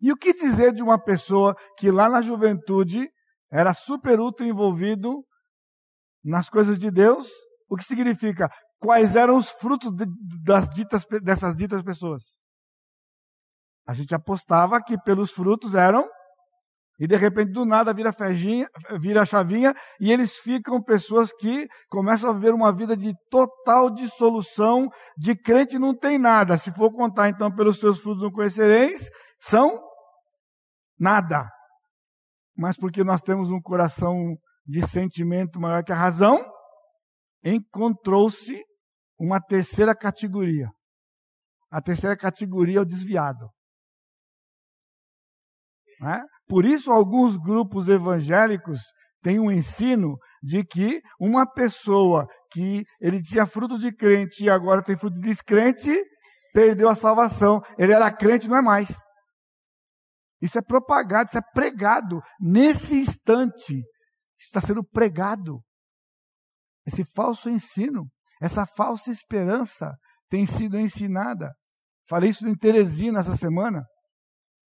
E 0.00 0.12
o 0.12 0.16
que 0.16 0.34
dizer 0.34 0.72
de 0.72 0.82
uma 0.82 1.02
pessoa 1.02 1.54
que 1.78 1.90
lá 1.90 2.08
na 2.08 2.20
juventude 2.20 3.10
era 3.50 3.72
super 3.72 4.18
ultra 4.20 4.46
envolvido 4.46 5.24
nas 6.24 6.48
coisas 6.48 6.78
de 6.78 6.90
Deus, 6.90 7.28
o 7.68 7.76
que 7.76 7.84
significa 7.84 8.50
quais 8.78 9.14
eram 9.14 9.36
os 9.36 9.48
frutos 9.48 9.92
de, 9.92 10.04
das 10.44 10.68
ditas, 10.70 11.04
dessas 11.22 11.56
ditas 11.56 11.82
pessoas. 11.82 12.22
A 13.86 13.94
gente 13.94 14.14
apostava 14.14 14.82
que 14.82 15.00
pelos 15.02 15.30
frutos 15.30 15.74
eram, 15.74 16.04
e 16.98 17.06
de 17.06 17.14
repente 17.14 17.52
do 17.52 17.64
nada 17.64 17.94
vira 17.94 18.12
fejinha, 18.12 18.68
vira 19.00 19.22
a 19.22 19.26
chavinha, 19.26 19.72
e 20.00 20.12
eles 20.12 20.34
ficam 20.36 20.82
pessoas 20.82 21.32
que 21.32 21.68
começam 21.88 22.30
a 22.30 22.32
viver 22.32 22.52
uma 22.52 22.72
vida 22.72 22.96
de 22.96 23.14
total 23.30 23.90
dissolução, 23.90 24.88
de 25.16 25.36
crente 25.36 25.78
não 25.78 25.94
tem 25.94 26.18
nada. 26.18 26.58
Se 26.58 26.72
for 26.72 26.90
contar 26.92 27.28
então 27.28 27.54
pelos 27.54 27.78
seus 27.78 28.00
frutos 28.00 28.22
não 28.22 28.32
conhecereis, 28.32 29.08
são 29.38 29.80
nada 30.98 31.48
mas 32.56 32.76
porque 32.76 33.04
nós 33.04 33.22
temos 33.22 33.50
um 33.50 33.60
coração 33.60 34.36
de 34.66 34.86
sentimento 34.86 35.60
maior 35.60 35.84
que 35.84 35.92
a 35.92 35.96
razão, 35.96 36.44
encontrou-se 37.44 38.64
uma 39.18 39.40
terceira 39.40 39.94
categoria. 39.94 40.68
A 41.70 41.80
terceira 41.80 42.16
categoria 42.16 42.78
é 42.78 42.82
o 42.82 42.86
desviado. 42.86 43.48
É? 46.02 46.20
Por 46.48 46.64
isso, 46.64 46.90
alguns 46.90 47.36
grupos 47.36 47.88
evangélicos 47.88 48.80
têm 49.22 49.40
um 49.40 49.50
ensino 49.50 50.16
de 50.42 50.64
que 50.64 51.00
uma 51.18 51.50
pessoa 51.50 52.26
que 52.52 52.84
ele 53.00 53.22
tinha 53.22 53.46
fruto 53.46 53.78
de 53.78 53.94
crente 53.94 54.44
e 54.44 54.50
agora 54.50 54.82
tem 54.82 54.96
fruto 54.96 55.18
de 55.18 55.28
descrente, 55.28 55.90
perdeu 56.52 56.88
a 56.88 56.94
salvação. 56.94 57.62
Ele 57.78 57.92
era 57.92 58.12
crente, 58.12 58.48
não 58.48 58.56
é 58.56 58.62
mais. 58.62 59.05
Isso 60.40 60.58
é 60.58 60.62
propagado, 60.62 61.28
isso 61.28 61.38
é 61.38 61.42
pregado. 61.54 62.20
Nesse 62.38 62.94
instante, 62.94 63.82
está 64.38 64.60
sendo 64.60 64.84
pregado. 64.84 65.62
Esse 66.86 67.04
falso 67.04 67.48
ensino, 67.48 68.06
essa 68.40 68.66
falsa 68.66 69.10
esperança 69.10 69.96
tem 70.28 70.46
sido 70.46 70.78
ensinada. 70.78 71.52
Falei 72.08 72.30
isso 72.30 72.46
em 72.46 72.56
Teresina 72.56 73.20
essa 73.20 73.36
semana. 73.36 73.84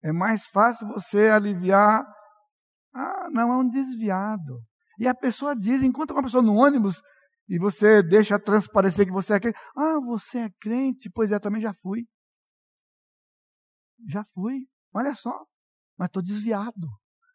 É 0.02 0.12
mais 0.12 0.46
fácil 0.46 0.86
você 0.86 1.28
aliviar. 1.28 2.04
Ah, 2.94 3.28
não, 3.30 3.52
é 3.52 3.56
um 3.56 3.68
desviado. 3.68 4.60
E 4.98 5.08
a 5.08 5.14
pessoa 5.14 5.56
diz, 5.56 5.82
enquanto 5.82 6.12
uma 6.12 6.22
pessoa 6.22 6.42
no 6.42 6.54
ônibus 6.54 7.02
e 7.48 7.58
você 7.58 8.02
deixa 8.02 8.38
transparecer 8.38 9.06
que 9.06 9.12
você 9.12 9.34
é 9.34 9.40
crente. 9.40 9.58
Ah, 9.76 10.00
você 10.00 10.38
é 10.38 10.50
crente? 10.60 11.10
Pois 11.10 11.30
é, 11.32 11.38
também 11.38 11.60
já 11.60 11.72
fui. 11.74 12.04
Já 14.08 14.24
fui. 14.34 14.66
Olha 14.96 15.14
só, 15.14 15.46
mas 15.98 16.08
estou 16.08 16.22
desviado. 16.22 16.88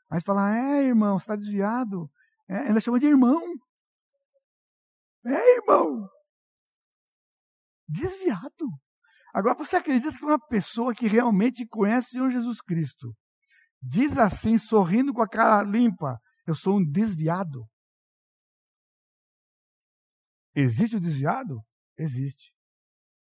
Aí 0.09 0.19
você 0.19 0.25
fala, 0.25 0.57
é 0.57 0.83
irmão, 0.83 1.19
você 1.19 1.25
está 1.25 1.35
desviado. 1.35 2.09
É, 2.49 2.81
chama 2.81 2.99
de 2.99 3.05
irmão. 3.05 3.39
É 5.23 5.57
irmão. 5.57 6.09
Desviado. 7.87 8.67
Agora, 9.31 9.53
você 9.53 9.75
acredita 9.75 10.17
que 10.17 10.25
uma 10.25 10.39
pessoa 10.39 10.95
que 10.95 11.05
realmente 11.05 11.67
conhece 11.67 12.07
o 12.07 12.11
Senhor 12.13 12.31
Jesus 12.31 12.61
Cristo 12.61 13.15
diz 13.79 14.17
assim, 14.17 14.57
sorrindo 14.57 15.13
com 15.13 15.21
a 15.21 15.29
cara 15.29 15.61
limpa: 15.61 16.19
Eu 16.47 16.55
sou 16.55 16.77
um 16.77 16.83
desviado? 16.83 17.63
Existe 20.55 20.95
o 20.95 20.99
desviado? 20.99 21.61
Existe. 21.95 22.55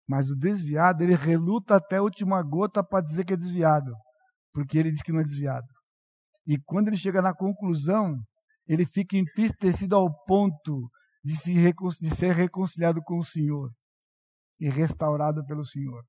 Mas 0.08 0.30
o 0.30 0.34
desviado, 0.34 1.04
ele 1.04 1.14
reluta 1.14 1.76
até 1.76 1.98
a 1.98 2.02
última 2.02 2.42
gota 2.42 2.82
para 2.82 3.02
dizer 3.02 3.26
que 3.26 3.34
é 3.34 3.36
desviado 3.36 3.94
porque 4.60 4.78
ele 4.78 4.90
diz 4.90 5.02
que 5.02 5.12
não 5.12 5.20
é 5.20 5.24
desviado. 5.24 5.66
E 6.46 6.58
quando 6.66 6.88
ele 6.88 6.96
chega 6.96 7.22
na 7.22 7.34
conclusão, 7.34 8.16
ele 8.66 8.84
fica 8.84 9.16
entristecido 9.16 9.96
ao 9.96 10.12
ponto 10.24 10.90
de, 11.24 11.36
se 11.36 11.54
de 11.54 12.10
ser 12.14 12.32
reconciliado 12.32 13.00
com 13.02 13.18
o 13.18 13.24
Senhor 13.24 13.70
e 14.60 14.68
restaurado 14.68 15.44
pelo 15.46 15.64
Senhor. 15.64 16.02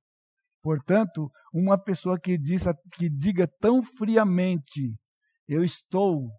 Portanto, 0.62 1.30
uma 1.54 1.82
pessoa 1.82 2.20
que, 2.20 2.38
diz, 2.38 2.64
que 2.96 3.10
diga 3.10 3.48
tão 3.60 3.82
friamente, 3.82 4.94
eu 5.48 5.64
estou, 5.64 6.30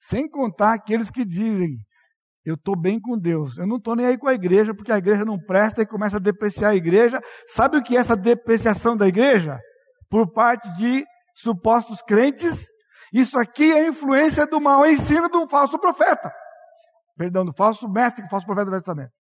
sem 0.00 0.28
contar 0.28 0.74
aqueles 0.74 1.10
que 1.10 1.24
dizem, 1.24 1.76
eu 2.44 2.54
estou 2.54 2.78
bem 2.78 3.00
com 3.00 3.18
Deus, 3.18 3.56
eu 3.56 3.66
não 3.66 3.76
estou 3.76 3.96
nem 3.96 4.06
aí 4.06 4.18
com 4.18 4.28
a 4.28 4.34
igreja, 4.34 4.74
porque 4.74 4.92
a 4.92 4.98
igreja 4.98 5.24
não 5.24 5.38
presta 5.38 5.80
e 5.80 5.86
começa 5.86 6.18
a 6.18 6.20
depreciar 6.20 6.70
a 6.70 6.76
igreja. 6.76 7.20
Sabe 7.46 7.78
o 7.78 7.82
que 7.82 7.96
é 7.96 8.00
essa 8.00 8.14
depreciação 8.14 8.96
da 8.96 9.08
igreja? 9.08 9.58
por 10.14 10.32
parte 10.32 10.72
de 10.76 11.04
supostos 11.34 12.00
crentes. 12.02 12.66
Isso 13.12 13.38
aqui 13.38 13.72
é 13.72 13.88
influência 13.88 14.46
do 14.46 14.60
mau 14.60 14.86
ensino 14.86 15.28
de 15.28 15.36
um 15.36 15.46
falso 15.46 15.78
profeta. 15.78 16.32
Perdão, 17.16 17.44
do 17.44 17.52
falso 17.52 17.88
mestre, 17.88 18.28
falso 18.28 18.46
profeta 18.46 18.64
do 18.66 18.70
Velho 18.70 18.82
Testamento. 18.82 19.12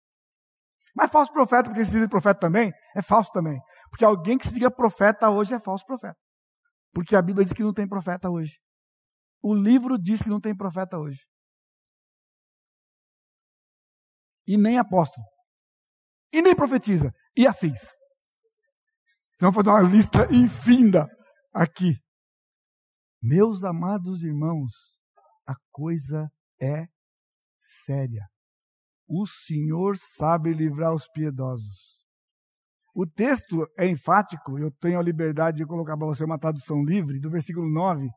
Mas 0.95 1.11
falso 1.11 1.33
profeta, 1.33 1.65
porque 1.65 1.85
se 1.85 1.93
diz 1.93 2.09
profeta 2.09 2.41
também, 2.41 2.73
é 2.95 3.03
falso 3.03 3.31
também. 3.33 3.59
Porque 3.91 4.05
alguém 4.05 4.37
que 4.37 4.47
se 4.47 4.55
diga 4.55 4.71
profeta 4.71 5.31
hoje 5.31 5.55
é 5.55 5.61
falso 5.61 5.85
profeta. 5.87 6.17
Porque 6.93 7.17
a 7.17 7.23
Bíblia 7.23 7.45
diz 7.45 7.55
que 7.55 7.63
não 7.63 7.73
tem 7.73 7.89
profeta 7.89 8.29
hoje. 8.29 8.59
O 9.43 9.55
livro 9.55 9.99
diz 9.99 10.23
que 10.23 10.29
não 10.29 10.41
tem 10.41 10.55
profeta 10.55 10.99
hoje. 10.99 11.21
E 14.47 14.57
nem 14.57 14.79
apóstolo. 14.79 15.25
E 16.33 16.43
nem 16.43 16.55
profetiza. 16.55 17.11
E 17.37 17.47
afins. 17.47 17.83
Então, 19.37 19.53
fazer 19.53 19.71
uma 19.71 19.81
lista 19.81 20.29
infinda 20.31 21.09
aqui. 21.53 22.02
Meus 23.25 23.63
amados 23.63 24.25
irmãos, 24.25 24.99
a 25.47 25.55
coisa 25.71 26.29
é 26.61 26.89
séria. 27.57 28.27
O 29.09 29.25
Senhor 29.29 29.97
sabe 29.97 30.53
livrar 30.53 30.93
os 30.93 31.07
piedosos. 31.07 32.03
O 32.93 33.07
texto 33.07 33.65
é 33.79 33.87
enfático, 33.87 34.59
eu 34.59 34.73
tenho 34.73 34.99
a 34.99 35.03
liberdade 35.03 35.59
de 35.59 35.65
colocar 35.65 35.97
para 35.97 36.09
você 36.09 36.25
uma 36.25 36.37
tradução 36.37 36.83
livre, 36.83 37.21
do 37.21 37.31
versículo 37.31 37.73
9, 37.73 38.09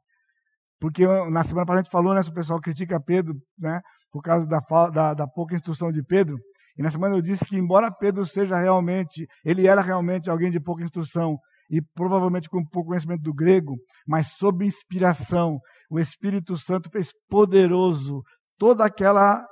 porque 0.80 1.06
na 1.30 1.44
semana 1.44 1.68
passada 1.68 1.82
a 1.82 1.84
gente 1.84 1.92
falou, 1.92 2.16
né, 2.16 2.24
se 2.24 2.32
o 2.32 2.34
pessoal 2.34 2.60
critica 2.60 3.00
Pedro, 3.00 3.36
né, 3.60 3.82
por 4.12 4.24
causa 4.24 4.48
da, 4.48 4.60
da, 4.90 5.14
da 5.14 5.28
pouca 5.28 5.54
instrução 5.54 5.92
de 5.92 6.04
Pedro, 6.04 6.36
e 6.76 6.82
na 6.82 6.90
semana 6.90 7.16
eu 7.16 7.22
disse 7.22 7.46
que, 7.46 7.56
embora 7.56 7.94
Pedro 7.94 8.26
seja 8.26 8.58
realmente, 8.58 9.28
ele 9.46 9.68
era 9.68 9.82
realmente 9.82 10.32
alguém 10.32 10.50
de 10.50 10.60
pouca 10.60 10.84
instrução, 10.84 11.38
e 11.70 11.82
provavelmente 11.82 12.50
com 12.50 12.66
pouco 12.66 12.90
conhecimento 12.90 13.22
do 13.22 13.34
grego, 13.34 13.76
mas 14.08 14.32
sob 14.38 14.66
inspiração, 14.66 15.60
o 15.90 16.00
Espírito 16.00 16.58
Santo 16.58 16.90
fez 16.90 17.12
poderoso 17.30 18.22
toda 18.58 18.86
aquela 18.86 19.46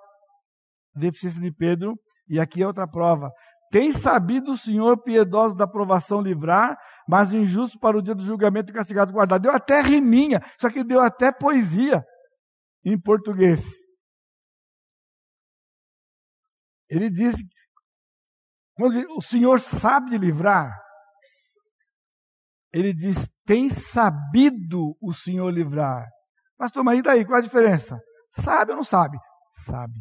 deficiência 0.95 1.41
de 1.41 1.51
Pedro, 1.51 1.95
e 2.28 2.39
aqui 2.39 2.61
é 2.61 2.68
outra 2.68 2.88
prova. 2.88 3.32
Tem 3.72 3.91
sabido 3.91 4.51
o 4.51 4.57
Senhor 4.57 5.01
piedoso 5.01 5.55
da 5.55 5.68
provação 5.68 6.22
livrar, 6.22 6.78
mas 7.09 7.34
injusto 7.34 7.80
para 7.80 7.97
o 7.97 8.03
dia 8.03 8.14
do 8.14 8.24
julgamento 8.24 8.72
e 8.72 8.74
castigado 8.74 9.11
guardar. 9.11 9.39
Deu 9.39 9.51
até 9.51 9.82
riminha, 9.82 10.39
só 10.59 10.70
que 10.70 10.84
deu 10.84 11.01
até 11.01 11.32
poesia 11.32 12.03
em 12.86 12.99
português. 12.99 13.66
Ele 16.88 17.09
diz, 17.09 17.36
quando 18.76 18.95
o 19.18 19.22
Senhor 19.24 19.59
sabe 19.59 20.20
livrar, 20.20 20.72
ele 22.74 22.93
diz, 22.93 23.30
tem 23.45 23.69
sabido 23.69 24.95
o 24.99 25.13
Senhor 25.13 25.49
livrar. 25.51 26.07
Pastor, 26.57 26.84
mas 26.84 26.99
e 26.99 27.01
daí? 27.03 27.24
Qual 27.24 27.38
a 27.38 27.41
diferença? 27.41 27.99
Sabe 28.36 28.71
ou 28.71 28.78
não 28.78 28.84
sabe? 28.84 29.17
Sabe. 29.65 29.93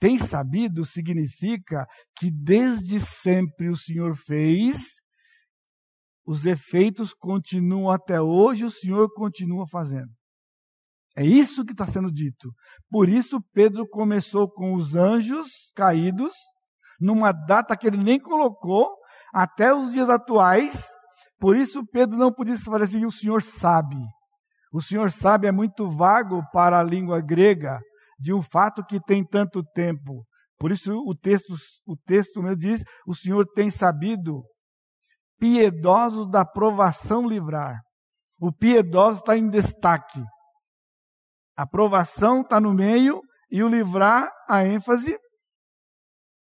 Tem 0.00 0.18
sabido 0.18 0.84
significa 0.84 1.86
que 2.16 2.30
desde 2.30 3.00
sempre 3.00 3.68
o 3.68 3.76
Senhor 3.76 4.16
fez, 4.16 4.94
os 6.26 6.44
efeitos 6.44 7.12
continuam 7.12 7.90
até 7.90 8.20
hoje, 8.20 8.64
o 8.64 8.70
Senhor 8.70 9.12
continua 9.12 9.66
fazendo. 9.66 10.10
É 11.16 11.24
isso 11.24 11.64
que 11.64 11.72
está 11.72 11.86
sendo 11.86 12.10
dito. 12.10 12.50
Por 12.90 13.08
isso, 13.08 13.40
Pedro 13.52 13.86
começou 13.88 14.50
com 14.50 14.74
os 14.74 14.96
anjos 14.96 15.46
caídos, 15.74 16.32
numa 17.00 17.30
data 17.30 17.76
que 17.76 17.86
ele 17.86 17.98
nem 17.98 18.18
colocou, 18.18 18.88
até 19.32 19.72
os 19.72 19.92
dias 19.92 20.08
atuais. 20.08 20.84
Por 21.44 21.56
isso, 21.56 21.84
Pedro 21.84 22.16
não 22.16 22.32
podia 22.32 22.56
se 22.56 22.64
falar 22.64 22.84
assim: 22.84 23.04
o 23.04 23.12
Senhor 23.12 23.42
sabe. 23.42 23.98
O 24.72 24.80
Senhor 24.80 25.12
sabe 25.12 25.46
é 25.46 25.52
muito 25.52 25.90
vago 25.90 26.42
para 26.50 26.80
a 26.80 26.82
língua 26.82 27.20
grega 27.20 27.78
de 28.18 28.32
um 28.32 28.40
fato 28.40 28.82
que 28.82 28.98
tem 28.98 29.22
tanto 29.22 29.62
tempo. 29.62 30.24
Por 30.58 30.72
isso 30.72 30.90
o 31.06 31.14
texto, 31.14 31.54
o 31.86 31.98
texto 31.98 32.42
meu 32.42 32.56
diz: 32.56 32.82
o 33.06 33.14
Senhor 33.14 33.44
tem 33.54 33.70
sabido 33.70 34.42
piedosos 35.38 36.30
da 36.30 36.46
provação 36.46 37.28
livrar. 37.28 37.78
O 38.40 38.50
piedoso 38.50 39.18
está 39.18 39.36
em 39.36 39.50
destaque. 39.50 40.24
A 41.54 41.66
provação 41.66 42.40
está 42.40 42.58
no 42.58 42.72
meio 42.72 43.20
e 43.50 43.62
o 43.62 43.68
livrar 43.68 44.32
a 44.48 44.64
ênfase. 44.64 45.18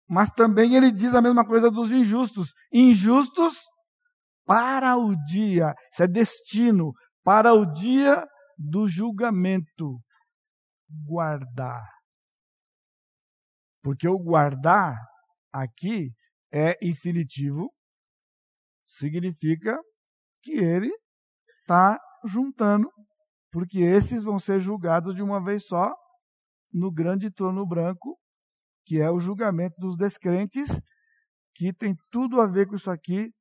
Mas 0.07 0.29
também 0.29 0.75
ele 0.75 0.93
diz 0.93 1.13
a 1.13 1.21
mesma 1.21 1.45
coisa 1.45 1.69
dos 1.69 1.91
injustos. 1.91 2.53
Injustos 2.71 3.72
para 4.45 4.97
o 4.97 5.15
dia, 5.25 5.73
isso 5.91 6.03
é 6.03 6.07
destino, 6.07 6.91
para 7.23 7.53
o 7.53 7.65
dia 7.65 8.25
do 8.57 8.87
julgamento. 8.87 9.99
Guardar. 11.05 11.87
Porque 13.81 14.07
o 14.07 14.17
guardar 14.17 14.95
aqui 15.51 16.11
é 16.53 16.77
infinitivo, 16.81 17.73
significa 18.87 19.77
que 20.43 20.51
ele 20.51 20.91
está 21.61 21.99
juntando 22.25 22.89
porque 23.53 23.79
esses 23.81 24.23
vão 24.23 24.39
ser 24.39 24.59
julgados 24.59 25.15
de 25.15 25.21
uma 25.21 25.41
vez 25.41 25.67
só 25.67 25.93
no 26.73 26.91
grande 26.91 27.29
trono 27.31 27.63
branco, 27.67 28.17
que 28.83 28.99
é 28.99 29.11
o 29.11 29.19
julgamento 29.19 29.75
dos 29.77 29.95
descrentes, 29.95 30.81
que 31.53 31.71
tem 31.71 31.95
tudo 32.09 32.41
a 32.41 32.47
ver 32.47 32.67
com 32.67 32.75
isso 32.75 32.89
aqui. 32.89 33.31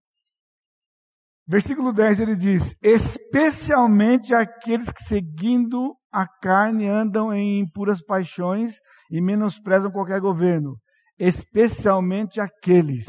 Versículo 1.46 1.92
10 1.92 2.20
ele 2.20 2.36
diz: 2.36 2.74
Especialmente 2.82 4.34
aqueles 4.34 4.90
que 4.90 5.02
seguindo 5.02 5.96
a 6.10 6.26
carne 6.26 6.86
andam 6.86 7.32
em 7.32 7.60
impuras 7.60 8.02
paixões 8.02 8.76
e 9.10 9.20
menosprezam 9.20 9.90
qualquer 9.90 10.20
governo. 10.20 10.76
Especialmente 11.18 12.40
aqueles. 12.40 13.06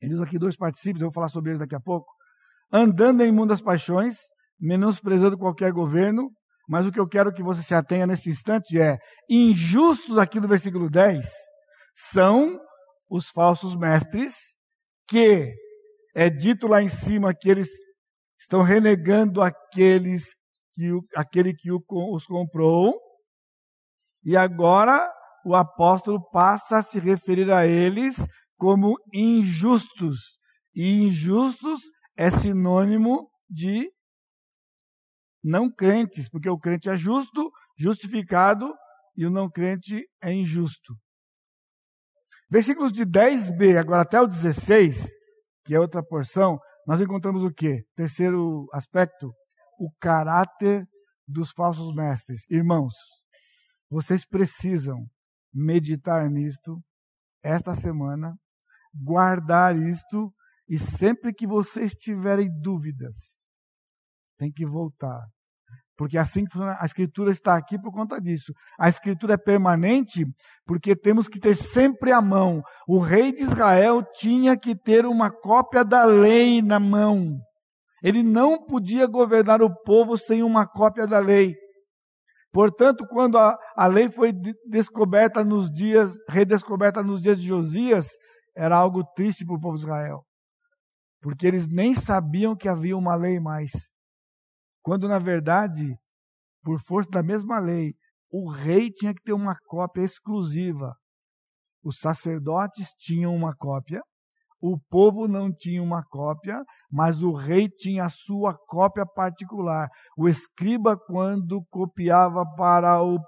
Ele 0.00 0.14
usa 0.14 0.24
aqui 0.24 0.38
dois 0.38 0.56
particípios, 0.56 1.00
eu 1.00 1.08
vou 1.08 1.14
falar 1.14 1.28
sobre 1.28 1.50
eles 1.50 1.60
daqui 1.60 1.74
a 1.74 1.80
pouco. 1.80 2.12
Andando 2.72 3.22
em 3.22 3.28
imundas 3.28 3.62
paixões, 3.62 4.18
menosprezando 4.60 5.38
qualquer 5.38 5.72
governo, 5.72 6.30
mas 6.68 6.86
o 6.86 6.92
que 6.92 7.00
eu 7.00 7.08
quero 7.08 7.32
que 7.32 7.42
você 7.42 7.62
se 7.62 7.74
atenha 7.74 8.06
nesse 8.06 8.28
instante 8.28 8.78
é: 8.80 8.98
injustos 9.30 10.18
aqui 10.18 10.40
no 10.40 10.48
versículo 10.48 10.90
10 10.90 11.26
são 11.94 12.58
os 13.08 13.28
falsos 13.28 13.76
mestres, 13.76 14.34
que 15.08 15.54
é 16.16 16.30
dito 16.30 16.66
lá 16.66 16.82
em 16.82 16.88
cima 16.88 17.34
que 17.34 17.46
eles 17.46 17.68
estão 18.40 18.62
renegando 18.62 19.42
aqueles 19.42 20.24
que 20.72 20.90
o, 20.90 21.02
aquele 21.14 21.52
que 21.54 21.70
os 21.70 22.26
comprou, 22.26 22.98
e 24.24 24.34
agora 24.34 25.12
o 25.44 25.54
apóstolo 25.54 26.18
passa 26.30 26.78
a 26.78 26.82
se 26.82 26.98
referir 26.98 27.52
a 27.52 27.66
eles 27.66 28.16
como 28.56 28.96
injustos. 29.12 30.38
E 30.74 30.90
injustos 31.02 31.80
é 32.16 32.30
sinônimo 32.30 33.30
de 33.48 33.90
não 35.44 35.70
crentes, 35.70 36.30
porque 36.30 36.48
o 36.48 36.58
crente 36.58 36.88
é 36.88 36.96
justo, 36.96 37.50
justificado, 37.78 38.74
e 39.14 39.26
o 39.26 39.30
não 39.30 39.50
crente 39.50 40.08
é 40.22 40.32
injusto. 40.32 40.94
Versículos 42.50 42.90
de 42.90 43.04
10b 43.04 43.78
agora 43.78 44.02
até 44.02 44.20
o 44.20 44.26
16, 44.26 45.15
que 45.66 45.74
é 45.74 45.80
outra 45.80 46.02
porção, 46.02 46.58
nós 46.86 47.00
encontramos 47.00 47.42
o 47.42 47.52
quê? 47.52 47.84
Terceiro 47.96 48.68
aspecto, 48.72 49.32
o 49.78 49.90
caráter 50.00 50.86
dos 51.26 51.50
falsos 51.50 51.92
mestres. 51.94 52.42
Irmãos, 52.48 52.94
vocês 53.90 54.24
precisam 54.24 55.04
meditar 55.52 56.30
nisto 56.30 56.80
esta 57.42 57.74
semana, 57.74 58.36
guardar 58.94 59.76
isto 59.76 60.32
e 60.68 60.78
sempre 60.78 61.34
que 61.34 61.46
vocês 61.46 61.92
tiverem 61.92 62.48
dúvidas, 62.60 63.42
tem 64.38 64.52
que 64.52 64.64
voltar 64.64 65.26
porque 65.96 66.18
assim 66.18 66.44
que 66.44 66.52
funciona, 66.52 66.76
a 66.78 66.84
Escritura 66.84 67.30
está 67.30 67.56
aqui 67.56 67.80
por 67.80 67.90
conta 67.90 68.20
disso. 68.20 68.52
A 68.78 68.88
Escritura 68.88 69.34
é 69.34 69.38
permanente 69.38 70.26
porque 70.66 70.94
temos 70.94 71.26
que 71.26 71.40
ter 71.40 71.56
sempre 71.56 72.12
a 72.12 72.20
mão. 72.20 72.62
O 72.86 72.98
rei 72.98 73.32
de 73.32 73.42
Israel 73.42 74.02
tinha 74.14 74.58
que 74.58 74.76
ter 74.76 75.06
uma 75.06 75.30
cópia 75.30 75.84
da 75.84 76.04
lei 76.04 76.60
na 76.60 76.78
mão. 76.78 77.38
Ele 78.02 78.22
não 78.22 78.62
podia 78.62 79.06
governar 79.06 79.62
o 79.62 79.74
povo 79.84 80.18
sem 80.18 80.42
uma 80.42 80.66
cópia 80.66 81.06
da 81.06 81.18
lei. 81.18 81.54
Portanto, 82.52 83.06
quando 83.08 83.38
a, 83.38 83.56
a 83.74 83.86
lei 83.86 84.10
foi 84.10 84.32
descoberta 84.66 85.44
nos 85.44 85.70
dias, 85.70 86.14
redescoberta 86.28 87.02
nos 87.02 87.20
dias 87.20 87.40
de 87.40 87.46
Josias, 87.46 88.08
era 88.54 88.76
algo 88.76 89.02
triste 89.14 89.44
para 89.44 89.56
o 89.56 89.60
povo 89.60 89.76
de 89.76 89.84
Israel. 89.84 90.24
Porque 91.22 91.46
eles 91.46 91.66
nem 91.68 91.94
sabiam 91.94 92.54
que 92.54 92.68
havia 92.68 92.96
uma 92.96 93.14
lei 93.14 93.40
mais. 93.40 93.72
Quando, 94.86 95.08
na 95.08 95.18
verdade, 95.18 95.96
por 96.62 96.78
força 96.78 97.10
da 97.10 97.20
mesma 97.20 97.58
lei, 97.58 97.92
o 98.30 98.48
rei 98.48 98.88
tinha 98.88 99.12
que 99.12 99.20
ter 99.20 99.32
uma 99.32 99.56
cópia 99.66 100.02
exclusiva. 100.02 100.94
Os 101.82 101.98
sacerdotes 101.98 102.90
tinham 102.96 103.34
uma 103.34 103.52
cópia, 103.52 104.00
o 104.62 104.78
povo 104.88 105.26
não 105.26 105.52
tinha 105.52 105.82
uma 105.82 106.04
cópia, 106.04 106.62
mas 106.88 107.20
o 107.20 107.32
rei 107.32 107.68
tinha 107.68 108.04
a 108.04 108.08
sua 108.08 108.56
cópia 108.68 109.04
particular. 109.04 109.88
O 110.16 110.28
escriba, 110.28 110.96
quando 110.96 111.64
copiava 111.68 112.44
para 112.56 113.02
o, 113.02 113.18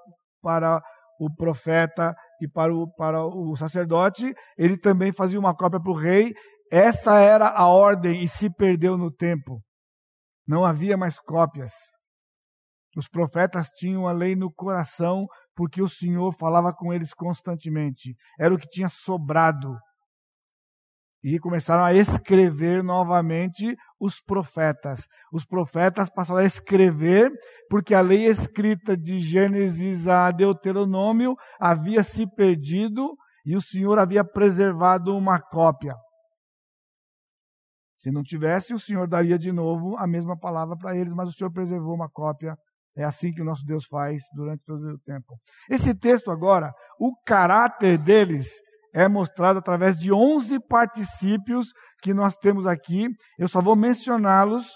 para 0.41 0.81
o 1.19 1.29
profeta 1.35 2.15
e 2.41 2.49
para 2.49 2.73
o, 2.73 2.89
para 2.95 3.27
o 3.27 3.57
sacerdote, 3.57 4.33
ele 4.57 4.79
também 4.79 5.13
fazia 5.13 5.41
uma 5.41 5.57
cópia 5.57 5.81
para 5.81 5.91
o 5.91 5.97
rei. 5.97 6.33
Essa 6.71 7.19
era 7.19 7.49
a 7.49 7.67
ordem 7.67 8.23
e 8.23 8.29
se 8.29 8.49
perdeu 8.49 8.97
no 8.97 9.11
tempo. 9.11 9.61
Não 10.49 10.65
havia 10.65 10.97
mais 10.97 11.21
cópias. 11.21 11.75
Os 12.97 13.07
profetas 13.07 13.69
tinham 13.69 14.09
a 14.09 14.13
lei 14.13 14.35
no 14.35 14.51
coração 14.51 15.27
porque 15.55 15.83
o 15.83 15.89
Senhor 15.89 16.33
falava 16.33 16.73
com 16.73 16.91
eles 16.91 17.13
constantemente. 17.13 18.17
Era 18.41 18.55
o 18.55 18.59
que 18.59 18.67
tinha 18.67 18.89
sobrado. 18.89 19.77
E 21.23 21.39
começaram 21.39 21.85
a 21.85 21.93
escrever 21.93 22.83
novamente 22.83 23.77
os 24.01 24.23
profetas. 24.23 25.07
Os 25.31 25.45
profetas 25.45 26.09
passaram 26.09 26.41
a 26.41 26.45
escrever, 26.45 27.31
porque 27.69 27.95
a 27.95 28.01
lei 28.01 28.27
escrita 28.27 28.97
de 28.97 29.21
Gênesis 29.21 30.09
a 30.09 30.31
Deuteronômio 30.31 31.37
havia 31.61 32.03
se 32.03 32.27
perdido 32.27 33.17
e 33.45 33.55
o 33.55 33.61
Senhor 33.61 33.99
havia 33.99 34.25
preservado 34.25 35.15
uma 35.15 35.41
cópia. 35.41 35.95
Se 37.99 38.13
não 38.13 38.23
tivesse, 38.23 38.73
o 38.73 38.79
Senhor 38.79 39.09
daria 39.09 39.37
de 39.37 39.51
novo 39.51 39.97
a 39.97 40.07
mesma 40.07 40.39
palavra 40.39 40.77
para 40.77 40.97
eles, 40.97 41.13
mas 41.13 41.31
o 41.31 41.33
Senhor 41.33 41.51
preservou 41.51 41.97
uma 41.97 42.09
cópia. 42.09 42.57
É 42.97 43.03
assim 43.03 43.33
que 43.33 43.43
o 43.43 43.45
nosso 43.45 43.65
Deus 43.65 43.87
faz 43.87 44.23
durante 44.33 44.63
todo 44.65 44.81
o 44.89 44.99
tempo. 45.01 45.37
Esse 45.69 45.93
texto 45.93 46.31
agora, 46.31 46.73
o 46.99 47.13
caráter 47.27 47.99
deles 47.99 48.49
é 48.95 49.09
mostrado 49.09 49.59
através 49.59 49.99
de 49.99 50.13
11 50.13 50.61
particípios 50.69 51.73
que 52.01 52.15
nós 52.15 52.37
temos 52.37 52.69
aqui. 52.69 53.09
Eu 53.37 53.49
só 53.49 53.61
vou 53.61 53.75
mencioná-los, 53.75 54.69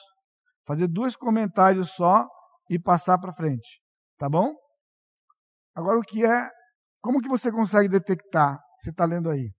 fazer 0.66 0.88
dois 0.88 1.14
comentários 1.14 1.90
só 1.90 2.26
e 2.68 2.76
passar 2.76 3.18
para 3.18 3.32
frente. 3.32 3.80
Tá 4.18 4.28
bom? 4.28 4.52
Agora 5.76 5.96
o 5.96 6.02
que 6.02 6.24
é, 6.24 6.50
como 7.00 7.20
que 7.20 7.28
você 7.28 7.52
consegue 7.52 7.88
detectar? 7.88 8.58
Você 8.80 8.90
está 8.90 9.04
lendo 9.04 9.30
aí. 9.30 9.52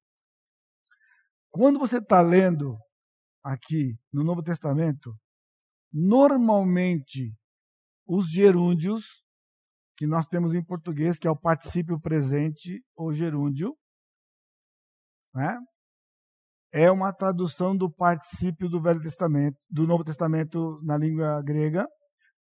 Quando 1.50 1.80
você 1.80 2.00
está 2.00 2.20
lendo 2.20 2.78
aqui 3.44 3.96
no 4.12 4.24
Novo 4.24 4.42
Testamento, 4.42 5.14
normalmente 5.92 7.36
os 8.08 8.30
gerúndios, 8.30 9.24
que 9.96 10.08
nós 10.08 10.26
temos 10.28 10.54
em 10.54 10.64
português, 10.64 11.20
que 11.20 11.28
é 11.28 11.32
o 11.32 11.40
particípio 11.40 12.00
presente 12.00 12.84
ou 12.96 13.12
gerúndio, 13.14 13.76
né? 15.34 15.58
é 16.74 16.90
uma 16.90 17.14
tradução 17.14 17.78
do 17.78 17.92
particípio 17.92 18.68
do 18.68 18.82
Velho 18.82 19.00
Testamento, 19.00 19.56
do 19.70 19.86
Novo 19.86 20.04
Testamento 20.04 20.80
na 20.84 20.98
língua 20.98 21.40
grega. 21.44 21.88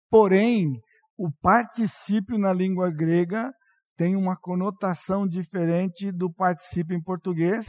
Porém, 0.09 0.81
o 1.15 1.31
particípio 1.31 2.37
na 2.37 2.51
língua 2.51 2.89
grega 2.91 3.51
tem 3.95 4.15
uma 4.15 4.35
conotação 4.35 5.27
diferente 5.27 6.11
do 6.11 6.33
particípio 6.33 6.97
em 6.97 7.01
português. 7.01 7.67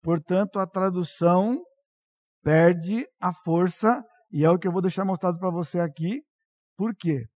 Portanto, 0.00 0.60
a 0.60 0.66
tradução 0.66 1.60
perde 2.48 3.06
a 3.20 3.30
força 3.30 4.02
e 4.32 4.42
é 4.42 4.48
o 4.48 4.58
que 4.58 4.66
eu 4.66 4.72
vou 4.72 4.80
deixar 4.80 5.04
mostrado 5.04 5.38
para 5.38 5.50
você 5.50 5.78
aqui. 5.80 6.22
Por 6.78 6.96
quê? 6.96 7.26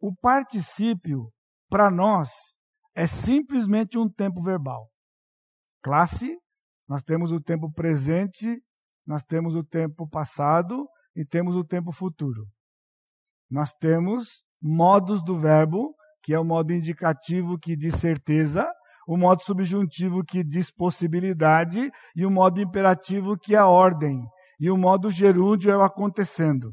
O 0.00 0.14
particípio, 0.14 1.32
para 1.68 1.90
nós, 1.90 2.30
é 2.94 3.08
simplesmente 3.08 3.98
um 3.98 4.08
tempo 4.08 4.40
verbal. 4.40 4.88
Classe 5.82 6.38
nós 6.88 7.02
temos 7.02 7.32
o 7.32 7.40
tempo 7.40 7.72
presente, 7.72 8.62
nós 9.04 9.24
temos 9.24 9.56
o 9.56 9.64
tempo 9.64 10.08
passado 10.08 10.86
e 11.16 11.24
temos 11.24 11.56
o 11.56 11.64
tempo 11.64 11.90
futuro. 11.90 12.46
Nós 13.50 13.72
temos 13.72 14.44
modos 14.62 15.24
do 15.24 15.40
verbo, 15.40 15.92
que 16.22 16.32
é 16.34 16.38
o 16.38 16.44
modo 16.44 16.72
indicativo 16.72 17.58
que 17.58 17.74
diz 17.76 17.96
certeza, 17.96 18.70
o 19.08 19.16
modo 19.16 19.42
subjuntivo 19.42 20.22
que 20.22 20.44
diz 20.44 20.70
possibilidade 20.70 21.90
e 22.14 22.24
o 22.24 22.30
modo 22.30 22.60
imperativo 22.60 23.36
que 23.36 23.56
é 23.56 23.58
a 23.58 23.66
ordem. 23.66 24.22
E 24.62 24.70
o 24.70 24.78
modo 24.78 25.10
gerúndio 25.10 25.72
é 25.72 25.76
o 25.76 25.82
acontecendo. 25.82 26.72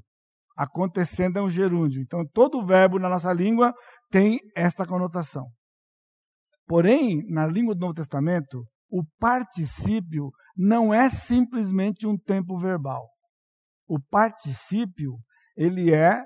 Acontecendo 0.56 1.40
é 1.40 1.42
um 1.42 1.50
gerúndio. 1.50 2.04
Então 2.04 2.24
todo 2.24 2.64
verbo 2.64 3.00
na 3.00 3.10
nossa 3.10 3.34
língua 3.34 3.74
tem 4.12 4.40
esta 4.56 4.86
conotação. 4.86 5.48
Porém, 6.68 7.26
na 7.28 7.48
língua 7.48 7.74
do 7.74 7.82
Novo 7.82 7.96
Testamento, 7.96 8.64
o 8.92 9.04
particípio 9.20 10.30
não 10.56 10.94
é 10.94 11.10
simplesmente 11.10 12.06
um 12.06 12.16
tempo 12.16 12.60
verbal. 12.60 13.10
O 13.88 14.00
particípio, 14.00 15.18
ele 15.58 15.92
é 15.92 16.24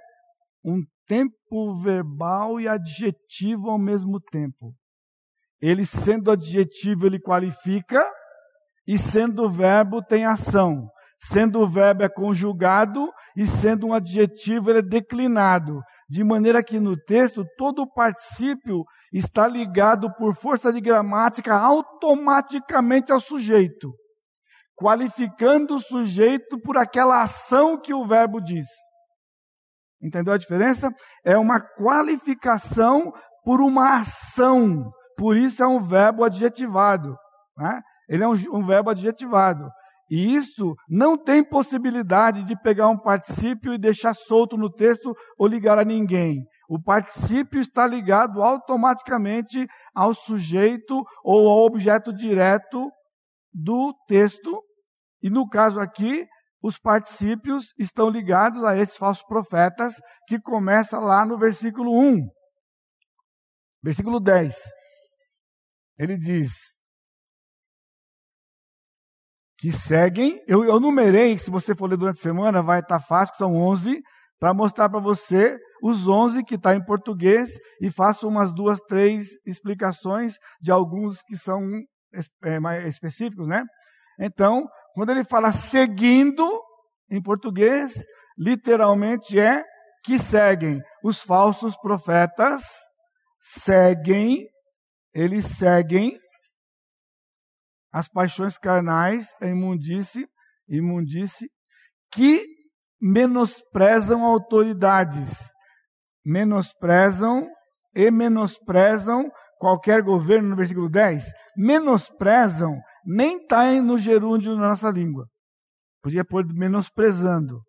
um 0.66 0.84
tempo 1.08 1.80
verbal 1.82 2.60
e 2.60 2.68
adjetivo 2.68 3.70
ao 3.70 3.80
mesmo 3.80 4.20
tempo. 4.20 4.76
Ele 5.62 5.86
sendo 5.86 6.30
adjetivo, 6.30 7.06
ele 7.06 7.22
qualifica, 7.22 8.04
e 8.86 8.98
sendo 8.98 9.50
verbo, 9.50 10.04
tem 10.04 10.26
ação. 10.26 10.90
Sendo 11.32 11.62
o 11.62 11.70
verbo 11.70 12.04
é 12.04 12.10
conjugado 12.10 13.10
e 13.36 13.48
sendo 13.48 13.88
um 13.88 13.94
adjetivo, 13.94 14.70
ele 14.70 14.80
é 14.80 14.82
declinado. 14.82 15.80
De 16.10 16.22
maneira 16.22 16.62
que 16.62 16.80
no 16.80 16.98
texto 16.98 17.46
todo 17.58 17.84
o 17.84 17.94
particípio 17.94 18.84
está 19.12 19.48
ligado 19.48 20.14
por 20.16 20.36
força 20.36 20.74
de 20.74 20.82
gramática 20.82 21.56
automaticamente 21.56 23.12
ao 23.12 23.22
sujeito, 23.22 23.94
qualificando 24.76 25.76
o 25.76 25.80
sujeito 25.80 26.60
por 26.60 26.78
aquela 26.78 27.22
ação 27.22 27.80
que 27.80 27.94
o 27.94 28.06
verbo 28.06 28.42
diz. 28.42 28.68
Entendeu 30.02 30.34
a 30.34 30.38
diferença? 30.38 30.90
É 31.26 31.38
uma 31.38 31.62
qualificação 31.62 33.14
por 33.46 33.62
uma 33.62 34.02
ação. 34.02 34.92
Por 35.18 35.38
isso 35.38 35.64
é 35.64 35.68
um 35.68 35.82
verbo 35.82 36.26
adjetivado. 36.26 37.16
Né? 37.58 37.80
Ele 38.10 38.24
é 38.24 38.28
um, 38.28 38.36
um 38.52 38.66
verbo 38.66 38.90
adjetivado. 38.90 39.70
E 40.14 40.36
isso 40.36 40.76
não 40.88 41.18
tem 41.18 41.44
possibilidade 41.44 42.44
de 42.44 42.56
pegar 42.62 42.88
um 42.88 43.00
particípio 43.00 43.74
e 43.74 43.80
deixar 43.80 44.14
solto 44.14 44.56
no 44.56 44.72
texto 44.72 45.12
ou 45.40 45.48
ligar 45.48 45.80
a 45.80 45.84
ninguém. 45.84 46.46
O 46.70 46.80
particípio 46.80 47.60
está 47.60 47.88
ligado 47.88 48.44
automaticamente 48.44 49.66
ao 49.92 50.14
sujeito 50.14 51.04
ou 51.24 51.50
ao 51.50 51.66
objeto 51.66 52.14
direto 52.14 52.92
do 53.52 53.92
texto. 54.08 54.64
E 55.20 55.32
no 55.32 55.50
caso 55.50 55.80
aqui, 55.80 56.28
os 56.62 56.78
particípios 56.78 57.74
estão 57.76 58.08
ligados 58.08 58.64
a 58.64 58.78
esses 58.78 58.96
falsos 58.96 59.26
profetas, 59.26 59.96
que 60.28 60.40
começa 60.40 61.00
lá 61.00 61.26
no 61.26 61.40
versículo 61.40 61.92
1. 61.92 62.22
Versículo 63.82 64.20
10. 64.20 64.56
Ele 65.98 66.20
diz: 66.20 66.73
que 69.64 69.72
seguem, 69.72 70.44
eu, 70.46 70.66
eu 70.66 70.78
numerei, 70.78 71.38
se 71.38 71.50
você 71.50 71.74
for 71.74 71.90
ler 71.90 71.96
durante 71.96 72.20
a 72.20 72.22
semana, 72.22 72.62
vai 72.62 72.82
estar 72.82 73.00
fácil, 73.00 73.32
que 73.32 73.38
são 73.38 73.56
11, 73.56 73.98
para 74.38 74.54
mostrar 74.54 74.90
para 74.90 75.00
você 75.00 75.58
os 75.82 76.06
11 76.06 76.44
que 76.44 76.56
está 76.56 76.76
em 76.76 76.84
português 76.84 77.50
e 77.80 77.90
faço 77.90 78.28
umas 78.28 78.54
duas, 78.54 78.82
três 78.82 79.28
explicações 79.46 80.36
de 80.60 80.70
alguns 80.70 81.22
que 81.22 81.38
são 81.38 81.62
é, 82.44 82.60
mais 82.60 82.86
específicos, 82.86 83.48
né? 83.48 83.64
Então, 84.20 84.68
quando 84.96 85.12
ele 85.12 85.24
fala 85.24 85.54
seguindo, 85.54 86.46
em 87.10 87.22
português, 87.22 87.94
literalmente 88.38 89.40
é 89.40 89.64
que 90.04 90.20
seguem. 90.20 90.82
Os 91.02 91.22
falsos 91.22 91.78
profetas 91.78 92.64
seguem, 93.40 94.46
eles 95.16 95.46
seguem 95.46 96.20
as 97.94 98.08
paixões 98.10 98.58
carnais, 98.58 99.28
a 99.42 99.48
imundice, 99.48 100.28
imundice, 100.68 101.48
que 102.12 102.46
menosprezam 103.00 104.26
autoridades 104.26 105.54
menosprezam 106.26 107.48
e 107.96 108.10
menosprezam 108.10 109.30
qualquer 109.60 110.02
governo, 110.02 110.50
no 110.50 110.56
versículo 110.56 110.90
10, 110.90 111.26
menosprezam, 111.58 112.80
nem 113.06 113.38
está 113.38 113.72
no 113.82 113.98
gerúndio 113.98 114.56
na 114.56 114.70
nossa 114.70 114.90
língua. 114.90 115.28
Podia 116.02 116.26
pôr 116.26 116.46
menosprezando. 116.54 117.62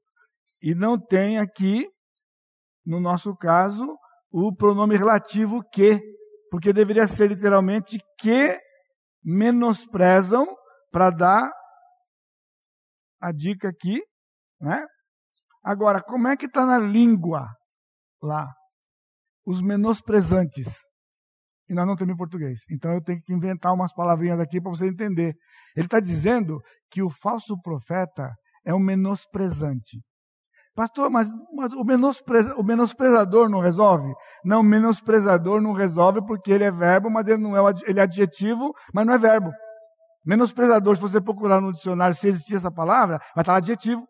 E 0.62 0.75
não 0.75 0.99
tem 0.99 1.39
aqui, 1.39 1.87
no 2.85 2.99
nosso 3.01 3.37
caso, 3.37 3.87
o 4.33 4.55
pronome 4.55 4.97
relativo 4.97 5.62
que, 5.72 6.01
porque 6.51 6.72
deveria 6.72 7.07
ser 7.07 7.29
literalmente 7.29 7.99
que 8.18 8.59
menosprezam, 9.25 10.47
para 10.91 11.11
dar 11.11 11.51
a 13.20 13.33
dica 13.33 13.68
aqui, 13.68 14.03
né? 14.61 14.85
Agora, 15.62 16.03
como 16.03 16.29
é 16.29 16.37
que 16.37 16.47
está 16.47 16.66
na 16.66 16.79
língua? 16.79 17.49
lá. 18.25 18.53
Os 19.47 19.61
menosprezantes. 19.61 20.75
E 21.68 21.75
nós 21.75 21.87
não 21.87 21.97
temos 21.97 22.14
em 22.14 22.16
português. 22.16 22.61
Então 22.70 22.93
eu 22.93 23.03
tenho 23.03 23.20
que 23.22 23.33
inventar 23.33 23.72
umas 23.72 23.93
palavrinhas 23.93 24.41
aqui 24.41 24.61
para 24.61 24.70
você 24.70 24.87
entender. 24.87 25.35
Ele 25.77 25.87
está 25.87 26.01
dizendo 26.01 26.61
que 26.91 27.03
o 27.03 27.11
falso 27.11 27.59
profeta 27.61 28.31
é 28.66 28.75
um 28.75 28.81
menosprezante. 28.81 30.01
Pastor, 30.75 31.09
mas, 31.09 31.31
mas 31.53 31.72
o, 31.72 31.85
menospreza, 31.85 32.57
o, 32.57 32.64
menosprezador 32.64 33.49
não 33.49 33.61
resolve? 33.61 34.12
Não, 34.45 34.61
o 34.61 34.64
menosprezador 34.64 35.61
não 35.61 35.72
resolve 35.72 36.20
porque 36.27 36.51
ele 36.51 36.64
é 36.64 36.70
verbo, 36.70 37.09
mas 37.09 37.29
ele 37.29 37.41
não 37.41 37.57
é, 37.57 37.75
ele 37.87 38.01
é 38.01 38.03
adjetivo, 38.03 38.75
mas 38.93 39.07
não 39.07 39.14
é 39.14 39.18
verbo. 39.18 39.53
Menosprezador, 40.27 40.97
se 40.97 41.03
você 41.03 41.20
procurar 41.20 41.61
no 41.61 41.72
dicionário 41.72 42.16
se 42.16 42.27
existir 42.27 42.57
essa 42.57 42.72
palavra, 42.72 43.18
vai 43.37 43.43
estar 43.43 43.55
adjetivo. 43.55 44.05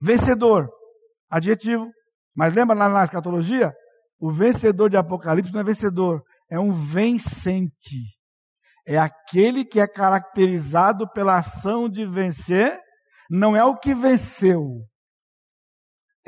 Vencedor, 0.00 0.70
adjetivo. 1.28 1.90
Mas 2.34 2.54
lembra 2.54 2.74
lá 2.74 2.88
na 2.88 3.04
escatologia? 3.04 3.74
O 4.18 4.30
vencedor 4.30 4.88
de 4.88 4.96
Apocalipse 4.96 5.52
não 5.52 5.60
é 5.60 5.64
vencedor, 5.64 6.22
é 6.50 6.58
um 6.58 6.72
vencente. 6.72 8.00
é 8.86 8.98
aquele 8.98 9.64
que 9.64 9.78
é 9.78 9.86
caracterizado 9.86 11.08
pela 11.12 11.36
ação 11.36 11.88
de 11.88 12.06
vencer, 12.06 12.78
não 13.30 13.54
é 13.54 13.62
o 13.62 13.76
que 13.76 13.94
venceu, 13.94 14.80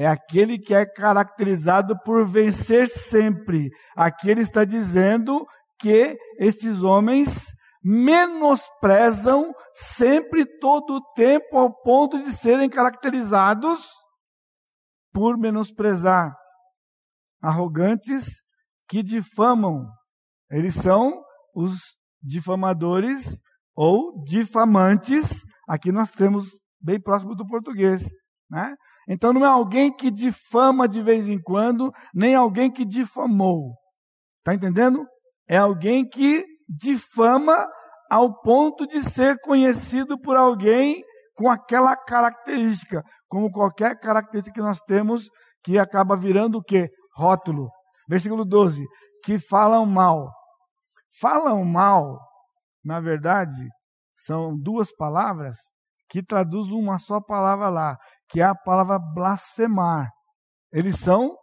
é 0.03 0.07
aquele 0.07 0.59
que 0.59 0.74
é 0.74 0.84
caracterizado 0.84 1.96
por 2.05 2.26
vencer 2.26 2.88
sempre. 2.88 3.70
Aqui 3.96 4.30
ele 4.30 4.42
está 4.42 4.64
dizendo 4.64 5.46
que 5.78 6.16
esses 6.38 6.82
homens 6.82 7.46
menosprezam 7.82 9.53
sempre 9.72 10.44
todo 10.59 10.96
o 10.96 11.12
tempo 11.14 11.59
ao 11.59 11.72
ponto 11.82 12.22
de 12.22 12.32
serem 12.32 12.68
caracterizados 12.68 13.88
por 15.12 15.36
menosprezar. 15.36 16.34
Arrogantes 17.40 18.26
que 18.88 19.03
difamam. 19.03 19.86
Eles 20.50 20.74
são 20.74 21.22
os 21.55 21.78
difamadores 22.22 23.38
ou 23.74 24.22
difamantes. 24.24 25.42
Aqui 25.68 25.90
nós 25.90 26.11
temos 26.11 26.46
bem 26.80 27.00
próximo 27.00 27.34
do 27.34 27.46
português, 27.46 28.09
né? 28.50 28.74
Então 29.09 29.32
não 29.32 29.44
é 29.44 29.48
alguém 29.48 29.94
que 29.94 30.11
difama 30.11 30.88
de 30.88 31.03
vez 31.03 31.26
em 31.26 31.40
quando, 31.40 31.92
nem 32.14 32.34
alguém 32.34 32.70
que 32.70 32.84
difamou. 32.84 33.74
Está 34.38 34.55
entendendo? 34.55 35.05
É 35.48 35.57
alguém 35.57 36.09
que 36.09 36.44
difama 36.68 37.66
ao 38.11 38.40
ponto 38.42 38.86
de 38.86 39.03
ser 39.03 39.38
conhecido 39.40 40.18
por 40.20 40.36
alguém 40.36 41.03
com 41.34 41.50
aquela 41.50 41.96
característica, 41.96 43.03
como 43.28 43.50
qualquer 43.50 43.98
característica 43.98 44.55
que 44.55 44.66
nós 44.66 44.80
temos, 44.80 45.28
que 45.64 45.78
acaba 45.78 46.16
virando 46.16 46.59
o 46.59 46.62
quê? 46.62 46.88
Rótulo. 47.16 47.70
Versículo 48.09 48.44
12. 48.44 48.84
Que 49.24 49.38
falam 49.38 49.86
mal. 49.86 50.30
Falam 51.20 51.64
mal, 51.64 52.18
na 52.84 52.98
verdade, 52.98 53.68
são 54.14 54.57
duas 54.57 54.94
palavras 54.94 55.57
que 56.09 56.22
traduzem 56.22 56.74
uma 56.74 56.98
só 56.98 57.20
palavra 57.20 57.68
lá, 57.68 57.96
que 58.33 58.41
é 58.41 58.45
a 58.45 58.55
palavra 58.55 58.99
blasfemar. 58.99 60.11
Eles 60.72 60.99
são 60.99 61.37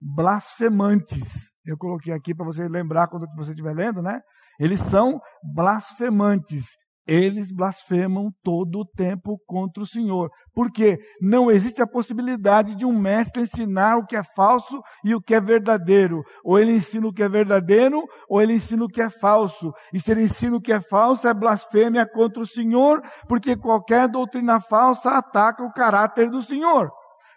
blasfemantes. 0.00 1.56
Eu 1.64 1.76
coloquei 1.76 2.14
aqui 2.14 2.32
para 2.32 2.46
você 2.46 2.68
lembrar 2.68 3.08
quando 3.08 3.26
você 3.36 3.50
estiver 3.50 3.74
lendo, 3.74 4.00
né? 4.00 4.20
Eles 4.58 4.80
são 4.80 5.20
blasfemantes. 5.54 6.64
Eles 7.06 7.52
blasfemam 7.52 8.32
todo 8.42 8.80
o 8.80 8.84
tempo 8.84 9.38
contra 9.46 9.82
o 9.82 9.86
Senhor. 9.86 10.30
Porque 10.52 10.98
não 11.20 11.50
existe 11.50 11.80
a 11.80 11.86
possibilidade 11.86 12.74
de 12.74 12.84
um 12.84 12.98
mestre 12.98 13.42
ensinar 13.42 13.96
o 13.96 14.04
que 14.04 14.16
é 14.16 14.22
falso 14.22 14.80
e 15.04 15.14
o 15.14 15.20
que 15.20 15.34
é 15.34 15.40
verdadeiro. 15.40 16.22
Ou 16.42 16.58
ele 16.58 16.72
ensina 16.72 17.06
o 17.06 17.12
que 17.12 17.22
é 17.22 17.28
verdadeiro, 17.28 18.02
ou 18.28 18.42
ele 18.42 18.54
ensina 18.54 18.84
o 18.84 18.88
que 18.88 19.00
é 19.00 19.08
falso. 19.08 19.72
E 19.92 20.00
se 20.00 20.10
ele 20.10 20.22
ensina 20.22 20.56
o 20.56 20.60
que 20.60 20.72
é 20.72 20.80
falso, 20.80 21.28
é 21.28 21.34
blasfêmia 21.34 22.06
contra 22.06 22.40
o 22.40 22.46
Senhor, 22.46 23.00
porque 23.28 23.56
qualquer 23.56 24.08
doutrina 24.08 24.60
falsa 24.60 25.10
ataca 25.10 25.62
o 25.62 25.72
caráter 25.72 26.28
do 26.28 26.42
Senhor. 26.42 26.90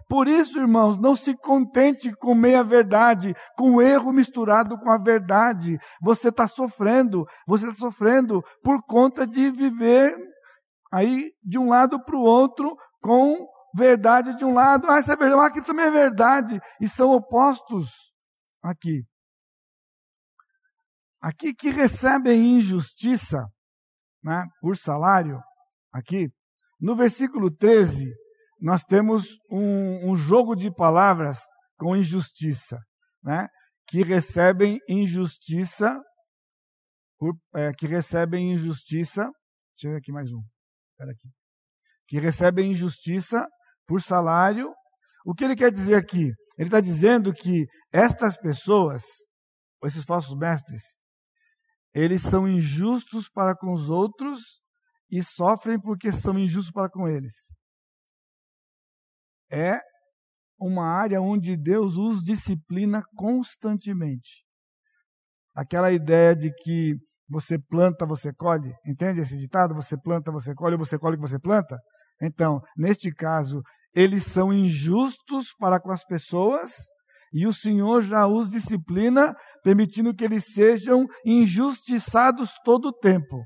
Por 0.10 0.28
isso, 0.28 0.58
irmãos, 0.58 0.98
não 0.98 1.16
se 1.16 1.38
contente 1.38 2.12
com 2.16 2.34
meia 2.34 2.64
verdade, 2.64 3.36
com 3.56 3.80
erro 3.80 4.12
misturado 4.12 4.76
com 4.80 4.90
a 4.90 4.98
verdade. 4.98 5.78
Você 6.02 6.30
está 6.30 6.48
sofrendo, 6.48 7.28
você 7.46 7.70
está 7.70 7.78
sofrendo 7.78 8.44
por 8.64 8.82
conta 8.82 9.28
de 9.28 9.52
viver 9.52 10.18
aí 10.92 11.32
de 11.44 11.60
um 11.60 11.70
lado 11.70 12.04
para 12.04 12.18
o 12.18 12.24
outro 12.24 12.76
com 13.00 13.48
verdade 13.76 14.36
de 14.36 14.44
um 14.44 14.52
lado. 14.52 14.90
Ah, 14.90 15.00
isso 15.00 15.12
é 15.12 15.16
verdade, 15.16 15.46
aqui 15.46 15.62
também 15.62 15.86
é 15.86 15.92
verdade. 15.92 16.60
E 16.82 16.90
são 16.90 17.12
opostos 17.12 17.92
aqui. 18.64 19.04
Aqui 21.22 21.54
que 21.54 21.70
recebem 21.70 22.58
injustiça 22.58 23.46
né, 24.24 24.44
por 24.60 24.76
salário, 24.76 25.40
aqui, 25.94 26.32
no 26.80 26.96
versículo 26.96 27.52
13, 27.52 28.12
nós 28.62 28.84
temos 28.84 29.38
um, 29.50 30.12
um 30.12 30.16
jogo 30.16 30.56
de 30.56 30.74
palavras 30.74 31.40
com 31.78 31.96
injustiça, 31.96 32.78
né? 33.24 33.48
que 33.88 34.04
recebem 34.04 34.80
injustiça, 34.88 35.98
por, 37.18 37.36
é, 37.56 37.72
que 37.74 37.88
recebem 37.88 38.54
injustiça, 38.54 39.24
deixa 39.74 39.88
eu 39.88 39.92
ver 39.92 39.98
aqui 39.98 40.12
mais 40.12 40.30
um, 40.32 40.42
espera 40.92 41.12
aqui, 41.12 41.30
que 42.08 42.20
recebem 42.20 42.72
injustiça 42.72 43.48
por 43.88 44.02
salário. 44.02 44.72
O 45.26 45.34
que 45.34 45.44
ele 45.44 45.56
quer 45.56 45.72
dizer 45.72 45.96
aqui? 45.96 46.32
Ele 46.58 46.68
está 46.68 46.82
dizendo 46.82 47.34
que 47.34 47.66
estas 47.94 48.38
pessoas, 48.38 49.04
esses 49.86 50.04
falsos 50.04 50.38
mestres, 50.38 50.84
eles 51.94 52.22
são 52.22 52.48
injustos 52.48 53.30
para 53.30 53.56
com 53.56 53.74
os 53.74 53.90
outros 53.90 54.40
e 55.10 55.24
sofrem 55.24 55.80
porque 55.80 56.12
são 56.12 56.38
injustos 56.38 56.72
para 56.72 56.90
com 56.90 57.08
eles 57.08 57.34
é 59.52 59.80
uma 60.60 60.86
área 60.86 61.22
onde 61.22 61.56
Deus 61.56 61.98
os 61.98 62.22
disciplina 62.22 63.02
constantemente. 63.16 64.44
Aquela 65.56 65.92
ideia 65.92 66.36
de 66.36 66.52
que 66.54 66.96
você 67.30 67.58
planta, 67.58 68.06
você 68.06 68.34
colhe, 68.34 68.74
entende 68.86 69.22
esse 69.22 69.38
ditado? 69.38 69.74
Você 69.76 69.98
planta, 69.98 70.32
você 70.32 70.54
colhe, 70.54 70.76
ou 70.76 70.80
você 70.80 70.98
colhe, 70.98 71.18
você 71.18 71.40
planta? 71.40 71.78
Então, 72.22 72.62
neste 72.76 73.12
caso, 73.14 73.62
eles 73.94 74.26
são 74.26 74.52
injustos 74.52 75.54
para 75.58 75.80
com 75.80 75.92
as 75.92 76.04
pessoas 76.04 76.72
e 77.32 77.46
o 77.46 77.54
Senhor 77.54 78.02
já 78.02 78.28
os 78.28 78.50
disciplina, 78.50 79.36
permitindo 79.64 80.14
que 80.14 80.24
eles 80.24 80.46
sejam 80.52 81.06
injustiçados 81.24 82.54
todo 82.66 82.90
o 82.90 82.94
tempo. 82.94 83.44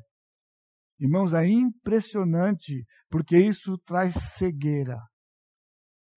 Irmãos, 0.99 1.33
é 1.33 1.45
impressionante, 1.45 2.85
porque 3.09 3.37
isso 3.37 3.77
traz 3.85 4.15
cegueira 4.37 4.97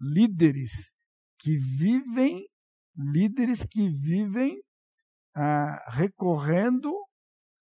líderes 0.00 0.94
que 1.38 1.56
vivem, 1.56 2.46
líderes 2.96 3.64
que 3.64 3.88
vivem 3.88 4.60
ah, 5.34 5.84
recorrendo 5.90 6.90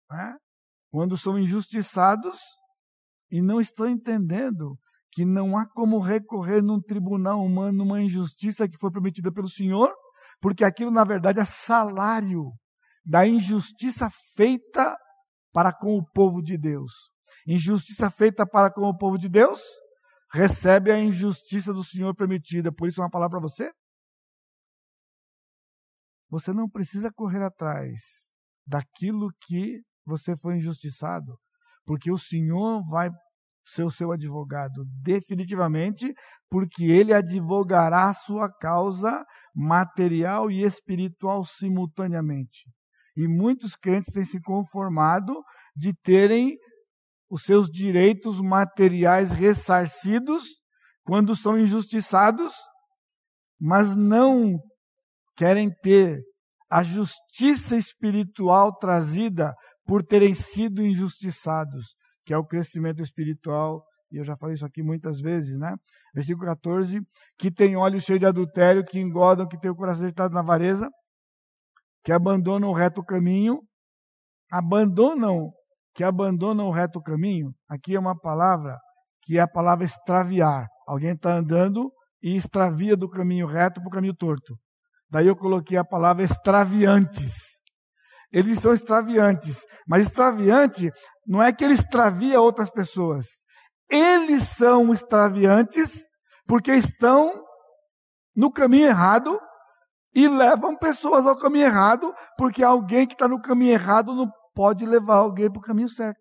né, 0.10 0.36
quando 0.92 1.18
são 1.18 1.40
injustiçados 1.40 2.40
e 3.32 3.42
não 3.42 3.60
estão 3.60 3.88
entendendo 3.88 4.78
que 5.12 5.26
não 5.26 5.58
há 5.58 5.68
como 5.68 6.00
recorrer 6.00 6.62
num 6.62 6.82
tribunal 6.82 7.44
humano 7.44 7.80
numa 7.80 8.02
injustiça 8.02 8.68
que 8.68 8.78
foi 8.80 8.92
prometida 8.92 9.32
pelo 9.32 9.48
Senhor, 9.48 9.94
porque 10.40 10.64
aquilo 10.64 10.92
na 10.92 11.04
verdade 11.04 11.40
é 11.40 11.46
salário 11.46 12.52
da 13.06 13.28
injustiça 13.28 14.10
feita 14.36 14.98
para 15.52 15.72
com 15.72 15.98
o 15.98 16.04
povo 16.04 16.42
de 16.42 16.58
Deus. 16.58 16.92
Injustiça 17.48 18.10
feita 18.10 18.46
para 18.46 18.72
com 18.72 18.88
o 18.88 18.98
povo 18.98 19.18
de 19.18 19.30
Deus 19.30 19.60
recebe 20.34 20.92
a 20.92 21.00
injustiça 21.00 21.72
do 21.72 21.84
Senhor 21.84 22.14
permitida. 22.16 22.72
Por 22.72 22.90
isso, 22.90 23.02
uma 23.02 23.10
palavra 23.10 23.40
para 23.40 23.48
você. 23.48 23.72
Você 26.30 26.52
não 26.52 26.68
precisa 26.68 27.12
correr 27.14 27.44
atrás 27.44 28.02
daquilo 28.66 29.30
que 29.46 29.82
você 30.04 30.36
foi 30.36 30.58
injustiçado, 30.58 31.38
porque 31.86 32.12
o 32.12 32.18
Senhor 32.18 32.84
vai 32.90 33.10
ser 33.66 33.84
o 33.84 33.92
seu 33.92 34.12
advogado 34.12 34.84
definitivamente, 35.02 36.12
porque 36.50 36.86
ele 36.86 37.14
advogará 37.14 38.10
a 38.10 38.14
sua 38.14 38.52
causa 38.52 39.24
material 39.56 40.50
e 40.50 40.64
espiritual 40.64 41.46
simultaneamente. 41.46 42.68
E 43.16 43.28
muitos 43.28 43.76
crentes 43.76 44.12
têm 44.12 44.26
se 44.26 44.42
conformado 44.42 45.34
de 45.76 45.94
terem 45.94 46.58
os 47.34 47.42
seus 47.42 47.68
direitos 47.68 48.40
materiais 48.40 49.32
ressarcidos 49.32 50.44
quando 51.04 51.36
são 51.36 51.58
injustiçados, 51.58 52.54
mas 53.60 53.96
não 53.96 54.60
querem 55.36 55.72
ter 55.82 56.22
a 56.70 56.84
justiça 56.84 57.76
espiritual 57.76 58.78
trazida 58.78 59.52
por 59.84 60.04
terem 60.04 60.36
sido 60.36 60.86
injustiçados, 60.86 61.96
que 62.24 62.36
é 62.36 62.38
o 62.38 62.46
crescimento 62.46 63.02
espiritual. 63.02 63.84
E 64.12 64.18
eu 64.18 64.24
já 64.24 64.38
falei 64.38 64.54
isso 64.54 64.66
aqui 64.66 64.84
muitas 64.84 65.20
vezes, 65.20 65.58
né? 65.58 65.76
Versículo 66.14 66.46
14: 66.46 67.02
que 67.40 67.52
tem 67.52 67.76
olhos 67.76 68.04
cheios 68.04 68.20
de 68.20 68.28
adultério, 68.28 68.86
que 68.86 69.00
engodam, 69.00 69.48
que 69.48 69.60
tem 69.60 69.72
o 69.72 69.76
coração 69.76 70.06
agitado 70.06 70.36
na 70.36 70.42
avareza, 70.42 70.88
que 72.04 72.12
abandonam 72.12 72.70
o 72.70 72.74
reto 72.74 73.04
caminho, 73.04 73.60
abandonam 74.52 75.52
que 75.94 76.04
abandonam 76.04 76.68
o 76.68 76.72
reto 76.72 77.02
caminho, 77.02 77.52
aqui 77.70 77.96
é 77.96 78.00
uma 78.00 78.18
palavra 78.18 78.78
que 79.24 79.38
é 79.38 79.42
a 79.42 79.48
palavra 79.48 79.86
extraviar. 79.86 80.68
Alguém 80.88 81.12
está 81.12 81.34
andando 81.34 81.92
e 82.22 82.36
extravia 82.36 82.96
do 82.96 83.10
caminho 83.10 83.48
reto 83.48 83.80
para 83.82 83.88
o 83.88 83.92
caminho 83.92 84.16
torto. 84.16 84.56
Daí 85.10 85.28
eu 85.28 85.36
coloquei 85.36 85.78
a 85.78 85.84
palavra 85.84 86.24
extraviantes. 86.24 87.36
Eles 88.32 88.60
são 88.60 88.74
extraviantes, 88.74 89.64
mas 89.88 90.06
extraviante 90.06 90.92
não 91.28 91.42
é 91.42 91.54
que 91.54 91.64
ele 91.64 91.76
extravia 91.76 92.42
outras 92.42 92.72
pessoas. 92.72 93.28
Eles 93.90 94.44
são 94.44 94.92
extraviantes 94.92 96.04
porque 96.48 96.74
estão 96.74 97.44
no 98.36 98.52
caminho 98.52 98.88
errado 98.88 99.40
e 100.16 100.28
levam 100.28 100.76
pessoas 100.76 101.26
ao 101.26 101.38
caminho 101.38 101.66
errado, 101.66 102.14
porque 102.38 102.64
alguém 102.64 103.06
que 103.06 103.14
está 103.14 103.28
no 103.28 103.42
caminho 103.42 103.74
errado 103.74 104.14
não 104.14 104.32
pode 104.54 104.86
levar 104.86 105.18
alguém 105.18 105.50
para 105.52 105.60
o 105.60 105.64
caminho 105.64 105.90
certo. 105.90 106.20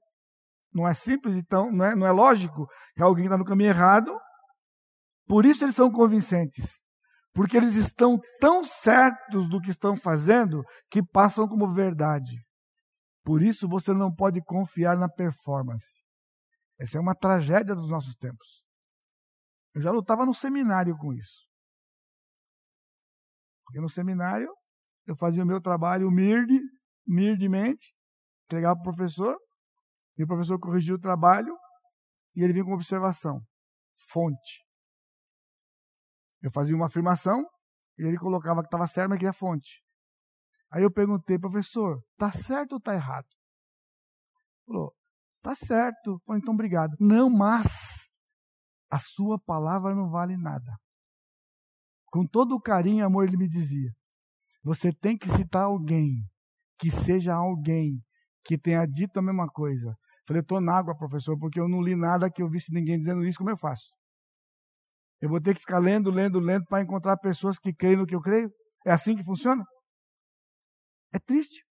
Não 0.72 0.88
é 0.88 0.94
simples, 0.94 1.36
então, 1.36 1.70
não 1.70 1.84
é, 1.84 1.94
não 1.94 2.06
é 2.06 2.10
lógico 2.10 2.66
que 2.94 3.02
alguém 3.02 3.24
está 3.24 3.36
no 3.36 3.44
caminho 3.44 3.70
errado. 3.70 4.18
Por 5.26 5.44
isso 5.44 5.64
eles 5.64 5.74
são 5.74 5.90
convincentes. 5.90 6.80
Porque 7.34 7.56
eles 7.56 7.74
estão 7.74 8.18
tão 8.40 8.62
certos 8.62 9.48
do 9.48 9.60
que 9.60 9.70
estão 9.70 9.96
fazendo 9.96 10.62
que 10.90 11.02
passam 11.02 11.48
como 11.48 11.72
verdade. 11.72 12.36
Por 13.24 13.42
isso 13.42 13.68
você 13.68 13.92
não 13.92 14.12
pode 14.12 14.42
confiar 14.42 14.96
na 14.96 15.08
performance. 15.08 16.02
Essa 16.78 16.98
é 16.98 17.00
uma 17.00 17.14
tragédia 17.14 17.74
dos 17.74 17.88
nossos 17.88 18.14
tempos. 18.16 18.64
Eu 19.74 19.80
já 19.80 19.90
lutava 19.90 20.26
no 20.26 20.34
seminário 20.34 20.96
com 20.96 21.12
isso. 21.12 21.46
Porque 23.64 23.80
no 23.80 23.88
seminário 23.88 24.52
eu 25.06 25.16
fazia 25.16 25.42
o 25.42 25.46
meu 25.46 25.60
trabalho 25.60 26.08
humilde, 26.08 26.58
humildemente, 27.06 27.94
entregava 28.52 28.74
para 28.74 28.90
o 28.90 28.94
professor, 28.94 29.38
e 30.18 30.24
o 30.24 30.26
professor 30.26 30.58
corrigia 30.58 30.94
o 30.94 31.00
trabalho 31.00 31.56
e 32.34 32.42
ele 32.42 32.52
vinha 32.52 32.64
com 32.64 32.70
uma 32.70 32.76
observação. 32.76 33.40
Fonte. 34.10 34.64
Eu 36.42 36.50
fazia 36.52 36.76
uma 36.76 36.86
afirmação 36.86 37.42
e 37.98 38.02
ele 38.02 38.18
colocava 38.18 38.60
que 38.60 38.66
estava 38.66 38.86
certo, 38.86 39.10
mas 39.10 39.18
que 39.18 39.26
é 39.26 39.32
fonte. 39.32 39.82
Aí 40.70 40.82
eu 40.82 40.92
perguntei, 40.92 41.38
professor, 41.38 42.02
está 42.12 42.32
certo 42.32 42.72
ou 42.72 42.78
está 42.78 42.94
errado? 42.94 43.26
Ele 44.66 44.66
falou, 44.66 44.94
está 45.36 45.54
certo. 45.54 46.20
falei, 46.26 46.40
então 46.40 46.54
obrigado. 46.54 46.96
Não, 46.98 47.30
mas 47.30 48.10
a 48.90 48.98
sua 48.98 49.38
palavra 49.38 49.94
não 49.94 50.10
vale 50.10 50.36
nada. 50.36 50.76
Com 52.06 52.26
todo 52.26 52.54
o 52.54 52.60
carinho 52.60 53.00
e 53.00 53.02
amor, 53.02 53.26
ele 53.26 53.36
me 53.36 53.48
dizia: 53.48 53.90
você 54.62 54.92
tem 54.92 55.16
que 55.16 55.28
citar 55.30 55.64
alguém 55.64 56.22
que 56.78 56.90
seja 56.90 57.34
alguém 57.34 58.02
que 58.44 58.58
tenha 58.58 58.84
dito 58.86 59.18
a 59.18 59.22
mesma 59.22 59.48
coisa. 59.48 59.94
Falei, 60.26 60.40
estou 60.40 60.60
na 60.60 60.76
água, 60.76 60.96
professor, 60.96 61.38
porque 61.38 61.60
eu 61.60 61.68
não 61.68 61.82
li 61.82 61.96
nada 61.96 62.30
que 62.30 62.42
eu 62.42 62.48
visse 62.48 62.72
ninguém 62.72 62.98
dizendo 62.98 63.24
isso, 63.24 63.38
como 63.38 63.50
eu 63.50 63.56
faço? 63.56 63.90
Eu 65.20 65.28
vou 65.28 65.40
ter 65.40 65.54
que 65.54 65.60
ficar 65.60 65.78
lendo, 65.78 66.10
lendo, 66.10 66.38
lendo 66.38 66.64
para 66.66 66.82
encontrar 66.82 67.16
pessoas 67.16 67.58
que 67.58 67.72
creem 67.72 67.96
no 67.96 68.06
que 68.06 68.14
eu 68.14 68.20
creio? 68.20 68.50
É 68.86 68.92
assim 68.92 69.16
que 69.16 69.24
funciona? 69.24 69.64
É 71.14 71.18
triste. 71.18 71.64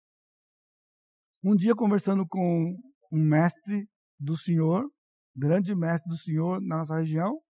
Um 1.42 1.56
dia, 1.56 1.74
conversando 1.74 2.26
com 2.26 2.76
um 3.12 3.24
mestre 3.24 3.88
do 4.18 4.36
Senhor, 4.36 4.88
grande 5.34 5.74
mestre 5.74 6.08
do 6.08 6.16
Senhor 6.16 6.60
na 6.60 6.78
nossa 6.78 6.96
região, 6.96 7.40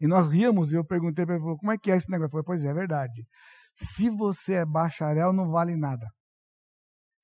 e 0.00 0.06
nós 0.06 0.28
ríamos, 0.28 0.72
e 0.72 0.76
eu 0.76 0.84
perguntei 0.84 1.26
para 1.26 1.36
ele, 1.36 1.44
como 1.58 1.72
é 1.72 1.78
que 1.78 1.90
é 1.90 1.96
esse 1.96 2.10
negócio? 2.10 2.26
Ele 2.26 2.30
falou, 2.30 2.44
pois 2.44 2.64
é, 2.64 2.68
é 2.68 2.74
verdade. 2.74 3.26
Se 3.74 4.08
você 4.10 4.54
é 4.54 4.66
bacharel, 4.66 5.32
não 5.32 5.50
vale 5.50 5.76
nada. 5.76 6.06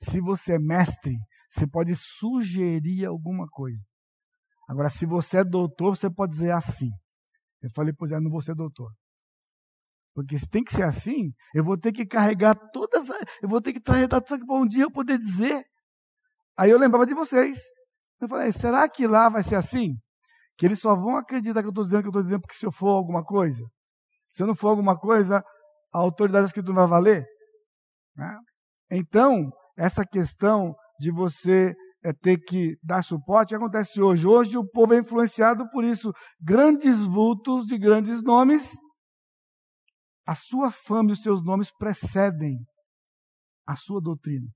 Se 0.01 0.21
você 0.21 0.55
é 0.55 0.59
mestre, 0.59 1.17
você 1.51 1.67
pode 1.67 1.95
sugerir 1.97 3.07
alguma 3.07 3.47
coisa. 3.49 3.83
Agora, 4.69 4.91
se 4.91 5.07
você 5.07 5.39
é 5.39 5.45
doutor, 5.45 5.97
você 5.97 6.11
pode 6.11 6.33
dizer 6.33 6.51
assim. 6.51 6.91
Eu 7.63 7.71
falei, 7.71 7.93
pois 7.93 8.13
é, 8.13 8.21
não 8.21 8.31
vou 8.31 8.41
ser 8.41 8.55
doutor. 8.55 8.93
Porque 10.15 10.39
se 10.39 10.49
tem 10.49 10.65
que 10.65 10.73
ser 10.73 10.83
assim, 10.83 11.33
eu 11.55 11.63
vou 11.63 11.79
ter 11.79 11.93
que 11.93 12.07
carregar 12.07 12.55
todas, 12.73 13.09
eu 13.43 13.49
vou 13.49 13.61
ter 13.61 13.73
que 13.73 13.81
trazer 13.81 14.09
tudo 14.09 14.35
aqui 14.35 14.47
para 14.47 14.57
um 14.57 14.67
dia 14.67 14.85
eu 14.85 14.91
poder 14.91 15.19
dizer. 15.19 15.65
Aí 16.59 16.71
eu 16.71 16.79
lembrava 16.79 17.05
de 17.07 17.15
vocês. 17.15 17.61
Eu 18.21 18.29
falei, 18.29 18.51
será 18.51 18.89
que 18.89 19.07
lá 19.07 19.29
vai 19.29 19.45
ser 19.45 19.57
assim? 19.57 19.95
Que 20.57 20.65
eles 20.65 20.81
só 20.81 20.97
vão 20.97 21.17
acreditar 21.17 21.61
que 21.61 21.67
eu 21.67 21.71
estou 21.71 21.85
dizendo 21.85 22.01
que 22.01 22.07
eu 22.07 22.11
estou 22.11 22.23
dizendo 22.23 22.41
porque 22.41 22.57
se 22.57 22.65
eu 22.65 22.73
for 22.73 22.89
alguma 22.89 23.23
coisa. 23.23 23.63
Se 24.31 24.43
eu 24.43 24.47
não 24.47 24.57
for 24.57 24.69
alguma 24.69 24.99
coisa, 24.99 25.45
a 25.93 25.99
autoridade 25.99 26.45
da 26.45 26.47
escritura 26.47 26.75
vai 26.75 26.87
valer? 26.87 27.27
Né? 28.17 28.39
Então, 28.91 29.51
essa 29.77 30.05
questão 30.05 30.75
de 30.99 31.11
você 31.11 31.75
é, 32.05 32.13
ter 32.13 32.39
que 32.39 32.77
dar 32.83 33.03
suporte 33.03 33.55
acontece 33.55 34.01
hoje. 34.01 34.27
Hoje 34.27 34.57
o 34.57 34.69
povo 34.69 34.95
é 34.95 34.99
influenciado 34.99 35.69
por 35.71 35.85
isso. 35.85 36.13
Grandes 36.41 36.99
vultos 37.07 37.67
de 37.67 37.79
grandes 37.79 38.23
nomes 38.23 38.73
a 40.27 40.35
sua 40.35 40.73
fama 40.73 41.11
e 41.11 41.13
os 41.13 41.23
seus 41.23 41.43
nomes 41.45 41.71
precedem 41.73 42.59
a 43.65 43.77
sua 43.77 44.01
doutrina. 44.01 44.49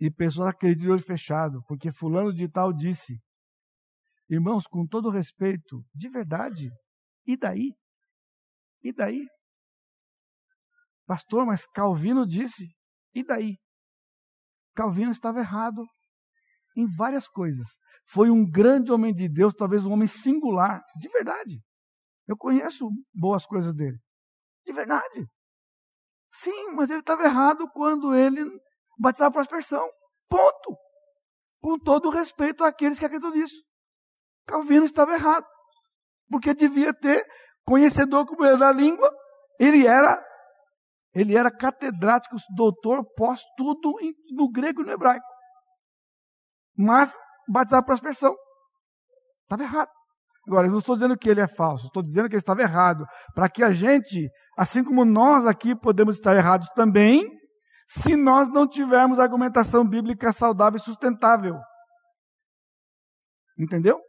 E 0.00 0.10
pessoas 0.10 0.48
acreditam 0.48 0.86
de 0.86 0.90
olho 0.92 1.02
fechado, 1.02 1.62
porque 1.66 1.92
fulano 1.92 2.32
de 2.32 2.48
tal 2.48 2.72
disse. 2.72 3.20
Irmãos, 4.30 4.66
com 4.66 4.86
todo 4.86 5.10
respeito, 5.10 5.84
de 5.94 6.08
verdade, 6.08 6.70
e 7.26 7.36
daí? 7.36 7.72
E 8.82 8.92
daí? 8.92 9.26
Pastor, 11.06 11.44
mas 11.44 11.66
Calvino 11.66 12.26
disse, 12.26 12.68
e 13.14 13.24
daí? 13.24 13.56
Calvino 14.78 15.10
estava 15.10 15.40
errado 15.40 15.84
em 16.76 16.86
várias 16.86 17.26
coisas. 17.26 17.66
Foi 18.06 18.30
um 18.30 18.48
grande 18.48 18.92
homem 18.92 19.12
de 19.12 19.28
Deus, 19.28 19.52
talvez 19.52 19.84
um 19.84 19.90
homem 19.90 20.06
singular, 20.06 20.80
de 20.96 21.08
verdade. 21.08 21.60
Eu 22.28 22.36
conheço 22.36 22.88
boas 23.12 23.44
coisas 23.44 23.74
dele. 23.74 23.98
De 24.64 24.72
verdade. 24.72 25.26
Sim, 26.32 26.74
mas 26.76 26.90
ele 26.90 27.00
estava 27.00 27.24
errado 27.24 27.68
quando 27.72 28.14
ele 28.14 28.44
batizava 28.96 29.32
para 29.32 29.42
aspersão. 29.42 29.84
Ponto. 30.28 30.78
Com 31.60 31.76
todo 31.80 32.06
o 32.06 32.12
respeito 32.12 32.62
àqueles 32.62 33.00
que 33.00 33.04
acreditam 33.04 33.32
nisso. 33.32 33.60
Calvino 34.46 34.84
estava 34.84 35.14
errado. 35.14 35.46
Porque 36.30 36.54
devia 36.54 36.94
ter 36.94 37.26
conhecedor 37.64 38.26
como 38.26 38.44
ele 38.44 38.56
da 38.56 38.70
língua. 38.70 39.12
Ele 39.58 39.88
era 39.88 40.24
ele 41.14 41.36
era 41.36 41.50
catedrático, 41.50 42.36
doutor, 42.54 43.04
pós 43.16 43.42
tudo 43.56 43.94
no 44.30 44.50
grego 44.50 44.82
e 44.82 44.84
no 44.84 44.92
hebraico. 44.92 45.26
Mas 46.76 47.16
batizava 47.48 47.84
para 47.84 47.94
aspersão. 47.94 48.34
Estava 49.44 49.62
errado. 49.62 49.90
Agora, 50.46 50.66
eu 50.66 50.70
não 50.70 50.78
estou 50.78 50.94
dizendo 50.94 51.16
que 51.16 51.28
ele 51.28 51.40
é 51.40 51.48
falso, 51.48 51.86
estou 51.86 52.02
dizendo 52.02 52.28
que 52.28 52.34
ele 52.34 52.40
estava 52.40 52.62
errado. 52.62 53.04
Para 53.34 53.48
que 53.48 53.62
a 53.62 53.70
gente, 53.70 54.30
assim 54.56 54.82
como 54.84 55.04
nós 55.04 55.46
aqui 55.46 55.74
podemos 55.74 56.16
estar 56.16 56.34
errados 56.36 56.68
também, 56.70 57.26
se 57.86 58.16
nós 58.16 58.48
não 58.48 58.66
tivermos 58.66 59.18
argumentação 59.18 59.86
bíblica 59.86 60.32
saudável 60.32 60.78
e 60.78 60.82
sustentável. 60.82 61.56
Entendeu? 63.58 64.00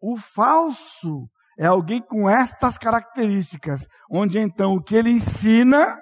O 0.00 0.16
falso 0.16 1.28
é 1.58 1.66
alguém 1.66 2.00
com 2.00 2.28
estas 2.28 2.78
características, 2.78 3.86
onde 4.10 4.38
então 4.38 4.74
o 4.74 4.82
que 4.82 4.94
ele 4.94 5.10
ensina 5.10 5.98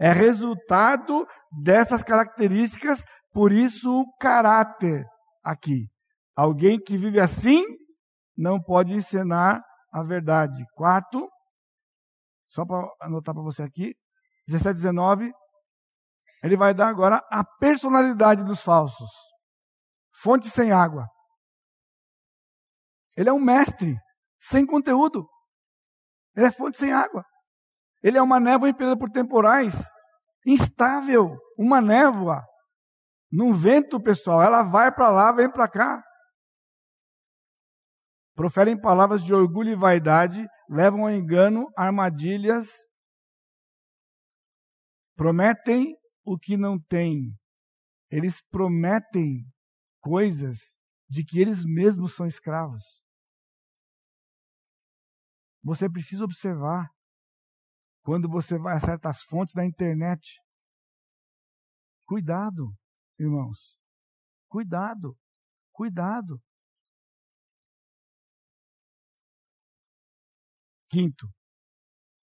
é 0.00 0.12
resultado 0.12 1.28
dessas 1.62 2.02
características, 2.02 3.04
por 3.32 3.52
isso 3.52 4.00
o 4.00 4.16
caráter 4.16 5.04
aqui. 5.44 5.88
Alguém 6.34 6.80
que 6.80 6.96
vive 6.96 7.20
assim 7.20 7.62
não 8.34 8.58
pode 8.58 8.94
ensinar 8.94 9.62
a 9.92 10.02
verdade. 10.02 10.64
Quarto, 10.74 11.28
só 12.48 12.64
para 12.64 12.88
anotar 13.02 13.34
para 13.34 13.44
você 13.44 13.62
aqui, 13.62 13.94
17, 14.48 14.74
19, 14.76 15.30
ele 16.42 16.56
vai 16.56 16.72
dar 16.72 16.88
agora 16.88 17.20
a 17.30 17.44
personalidade 17.58 18.42
dos 18.42 18.62
falsos. 18.62 19.10
Fonte 20.14 20.48
sem 20.48 20.72
água. 20.72 21.06
Ele 23.16 23.28
é 23.28 23.32
um 23.32 23.40
mestre 23.40 23.96
sem 24.40 24.64
conteúdo. 24.64 25.28
Ele 26.34 26.46
é 26.46 26.50
fonte 26.50 26.78
sem 26.78 26.90
água. 26.90 27.22
Ele 28.02 28.16
é 28.16 28.22
uma 28.22 28.40
névoa 28.40 28.68
impedida 28.68 28.96
por 28.96 29.10
temporais, 29.10 29.74
instável, 30.46 31.36
uma 31.58 31.80
névoa. 31.80 32.42
Num 33.30 33.54
vento, 33.54 34.00
pessoal, 34.00 34.42
ela 34.42 34.62
vai 34.62 34.92
para 34.92 35.08
lá, 35.08 35.32
vem 35.32 35.50
para 35.50 35.68
cá 35.68 36.02
proferem 38.40 38.74
palavras 38.74 39.22
de 39.22 39.34
orgulho 39.34 39.68
e 39.68 39.76
vaidade, 39.76 40.46
levam 40.66 41.02
ao 41.02 41.12
engano, 41.12 41.70
armadilhas, 41.76 42.70
prometem 45.14 45.94
o 46.24 46.38
que 46.38 46.56
não 46.56 46.80
têm. 46.80 47.36
Eles 48.10 48.40
prometem 48.50 49.44
coisas 50.00 50.78
de 51.06 51.22
que 51.22 51.38
eles 51.38 51.66
mesmos 51.66 52.16
são 52.16 52.26
escravos. 52.26 52.82
Você 55.62 55.86
precisa 55.90 56.24
observar 56.24 56.88
quando 58.02 58.28
você 58.28 58.58
vai 58.58 58.76
a 58.76 58.80
certas 58.80 59.22
fontes 59.22 59.54
da 59.54 59.64
internet. 59.64 60.40
Cuidado, 62.06 62.74
irmãos. 63.18 63.78
Cuidado. 64.48 65.16
Cuidado. 65.72 66.40
Quinto, 70.90 71.28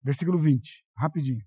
versículo 0.02 0.38
20, 0.38 0.84
rapidinho. 0.94 1.42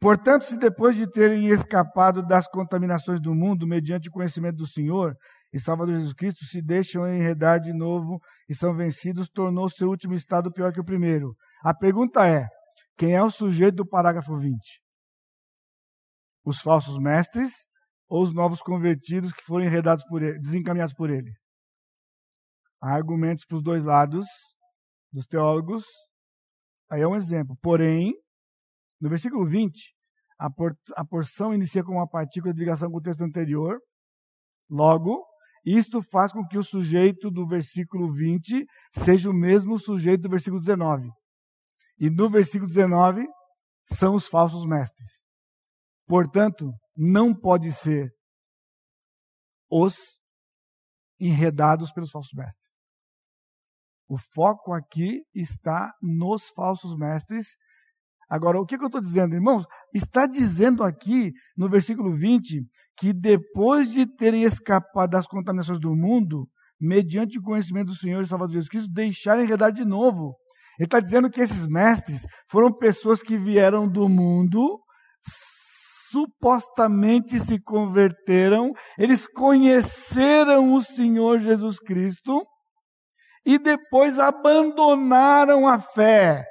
Portanto, 0.00 0.44
se 0.44 0.58
depois 0.58 0.96
de 0.96 1.10
terem 1.10 1.46
escapado 1.46 2.26
das 2.26 2.48
contaminações 2.48 3.20
do 3.20 3.34
mundo, 3.34 3.66
mediante 3.66 4.08
o 4.08 4.12
conhecimento 4.12 4.56
do 4.56 4.66
Senhor 4.66 5.16
e 5.52 5.60
Salvador 5.60 5.94
Jesus 5.94 6.12
Cristo, 6.12 6.44
se 6.44 6.60
deixam 6.60 7.06
enredar 7.06 7.60
de 7.60 7.72
novo 7.72 8.20
e 8.48 8.54
são 8.54 8.74
vencidos, 8.74 9.28
tornou 9.28 9.68
seu 9.68 9.88
último 9.88 10.12
estado 10.12 10.52
pior 10.52 10.72
que 10.72 10.80
o 10.80 10.84
primeiro. 10.84 11.36
A 11.62 11.72
pergunta 11.72 12.26
é: 12.26 12.48
quem 12.96 13.14
é 13.14 13.22
o 13.22 13.30
sujeito 13.30 13.76
do 13.76 13.86
parágrafo 13.86 14.36
20? 14.38 14.58
Os 16.44 16.60
falsos 16.60 16.98
mestres 16.98 17.52
ou 18.08 18.22
os 18.22 18.32
novos 18.32 18.60
convertidos 18.60 19.32
que 19.32 19.42
foram 19.42 19.64
enredados 19.64 20.04
por 20.04 20.22
ele, 20.22 20.38
desencaminhados 20.38 20.94
por 20.94 21.10
ele. 21.10 21.32
Há 22.80 22.94
argumentos 22.94 23.44
para 23.46 23.56
os 23.56 23.62
dois 23.62 23.84
lados 23.84 24.26
dos 25.12 25.26
teólogos. 25.26 25.84
Aí 26.90 27.00
é 27.00 27.08
um 27.08 27.16
exemplo. 27.16 27.56
Porém, 27.62 28.12
no 29.00 29.08
versículo 29.08 29.46
20, 29.46 29.94
a, 30.38 30.50
por, 30.50 30.76
a 30.94 31.04
porção 31.04 31.54
inicia 31.54 31.82
com 31.82 31.92
uma 31.92 32.08
partícula 32.08 32.52
de 32.52 32.60
ligação 32.60 32.90
com 32.90 32.98
o 32.98 33.02
texto 33.02 33.22
anterior. 33.22 33.80
Logo, 34.68 35.24
isto 35.64 36.02
faz 36.02 36.30
com 36.30 36.46
que 36.46 36.58
o 36.58 36.62
sujeito 36.62 37.30
do 37.30 37.46
versículo 37.46 38.12
20 38.12 38.66
seja 38.92 39.30
o 39.30 39.34
mesmo 39.34 39.78
sujeito 39.78 40.22
do 40.22 40.30
versículo 40.30 40.60
19. 40.60 41.10
E 41.98 42.10
no 42.10 42.28
versículo 42.28 42.68
19 42.68 43.26
são 43.92 44.14
os 44.14 44.26
falsos 44.26 44.66
mestres. 44.66 45.10
Portanto, 46.06 46.72
não 46.96 47.34
pode 47.34 47.72
ser 47.72 48.10
os 49.70 49.96
enredados 51.20 51.92
pelos 51.92 52.10
falsos 52.10 52.32
mestres. 52.34 52.64
O 54.08 54.18
foco 54.18 54.72
aqui 54.72 55.22
está 55.34 55.92
nos 56.02 56.48
falsos 56.50 56.96
mestres. 56.96 57.48
Agora, 58.28 58.60
o 58.60 58.66
que, 58.66 58.76
que 58.76 58.84
eu 58.84 58.88
estou 58.88 59.00
dizendo, 59.00 59.34
irmãos? 59.34 59.64
Está 59.92 60.26
dizendo 60.26 60.82
aqui, 60.82 61.32
no 61.56 61.68
versículo 61.68 62.12
20, 62.12 62.66
que 62.96 63.12
depois 63.12 63.90
de 63.90 64.06
terem 64.06 64.42
escapado 64.42 65.10
das 65.10 65.26
contaminações 65.26 65.80
do 65.80 65.94
mundo, 65.94 66.48
mediante 66.78 67.38
o 67.38 67.42
conhecimento 67.42 67.86
do 67.86 67.96
Senhor 67.96 68.22
e 68.22 68.26
Salvador 68.26 68.52
Jesus 68.52 68.68
Cristo, 68.68 68.92
deixaram 68.92 69.42
enredar 69.42 69.72
de 69.72 69.84
novo. 69.84 70.36
Ele 70.78 70.86
está 70.86 71.00
dizendo 71.00 71.30
que 71.30 71.40
esses 71.40 71.66
mestres 71.66 72.22
foram 72.48 72.72
pessoas 72.72 73.22
que 73.22 73.36
vieram 73.36 73.88
do 73.88 74.08
mundo, 74.08 74.80
supostamente 76.10 77.40
se 77.40 77.60
converteram, 77.60 78.72
eles 78.98 79.26
conheceram 79.26 80.74
o 80.74 80.82
Senhor 80.82 81.40
Jesus 81.40 81.78
Cristo 81.78 82.46
e 83.44 83.58
depois 83.58 84.18
abandonaram 84.18 85.68
a 85.68 85.78
fé. 85.78 86.44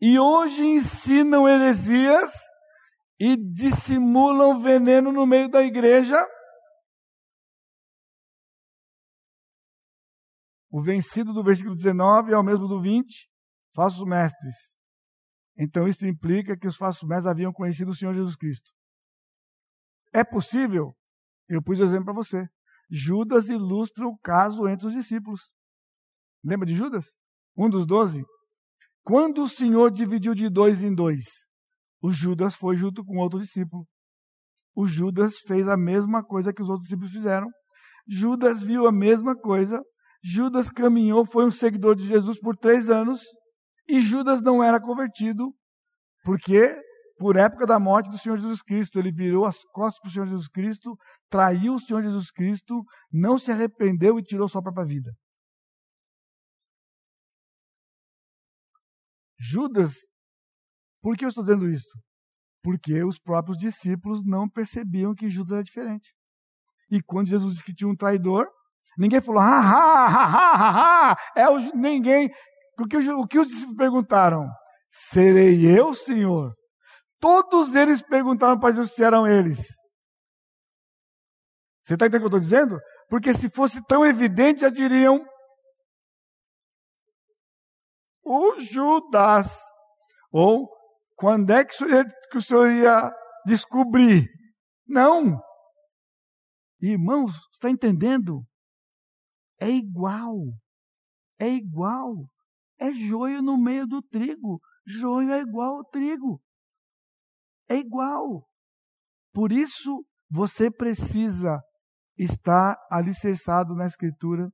E 0.00 0.18
hoje 0.18 0.64
ensinam 0.64 1.48
heresias 1.48 2.32
e 3.18 3.36
dissimulam 3.36 4.60
veneno 4.60 5.12
no 5.12 5.26
meio 5.26 5.48
da 5.48 5.62
igreja. 5.62 6.16
O 10.70 10.80
vencido 10.82 11.32
do 11.32 11.44
versículo 11.44 11.74
19 11.74 12.32
é 12.32 12.38
o 12.38 12.42
mesmo 12.42 12.66
do 12.66 12.80
20, 12.80 13.29
falsos 13.80 14.06
mestres. 14.06 14.54
Então 15.56 15.88
isso 15.88 16.06
implica 16.06 16.54
que 16.54 16.68
os 16.68 16.76
falsos 16.76 17.08
mestres 17.08 17.26
haviam 17.26 17.50
conhecido 17.50 17.92
o 17.92 17.94
Senhor 17.94 18.12
Jesus 18.12 18.36
Cristo. 18.36 18.70
É 20.12 20.22
possível? 20.22 20.94
Eu 21.48 21.62
pus 21.62 21.80
o 21.80 21.84
exemplo 21.84 22.04
para 22.04 22.14
você. 22.14 22.46
Judas 22.90 23.48
ilustra 23.48 24.06
o 24.06 24.18
caso 24.18 24.68
entre 24.68 24.86
os 24.86 24.92
discípulos. 24.92 25.50
Lembra 26.44 26.66
de 26.66 26.74
Judas? 26.74 27.06
Um 27.56 27.70
dos 27.70 27.86
doze. 27.86 28.22
Quando 29.02 29.42
o 29.42 29.48
Senhor 29.48 29.90
dividiu 29.90 30.34
de 30.34 30.50
dois 30.50 30.82
em 30.82 30.94
dois, 30.94 31.24
o 32.02 32.12
Judas 32.12 32.54
foi 32.54 32.76
junto 32.76 33.02
com 33.02 33.16
outro 33.16 33.40
discípulo. 33.40 33.86
O 34.74 34.86
Judas 34.86 35.38
fez 35.46 35.66
a 35.66 35.76
mesma 35.76 36.22
coisa 36.22 36.52
que 36.52 36.60
os 36.60 36.68
outros 36.68 36.84
discípulos 36.84 37.12
fizeram. 37.12 37.48
Judas 38.06 38.62
viu 38.62 38.86
a 38.86 38.92
mesma 38.92 39.34
coisa. 39.34 39.82
Judas 40.22 40.68
caminhou, 40.68 41.24
foi 41.24 41.46
um 41.46 41.50
seguidor 41.50 41.96
de 41.96 42.06
Jesus 42.06 42.38
por 42.38 42.54
três 42.58 42.90
anos. 42.90 43.22
E 43.90 44.00
Judas 44.00 44.40
não 44.40 44.62
era 44.62 44.80
convertido, 44.80 45.52
porque 46.22 46.80
por 47.18 47.36
época 47.36 47.66
da 47.66 47.78
morte 47.78 48.08
do 48.08 48.16
Senhor 48.16 48.38
Jesus 48.38 48.62
Cristo, 48.62 48.98
ele 48.98 49.12
virou 49.12 49.44
as 49.44 49.62
costas 49.72 50.00
para 50.00 50.08
o 50.08 50.12
Senhor 50.12 50.26
Jesus 50.26 50.48
Cristo, 50.48 50.96
traiu 51.28 51.74
o 51.74 51.78
Senhor 51.78 52.02
Jesus 52.02 52.30
Cristo, 52.30 52.82
não 53.12 53.38
se 53.38 53.50
arrependeu 53.50 54.18
e 54.18 54.22
tirou 54.22 54.48
sua 54.48 54.62
própria 54.62 54.86
vida. 54.86 55.12
Judas, 59.38 59.94
por 61.02 61.16
que 61.16 61.24
eu 61.24 61.28
estou 61.28 61.44
dizendo 61.44 61.68
isso? 61.68 61.98
Porque 62.62 63.02
os 63.02 63.18
próprios 63.18 63.58
discípulos 63.58 64.22
não 64.24 64.48
percebiam 64.48 65.14
que 65.14 65.28
Judas 65.28 65.52
era 65.52 65.62
diferente. 65.62 66.14
E 66.90 67.02
quando 67.02 67.28
Jesus 67.28 67.52
disse 67.52 67.64
que 67.64 67.74
tinha 67.74 67.88
um 67.90 67.96
traidor, 67.96 68.46
ninguém 68.96 69.20
falou, 69.20 69.40
ha, 69.40 69.60
ha, 69.60 70.06
ha, 70.06 70.54
ha, 70.54 71.12
ha, 71.12 71.16
é 71.36 71.48
o, 71.48 71.58
ninguém. 71.74 72.30
O 72.80 72.86
que, 72.86 72.96
o 72.96 73.26
que 73.26 73.38
os 73.38 73.46
discípulos 73.46 73.76
perguntaram? 73.76 74.48
Serei 74.88 75.66
eu, 75.66 75.94
Senhor? 75.94 76.54
Todos 77.20 77.74
eles 77.74 78.00
perguntaram 78.00 78.58
para 78.58 78.72
Jesus 78.72 78.94
se 78.94 79.04
eram 79.04 79.26
eles. 79.26 79.58
Você 81.84 81.94
está 81.94 82.06
entendendo 82.06 82.26
o 82.26 82.30
que 82.30 82.34
eu 82.34 82.38
estou 82.38 82.40
dizendo? 82.40 82.80
Porque 83.08 83.34
se 83.34 83.50
fosse 83.50 83.84
tão 83.84 84.06
evidente, 84.06 84.62
já 84.62 84.70
diriam, 84.70 85.22
o 88.24 88.58
Judas. 88.60 89.58
Ou 90.32 90.66
quando 91.16 91.50
é 91.50 91.64
que 91.64 91.74
o 91.74 91.76
senhor 91.76 91.92
ia, 91.92 92.04
que 92.30 92.38
o 92.38 92.42
senhor 92.42 92.70
ia 92.70 93.12
descobrir? 93.44 94.26
Não. 94.86 95.38
Irmãos, 96.80 97.32
está 97.52 97.68
entendendo? 97.68 98.42
É 99.60 99.68
igual. 99.68 100.36
É 101.38 101.48
igual. 101.48 102.14
É 102.80 102.92
joio 102.92 103.42
no 103.42 103.58
meio 103.58 103.86
do 103.86 104.00
trigo. 104.00 104.60
Joio 104.86 105.30
é 105.30 105.40
igual 105.40 105.76
ao 105.76 105.84
trigo. 105.84 106.40
É 107.68 107.76
igual. 107.76 108.48
Por 109.32 109.52
isso, 109.52 110.04
você 110.30 110.70
precisa 110.70 111.60
estar 112.16 112.76
alicerçado 112.90 113.74
na 113.74 113.86
Escritura 113.86 114.50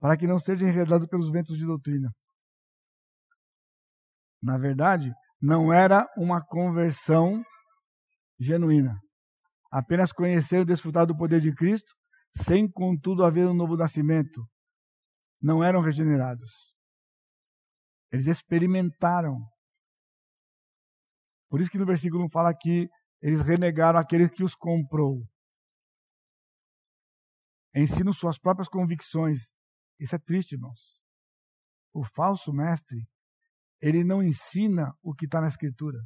para 0.00 0.16
que 0.16 0.26
não 0.26 0.38
seja 0.38 0.66
enredado 0.66 1.08
pelos 1.08 1.30
ventos 1.30 1.56
de 1.56 1.64
doutrina. 1.64 2.10
Na 4.42 4.56
verdade, 4.58 5.12
não 5.40 5.72
era 5.72 6.06
uma 6.16 6.44
conversão 6.44 7.42
genuína. 8.38 8.98
Apenas 9.70 10.12
conhecer 10.12 10.62
e 10.62 10.64
desfrutar 10.64 11.06
do 11.06 11.16
poder 11.16 11.40
de 11.40 11.54
Cristo, 11.54 11.92
sem 12.34 12.70
contudo 12.70 13.24
haver 13.24 13.46
um 13.46 13.54
novo 13.54 13.76
nascimento. 13.76 14.44
Não 15.40 15.62
eram 15.62 15.80
regenerados. 15.80 16.50
Eles 18.12 18.26
experimentaram. 18.26 19.38
Por 21.48 21.60
isso 21.60 21.70
que 21.70 21.78
no 21.78 21.86
versículo 21.86 22.24
1 22.24 22.30
fala 22.30 22.54
que 22.54 22.88
eles 23.20 23.40
renegaram 23.40 23.98
aquele 23.98 24.28
que 24.28 24.42
os 24.42 24.54
comprou. 24.54 25.26
Ensinam 27.74 28.12
suas 28.12 28.38
próprias 28.38 28.68
convicções. 28.68 29.54
Isso 29.98 30.14
é 30.14 30.18
triste, 30.18 30.52
irmãos. 30.52 31.00
O 31.92 32.04
falso 32.04 32.52
mestre 32.52 33.06
ele 33.80 34.04
não 34.04 34.22
ensina 34.22 34.94
o 35.02 35.14
que 35.14 35.24
está 35.24 35.40
na 35.40 35.48
Escritura. 35.48 35.98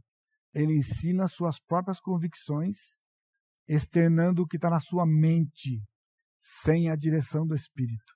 Ele 0.54 0.78
ensina 0.78 1.26
suas 1.26 1.58
próprias 1.58 1.98
convicções, 1.98 2.96
externando 3.68 4.42
o 4.42 4.46
que 4.46 4.56
está 4.56 4.70
na 4.70 4.80
sua 4.80 5.04
mente, 5.04 5.82
sem 6.40 6.88
a 6.88 6.94
direção 6.94 7.44
do 7.44 7.54
Espírito. 7.54 8.14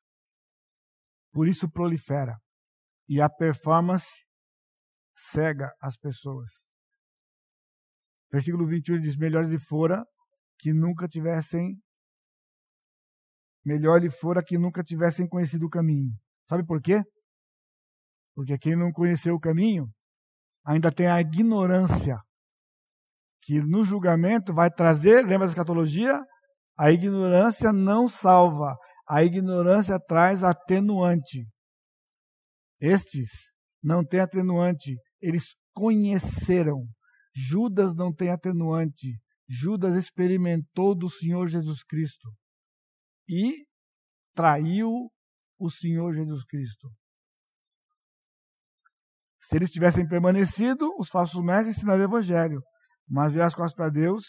Por 1.33 1.49
isso 1.49 1.69
prolifera. 1.69 2.39
E 3.09 3.21
a 3.21 3.29
performance 3.29 4.25
cega 5.17 5.73
as 5.81 5.97
pessoas. 5.97 6.69
Versículo 8.31 8.67
21 8.67 9.01
diz: 9.01 9.17
Melhor 9.17 9.47
lhe 9.47 9.59
fora 9.59 10.05
que 10.59 10.73
nunca 10.73 11.09
tivessem. 11.09 11.81
Melhor 13.65 14.01
lhe 14.01 14.11
fora 14.11 14.43
que 14.45 14.59
nunca 14.59 14.83
tivessem 14.83 15.27
conhecido 15.27 15.67
o 15.67 15.71
caminho. 15.71 16.13
Sabe 16.49 16.65
por 16.65 16.81
quê? 16.81 17.03
Porque 18.35 18.57
quem 18.59 18.77
não 18.77 18.93
conheceu 18.93 19.35
o 19.35 19.41
caminho 19.41 19.91
ainda 20.65 20.93
tem 20.93 21.07
a 21.07 21.21
ignorância, 21.21 22.19
que 23.43 23.61
no 23.63 23.85
julgamento 23.85 24.53
vai 24.53 24.71
trazer, 24.71 25.23
lembra 25.23 25.47
da 25.47 25.53
escatologia? 25.53 26.21
A 26.79 26.93
ignorância 26.93 27.73
não 27.73 28.09
salva, 28.09 28.77
a 29.09 29.25
ignorância 29.25 29.99
traz 29.99 30.45
atenuante. 30.45 31.47
Estes 32.81 33.31
não 33.83 34.05
têm 34.05 34.21
atenuante, 34.21 34.97
eles 35.21 35.57
conheceram. 35.73 36.87
Judas 37.35 37.95
não 37.95 38.13
tem 38.13 38.31
atenuante. 38.31 39.19
Judas 39.49 39.95
experimentou 39.95 40.95
do 40.95 41.09
Senhor 41.09 41.47
Jesus 41.47 41.83
Cristo 41.83 42.29
e 43.29 43.65
traiu 44.35 45.11
o 45.59 45.71
Senhor 45.71 46.15
Jesus 46.15 46.45
Cristo. 46.45 46.89
Se 49.41 49.57
eles 49.57 49.71
tivessem 49.71 50.07
permanecido, 50.07 50.93
os 50.99 51.09
falsos 51.09 51.43
mestres 51.43 51.77
ensinariam 51.77 52.07
o 52.07 52.11
evangelho, 52.11 52.61
mas 53.09 53.33
virar 53.33 53.47
as 53.47 53.55
costas 53.55 53.75
para 53.75 53.89
Deus 53.89 54.25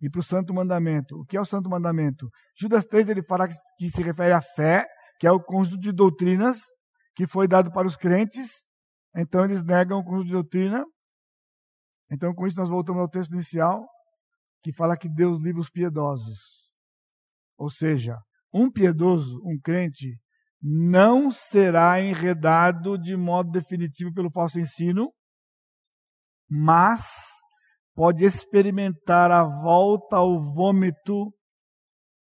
e 0.00 0.08
para 0.08 0.20
o 0.20 0.22
santo 0.22 0.54
mandamento. 0.54 1.16
O 1.16 1.24
que 1.24 1.36
é 1.36 1.40
o 1.40 1.44
santo 1.44 1.68
mandamento? 1.68 2.28
Judas 2.58 2.86
3 2.86 3.08
ele 3.08 3.22
fala 3.22 3.48
que, 3.48 3.54
que 3.78 3.90
se 3.90 4.02
refere 4.02 4.32
à 4.32 4.40
fé, 4.40 4.86
que 5.18 5.26
é 5.26 5.32
o 5.32 5.42
conjunto 5.42 5.80
de 5.80 5.92
doutrinas 5.92 6.58
que 7.14 7.26
foi 7.26 7.46
dado 7.48 7.70
para 7.72 7.86
os 7.86 7.96
crentes. 7.96 8.66
Então 9.14 9.44
eles 9.44 9.64
negam 9.64 9.98
o 9.98 10.04
conjunto 10.04 10.26
de 10.26 10.32
doutrina. 10.32 10.84
Então 12.10 12.34
com 12.34 12.46
isso 12.46 12.58
nós 12.58 12.68
voltamos 12.68 13.00
ao 13.00 13.08
texto 13.08 13.32
inicial, 13.32 13.86
que 14.62 14.72
fala 14.72 14.96
que 14.96 15.08
Deus 15.08 15.42
livra 15.42 15.60
os 15.60 15.70
piedosos. 15.70 16.70
Ou 17.56 17.70
seja, 17.70 18.18
um 18.52 18.70
piedoso, 18.70 19.40
um 19.44 19.58
crente, 19.60 20.18
não 20.62 21.30
será 21.30 22.00
enredado 22.00 22.98
de 22.98 23.16
modo 23.16 23.50
definitivo 23.50 24.12
pelo 24.12 24.30
falso 24.30 24.58
ensino, 24.58 25.12
mas 26.48 27.06
pode 27.94 28.24
experimentar 28.24 29.30
a 29.30 29.44
volta 29.44 30.16
ao 30.16 30.42
vômito 30.42 31.32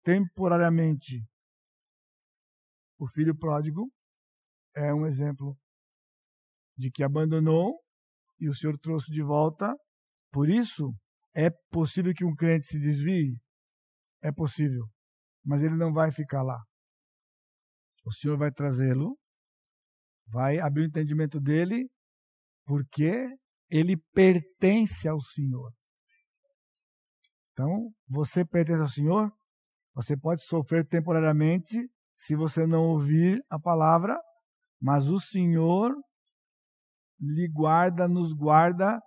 temporariamente. 0.04 1.24
O 2.98 3.08
filho 3.08 3.36
pródigo 3.36 3.90
é 4.74 4.92
um 4.94 5.06
exemplo 5.06 5.56
de 6.76 6.90
que 6.90 7.02
abandonou 7.02 7.80
e 8.40 8.48
o 8.48 8.54
Senhor 8.54 8.78
trouxe 8.78 9.12
de 9.12 9.22
volta. 9.22 9.74
Por 10.30 10.48
isso, 10.48 10.94
é 11.34 11.50
possível 11.70 12.12
que 12.14 12.24
um 12.24 12.34
crente 12.34 12.66
se 12.66 12.80
desvie? 12.80 13.38
É 14.22 14.32
possível. 14.32 14.86
Mas 15.44 15.62
ele 15.62 15.76
não 15.76 15.92
vai 15.92 16.10
ficar 16.10 16.42
lá. 16.42 16.60
O 18.04 18.12
Senhor 18.12 18.36
vai 18.36 18.50
trazê-lo, 18.50 19.16
vai 20.26 20.58
abrir 20.58 20.82
o 20.82 20.86
entendimento 20.86 21.40
dele, 21.40 21.88
porque 22.64 23.28
ele 23.70 23.96
pertence 24.12 25.08
ao 25.08 25.20
Senhor. 25.20 25.72
Então, 27.52 27.92
você 28.08 28.44
pertence 28.44 28.80
ao 28.80 28.88
Senhor, 28.88 29.32
você 29.94 30.16
pode 30.16 30.42
sofrer 30.42 30.86
temporariamente 30.86 31.88
se 32.14 32.34
você 32.34 32.66
não 32.66 32.84
ouvir 32.84 33.42
a 33.48 33.58
palavra, 33.58 34.18
mas 34.82 35.08
o 35.08 35.20
Senhor 35.20 35.94
lhe 37.20 37.48
guarda, 37.48 38.08
nos 38.08 38.32
guarda. 38.32 39.00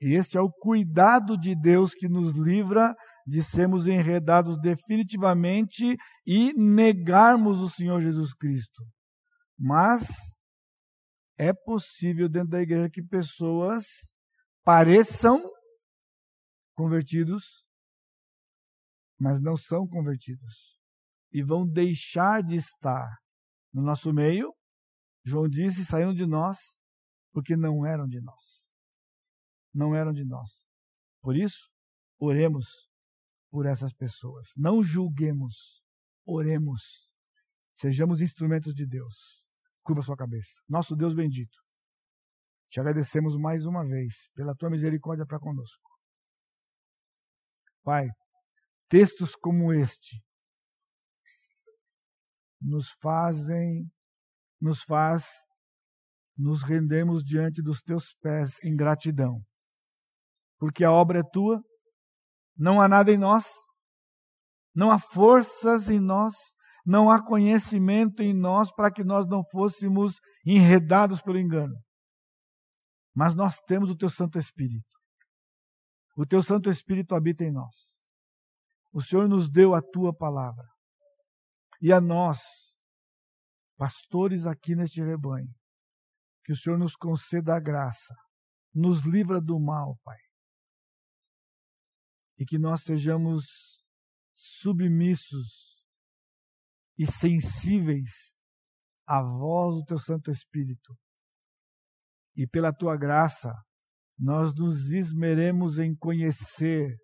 Este 0.00 0.38
é 0.38 0.40
o 0.40 0.50
cuidado 0.50 1.36
de 1.38 1.54
Deus 1.54 1.92
que 1.94 2.08
nos 2.08 2.32
livra 2.32 2.94
de 3.26 3.44
sermos 3.44 3.86
enredados 3.86 4.58
definitivamente 4.58 5.96
e 6.26 6.54
negarmos 6.54 7.58
o 7.58 7.68
Senhor 7.68 8.00
Jesus 8.00 8.32
Cristo. 8.32 8.82
Mas 9.58 10.08
é 11.38 11.52
possível 11.52 12.28
dentro 12.28 12.48
da 12.48 12.62
igreja 12.62 12.90
que 12.90 13.02
pessoas 13.02 13.84
pareçam 14.64 15.42
convertidos, 16.74 17.62
mas 19.20 19.38
não 19.38 19.56
são 19.56 19.86
convertidos 19.86 20.76
e 21.30 21.42
vão 21.42 21.68
deixar 21.68 22.42
de 22.42 22.56
estar 22.56 23.08
no 23.72 23.82
nosso 23.82 24.12
meio. 24.12 24.52
João 25.24 25.48
disse: 25.48 25.84
saíram 25.84 26.14
de 26.14 26.26
nós 26.26 26.58
porque 27.32 27.56
não 27.56 27.86
eram 27.86 28.06
de 28.06 28.20
nós. 28.20 28.70
Não 29.72 29.94
eram 29.94 30.12
de 30.12 30.24
nós. 30.24 30.66
Por 31.20 31.36
isso, 31.36 31.70
oremos 32.18 32.90
por 33.50 33.66
essas 33.66 33.92
pessoas. 33.92 34.48
Não 34.56 34.82
julguemos, 34.82 35.82
oremos. 36.26 37.10
Sejamos 37.74 38.20
instrumentos 38.20 38.74
de 38.74 38.86
Deus. 38.86 39.42
Curva 39.82 40.02
sua 40.02 40.16
cabeça. 40.16 40.60
Nosso 40.68 40.94
Deus 40.94 41.14
bendito, 41.14 41.58
te 42.70 42.80
agradecemos 42.80 43.36
mais 43.36 43.64
uma 43.66 43.84
vez 43.86 44.28
pela 44.34 44.54
tua 44.54 44.70
misericórdia 44.70 45.26
para 45.26 45.40
conosco. 45.40 45.90
Pai, 47.82 48.08
textos 48.88 49.34
como 49.34 49.72
este 49.72 50.24
nos 52.60 52.92
fazem, 53.00 53.90
nos 54.62 54.82
faz 54.82 55.26
nos 56.36 56.62
rendemos 56.62 57.22
diante 57.22 57.62
dos 57.62 57.82
teus 57.82 58.14
pés 58.20 58.62
em 58.64 58.74
gratidão. 58.74 59.42
Porque 60.58 60.84
a 60.84 60.92
obra 60.92 61.20
é 61.20 61.22
tua, 61.22 61.62
não 62.56 62.80
há 62.80 62.88
nada 62.88 63.12
em 63.12 63.18
nós, 63.18 63.44
não 64.74 64.90
há 64.90 64.98
forças 64.98 65.90
em 65.90 66.00
nós, 66.00 66.34
não 66.84 67.10
há 67.10 67.24
conhecimento 67.24 68.22
em 68.22 68.34
nós 68.34 68.72
para 68.72 68.90
que 68.90 69.04
nós 69.04 69.26
não 69.28 69.44
fôssemos 69.44 70.18
enredados 70.44 71.20
pelo 71.20 71.38
engano. 71.38 71.74
Mas 73.14 73.34
nós 73.34 73.58
temos 73.66 73.90
o 73.90 73.96
teu 73.96 74.08
Santo 74.08 74.38
Espírito. 74.38 74.96
O 76.16 76.26
teu 76.26 76.42
Santo 76.42 76.70
Espírito 76.70 77.14
habita 77.14 77.44
em 77.44 77.52
nós. 77.52 77.74
O 78.92 79.00
Senhor 79.00 79.28
nos 79.28 79.50
deu 79.50 79.74
a 79.74 79.82
tua 79.82 80.14
palavra. 80.14 80.66
E 81.80 81.92
a 81.92 82.00
nós, 82.00 82.40
pastores 83.82 84.46
aqui 84.46 84.76
neste 84.76 85.02
rebanho, 85.02 85.52
que 86.44 86.52
o 86.52 86.56
Senhor 86.56 86.78
nos 86.78 86.94
conceda 86.94 87.56
a 87.56 87.58
graça, 87.58 88.14
nos 88.72 89.04
livra 89.04 89.40
do 89.40 89.58
mal, 89.58 89.98
Pai. 90.04 90.20
E 92.38 92.44
que 92.44 92.60
nós 92.60 92.84
sejamos 92.84 93.42
submissos 94.36 95.82
e 96.96 97.10
sensíveis 97.10 98.40
à 99.04 99.20
voz 99.20 99.80
do 99.80 99.84
Teu 99.84 99.98
Santo 99.98 100.30
Espírito. 100.30 100.96
E 102.36 102.46
pela 102.46 102.72
Tua 102.72 102.96
graça, 102.96 103.52
nós 104.16 104.54
nos 104.54 104.92
esmeremos 104.92 105.80
em 105.80 105.92
conhecer 105.96 106.96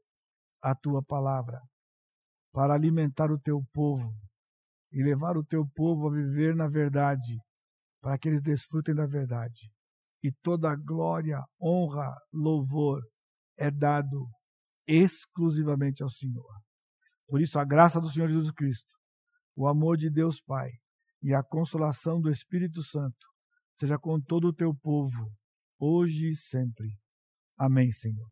a 0.62 0.76
Tua 0.76 1.02
palavra, 1.02 1.60
para 2.52 2.72
alimentar 2.72 3.32
o 3.32 3.40
Teu 3.40 3.64
povo 3.72 4.27
e 4.93 5.02
levar 5.02 5.36
o 5.36 5.44
Teu 5.44 5.66
povo 5.74 6.09
a 6.09 6.12
viver 6.12 6.55
na 6.55 6.69
verdade 6.69 7.39
para 8.01 8.19
que 8.19 8.28
eles 8.28 8.43
desfrutem 8.43 8.94
da 8.94 9.06
verdade. 9.06 9.70
E 10.23 10.32
toda 10.43 10.74
glória, 10.74 11.40
honra, 11.60 12.15
louvor 12.32 13.02
é 13.59 13.70
dado 13.70 14.27
exclusivamente 14.86 16.02
ao 16.02 16.10
Senhor. 16.10 16.51
Por 17.27 17.40
isso, 17.40 17.59
a 17.59 17.65
graça 17.65 18.01
do 18.01 18.09
Senhor 18.09 18.28
Jesus 18.28 18.51
Cristo, 18.52 18.97
o 19.55 19.69
amor 19.69 19.97
de 19.97 20.10
Deus 20.10 20.40
Pai 20.40 20.70
e 21.23 21.35
a 21.35 21.43
consolação 21.43 22.20
do 22.20 22.31
Espírito 22.31 22.82
Santo 22.82 23.27
seja 23.77 23.98
com 23.98 24.20
todo 24.20 24.48
o 24.48 24.55
teu 24.55 24.74
povo, 24.74 25.31
hoje 25.78 26.31
e 26.31 26.36
sempre. 26.36 26.98
Amém, 27.56 27.93
Senhor. 27.93 28.27